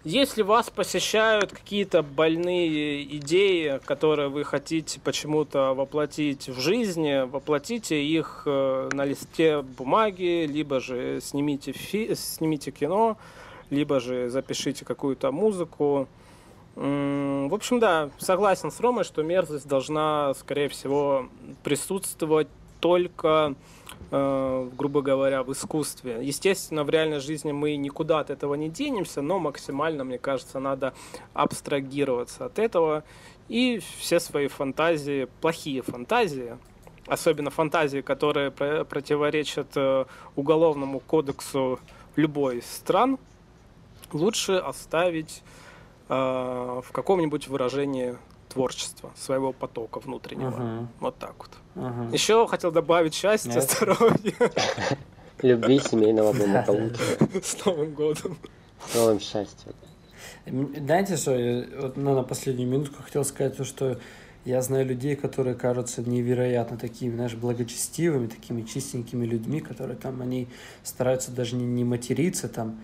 если 0.05 0.43
вас 0.43 0.69
посещают 0.69 1.51
какие-то 1.51 2.03
больные 2.03 3.03
идеи, 3.17 3.81
которые 3.85 4.29
вы 4.29 4.43
хотите 4.43 4.99
почему-то 4.99 5.73
воплотить 5.73 6.47
в 6.47 6.59
жизни, 6.59 7.27
воплотите 7.27 8.03
их 8.03 8.43
э, 8.45 8.89
на 8.93 9.03
листе 9.03 9.63
бумаги, 9.63 10.45
либо 10.45 10.79
же 10.79 11.19
снимите, 11.21 11.71
фи- 11.71 12.13
снимите 12.13 12.69
кино, 12.69 13.17
либо 13.71 13.99
же 13.99 14.29
запишите 14.29 14.85
какую-то 14.85 15.31
музыку. 15.31 16.07
В 16.75 17.53
общем, 17.53 17.79
да, 17.79 18.09
согласен 18.19 18.69
с 18.69 18.79
Ромой, 18.81 19.05
что 19.05 19.23
мерзость 19.23 19.67
должна, 19.67 20.33
скорее 20.35 20.69
всего, 20.69 21.29
присутствовать 21.63 22.49
только 22.79 23.55
грубо 24.11 25.01
говоря, 25.01 25.43
в 25.43 25.51
искусстве. 25.51 26.19
Естественно, 26.21 26.83
в 26.83 26.89
реальной 26.89 27.19
жизни 27.19 27.51
мы 27.51 27.75
никуда 27.75 28.19
от 28.19 28.29
этого 28.29 28.55
не 28.55 28.69
денемся, 28.69 29.21
но 29.21 29.39
максимально, 29.39 30.03
мне 30.03 30.17
кажется, 30.17 30.59
надо 30.59 30.93
абстрагироваться 31.33 32.45
от 32.45 32.59
этого 32.59 33.03
и 33.47 33.79
все 33.99 34.19
свои 34.19 34.47
фантазии, 34.47 35.27
плохие 35.41 35.81
фантазии, 35.81 36.57
особенно 37.07 37.49
фантазии, 37.49 38.01
которые 38.01 38.51
противоречат 38.51 39.67
э, 39.75 40.05
уголовному 40.35 40.99
кодексу 40.99 41.79
любой 42.15 42.61
стран, 42.61 43.19
лучше 44.11 44.53
оставить 44.53 45.43
э, 46.09 46.13
в 46.13 46.91
каком-нибудь 46.91 47.47
выражении 47.47 48.17
творчества, 48.55 49.11
своего 49.17 49.51
потока 49.51 49.99
внутреннего. 49.99 50.49
Uh-huh. 50.49 50.87
Вот 51.01 51.17
так 51.19 51.35
вот. 51.37 51.49
Uh-huh. 51.75 52.13
Еще 52.13 52.47
хотел 52.47 52.71
добавить 52.71 53.13
счастье, 53.13 53.51
Нет. 53.51 53.69
здоровья. 53.69 54.33
Любви, 55.41 55.79
семейного 55.79 56.31
благополучия. 56.31 57.41
С 57.43 57.65
Новым 57.65 57.93
годом. 57.93 58.37
С 58.87 58.95
новым 58.95 59.19
счастьем. 59.19 59.73
Знаете, 60.45 61.17
что 61.17 61.35
я 61.35 61.65
вот, 61.81 61.97
ну, 61.97 62.15
на 62.15 62.23
последнюю 62.23 62.69
минутку 62.69 63.03
хотел 63.03 63.25
сказать, 63.25 63.57
то, 63.57 63.65
что 63.65 63.99
я 64.45 64.61
знаю 64.61 64.85
людей, 64.85 65.17
которые 65.17 65.55
кажутся 65.55 66.01
невероятно 66.01 66.77
такими, 66.77 67.13
знаешь, 67.13 67.33
благочестивыми, 67.33 68.27
такими 68.27 68.61
чистенькими 68.61 69.25
людьми, 69.25 69.59
которые 69.59 69.97
там, 69.97 70.21
они 70.21 70.47
стараются 70.81 71.31
даже 71.31 71.57
не, 71.57 71.65
не 71.65 71.83
материться 71.83 72.47
там, 72.47 72.79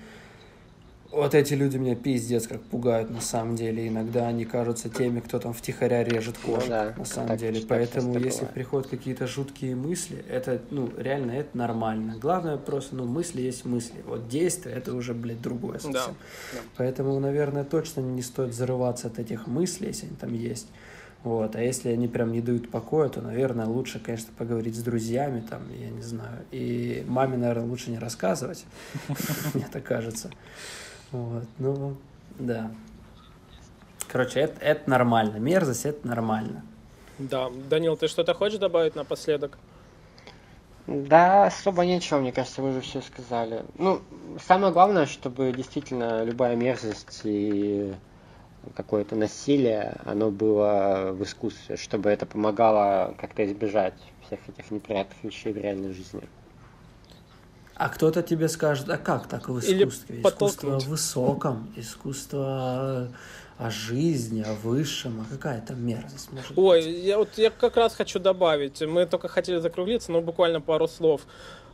вот 1.11 1.35
эти 1.35 1.53
люди 1.53 1.77
меня 1.77 1.95
пиздец 1.95 2.47
как 2.47 2.61
пугают 2.61 3.09
на 3.09 3.21
самом 3.21 3.55
деле. 3.55 3.87
Иногда 3.87 4.27
они 4.27 4.45
кажутся 4.45 4.89
теми, 4.89 5.19
кто 5.19 5.39
там 5.39 5.53
втихаря 5.53 6.03
режет 6.03 6.37
ну 6.43 6.53
кожу, 6.53 6.65
ну, 6.65 6.69
да, 6.69 6.93
на 6.97 7.05
самом 7.05 7.27
так, 7.29 7.39
деле. 7.39 7.59
Так 7.59 7.69
Поэтому 7.69 8.17
если 8.17 8.39
бывает. 8.39 8.53
приходят 8.53 8.89
какие-то 8.89 9.27
жуткие 9.27 9.75
мысли, 9.75 10.23
это, 10.29 10.61
ну, 10.69 10.89
реально, 10.97 11.31
это 11.31 11.57
нормально. 11.57 12.15
Главное 12.19 12.57
просто, 12.57 12.95
ну, 12.95 13.05
мысли 13.05 13.41
есть 13.41 13.65
мысли. 13.65 14.01
Вот 14.05 14.29
действие, 14.29 14.75
это 14.75 14.93
уже, 14.93 15.13
блядь, 15.13 15.41
другое 15.41 15.79
совсем. 15.79 15.93
Да, 15.93 16.07
да. 16.53 16.59
Поэтому, 16.77 17.19
наверное, 17.19 17.65
точно 17.65 18.01
не 18.01 18.21
стоит 18.21 18.53
зарываться 18.53 19.07
от 19.07 19.19
этих 19.19 19.47
мыслей, 19.47 19.87
если 19.87 20.07
они 20.07 20.15
там 20.15 20.33
есть. 20.33 20.67
Вот. 21.23 21.55
А 21.55 21.61
если 21.61 21.89
они 21.89 22.07
прям 22.07 22.31
не 22.31 22.41
дают 22.41 22.71
покоя, 22.71 23.09
то, 23.09 23.21
наверное, 23.21 23.65
лучше, 23.65 23.99
конечно, 23.99 24.29
поговорить 24.37 24.75
с 24.75 24.81
друзьями, 24.81 25.43
там, 25.47 25.61
я 25.77 25.89
не 25.89 26.01
знаю. 26.01 26.45
И 26.51 27.03
маме, 27.07 27.37
наверное, 27.37 27.65
лучше 27.65 27.91
не 27.91 27.99
рассказывать, 27.99 28.65
мне 29.53 29.67
так 29.71 29.83
кажется. 29.83 30.31
Вот, 31.11 31.43
ну, 31.59 31.95
да. 32.39 32.71
Короче, 34.07 34.41
это, 34.41 34.59
это 34.61 34.89
нормально. 34.89 35.37
Мерзость 35.37 35.85
это 35.85 36.07
нормально. 36.07 36.63
Да. 37.19 37.49
Данил, 37.69 37.97
ты 37.97 38.07
что-то 38.07 38.33
хочешь 38.33 38.59
добавить 38.59 38.95
напоследок? 38.95 39.57
Да, 40.87 41.45
особо 41.45 41.85
нечего, 41.85 42.19
мне 42.19 42.31
кажется, 42.31 42.61
вы 42.61 42.71
уже 42.71 42.81
все 42.81 43.01
сказали. 43.01 43.63
Ну, 43.77 44.01
самое 44.45 44.73
главное, 44.73 45.05
чтобы 45.05 45.51
действительно 45.51 46.23
любая 46.23 46.55
мерзость 46.55 47.21
и 47.23 47.93
какое-то 48.75 49.15
насилие, 49.15 49.97
оно 50.05 50.31
было 50.31 51.11
в 51.13 51.23
искусстве, 51.23 51.77
чтобы 51.77 52.09
это 52.09 52.25
помогало 52.25 53.15
как-то 53.19 53.45
избежать 53.45 53.93
всех 54.25 54.39
этих 54.49 54.71
неприятных 54.71 55.23
вещей 55.23 55.53
в 55.53 55.57
реальной 55.57 55.93
жизни. 55.93 56.23
А 57.81 57.89
кто-то 57.89 58.21
тебе 58.21 58.47
скажет, 58.47 58.87
а 58.91 58.97
как 58.99 59.27
так 59.27 59.49
в 59.49 59.57
искусстве? 59.57 60.17
Или 60.17 60.21
искусство 60.21 60.79
в 60.79 60.87
высоком, 60.87 61.73
искусство 61.75 63.09
о 63.57 63.69
жизни, 63.71 64.43
о 64.43 64.53
высшем, 64.53 65.21
а 65.21 65.33
какая 65.33 65.61
там 65.61 65.83
мерзость 65.83 66.31
может 66.31 66.51
Ой, 66.55 66.83
быть? 66.83 67.03
я 67.03 67.17
вот 67.17 67.29
я 67.37 67.49
как 67.49 67.77
раз 67.77 67.95
хочу 67.95 68.19
добавить, 68.19 68.79
мы 68.81 69.07
только 69.07 69.27
хотели 69.29 69.57
закруглиться, 69.57 70.11
но 70.11 70.21
буквально 70.21 70.61
пару 70.61 70.87
слов. 70.87 71.21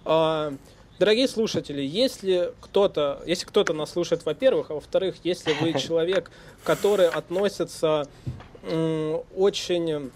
А, 0.05 0.53
дорогие 0.97 1.27
слушатели, 1.27 1.81
если 1.81 2.53
кто-то, 2.61 3.21
если 3.25 3.45
кто-то 3.45 3.73
нас 3.73 3.91
слушает, 3.91 4.25
во-первых, 4.25 4.71
а 4.71 4.75
во-вторых, 4.75 5.17
если 5.25 5.51
вы 5.59 5.73
человек, 5.77 6.31
который 6.63 7.09
относится 7.09 8.07
очень 8.63 10.11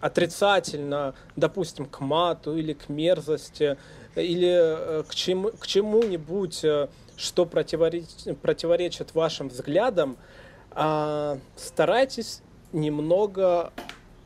отрицательно, 0.00 1.14
допустим, 1.34 1.86
к 1.86 2.00
мату 2.00 2.56
или 2.56 2.74
к 2.74 2.88
мерзости, 2.88 3.78
или 4.16 5.00
э, 5.00 5.02
к, 5.08 5.14
чему, 5.14 5.50
к 5.50 5.66
чему-нибудь, 5.66 6.64
э, 6.64 6.88
что 7.16 7.46
противоречит, 7.46 8.38
противоречит 8.40 9.14
вашим 9.14 9.48
взглядам, 9.48 10.16
а, 10.72 11.38
старайтесь 11.56 12.42
немного 12.72 13.72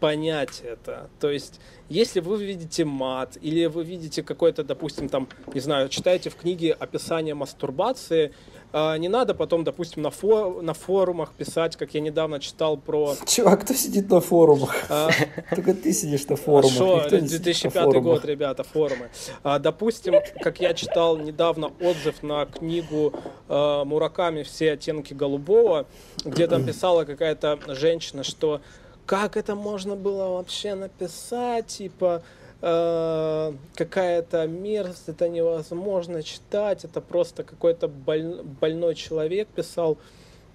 понять 0.01 0.63
это. 0.65 1.09
То 1.21 1.31
есть, 1.31 1.61
если 1.89 2.21
вы 2.21 2.43
видите 2.45 2.85
мат, 2.85 3.37
или 3.41 3.67
вы 3.67 3.85
видите 3.85 4.23
какой-то, 4.23 4.65
допустим, 4.65 5.09
там, 5.09 5.29
не 5.53 5.61
знаю, 5.61 5.89
читаете 5.89 6.31
в 6.31 6.37
книге 6.37 6.73
описание 6.73 7.35
мастурбации, 7.35 8.33
а, 8.71 8.97
не 8.99 9.09
надо 9.09 9.35
потом, 9.35 9.65
допустим, 9.65 10.03
на, 10.03 10.11
фор 10.11 10.63
на 10.63 10.75
форумах 10.75 11.33
писать, 11.33 11.77
как 11.77 11.95
я 11.95 12.01
недавно 12.01 12.39
читал 12.39 12.77
про... 12.77 13.15
Чувак, 13.27 13.63
кто 13.63 13.73
сидит 13.73 14.11
на 14.11 14.21
форумах? 14.21 14.75
А... 14.91 15.09
Только 15.51 15.73
ты 15.73 15.93
сидишь 15.93 16.27
на 16.27 16.37
форумах. 16.37 16.77
Шо, 16.77 17.09
2005 17.09 18.03
год, 18.03 18.25
ребята, 18.27 18.65
форумы. 18.65 19.09
А, 19.43 19.59
допустим, 19.59 20.15
как 20.43 20.61
я 20.61 20.75
читал 20.75 21.17
недавно 21.17 21.73
отзыв 21.81 22.23
на 22.23 22.45
книгу 22.45 23.15
а, 23.49 23.85
Мураками 23.85 24.43
«Все 24.43 24.73
оттенки 24.73 25.15
голубого», 25.15 25.87
где 26.25 26.47
там 26.47 26.65
писала 26.67 27.05
какая-то 27.05 27.59
женщина, 27.69 28.23
что 28.23 28.61
как 29.09 29.39
это 29.39 29.55
можно 29.55 29.97
было 29.97 30.29
вообще 30.29 30.75
написать, 30.75 31.67
типа, 31.69 32.23
э, 32.61 33.53
какая-то 33.75 34.47
мерзость, 34.47 35.09
это 35.09 35.31
невозможно 35.31 36.23
читать, 36.23 36.85
это 36.85 37.01
просто 37.01 37.43
какой-то 37.43 37.89
боль, 37.89 38.43
больной 38.61 38.95
человек 38.95 39.49
писал. 39.49 39.97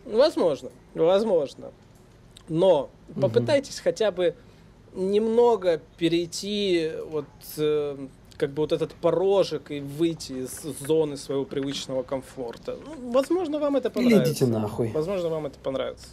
Возможно, 0.05 0.69
возможно. 0.93 1.71
Но 2.47 2.91
попытайтесь 3.19 3.77
угу. 3.77 3.85
хотя 3.85 4.11
бы 4.11 4.35
немного 4.93 5.81
перейти 5.97 6.91
вот 7.09 7.25
э, 7.57 7.97
как 8.37 8.51
бы 8.51 8.61
вот 8.61 8.71
этот 8.71 8.93
порожек 8.93 9.71
и 9.71 9.79
выйти 9.79 10.33
из 10.33 10.61
зоны 10.79 11.17
своего 11.17 11.45
привычного 11.45 12.03
комфорта. 12.03 12.77
Ну, 12.85 13.11
возможно, 13.13 13.57
вам 13.57 13.77
это 13.77 13.89
Или 13.89 13.95
понравится. 13.95 14.31
идите 14.31 14.45
нахуй. 14.45 14.91
Возможно, 14.91 15.29
вам 15.29 15.47
это 15.47 15.57
понравится. 15.57 16.09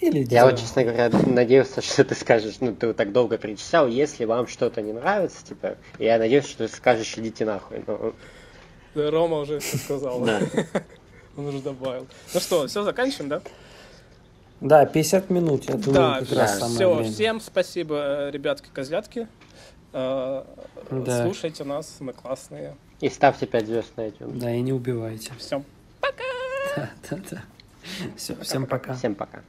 Или 0.00 0.26
Я 0.30 0.44
вот, 0.46 0.58
честно 0.58 0.84
говоря, 0.84 1.08
надеялся, 1.26 1.80
что 1.80 2.04
ты 2.04 2.14
скажешь, 2.14 2.56
ну, 2.60 2.74
ты 2.74 2.88
вот 2.88 2.96
так 2.96 3.12
долго 3.12 3.38
перечислял, 3.38 3.86
если 3.88 4.24
вам 4.24 4.46
что-то 4.46 4.82
не 4.82 4.92
нравится, 4.92 5.44
типа, 5.46 5.76
я 5.98 6.18
надеюсь, 6.18 6.46
что 6.46 6.66
ты 6.68 6.74
скажешь, 6.74 7.16
идите 7.16 7.44
нахуй. 7.44 7.82
но- 7.86 8.12
Да, 8.94 9.10
Рома 9.10 9.38
уже 9.38 9.60
все 9.60 9.76
сказал. 9.78 10.20
Да. 10.20 10.40
Он 11.36 11.46
уже 11.46 11.60
добавил. 11.60 12.06
Ну 12.32 12.40
что, 12.40 12.66
все, 12.66 12.82
заканчиваем, 12.82 13.28
да? 13.28 13.42
Да, 14.60 14.86
50 14.86 15.30
минут, 15.30 15.64
я 15.68 15.74
думаю, 15.74 15.94
Да, 15.94 16.18
как 16.20 16.28
да. 16.28 16.40
раз 16.40 16.58
самое 16.58 16.74
все, 16.76 16.94
время. 16.94 17.12
всем 17.12 17.40
спасибо, 17.40 18.30
ребятки-козлятки. 18.30 19.28
Э, 19.92 20.44
Да. 20.90 21.22
Слушайте 21.24 21.64
нас, 21.64 21.96
мы 22.00 22.12
классные. 22.12 22.74
И 23.00 23.08
ставьте 23.08 23.46
5 23.46 23.66
звезд 23.66 23.92
на 23.96 24.06
iTunes. 24.08 24.38
Да, 24.38 24.52
и 24.54 24.60
не 24.60 24.72
убивайте. 24.72 25.32
Все. 25.38 25.62
Да, 26.76 26.90
да, 27.10 27.18
да. 27.30 27.42
Все, 28.16 28.34
всем 28.42 28.66
пока. 28.66 28.94
Всем 28.94 29.14
пока. 29.14 29.42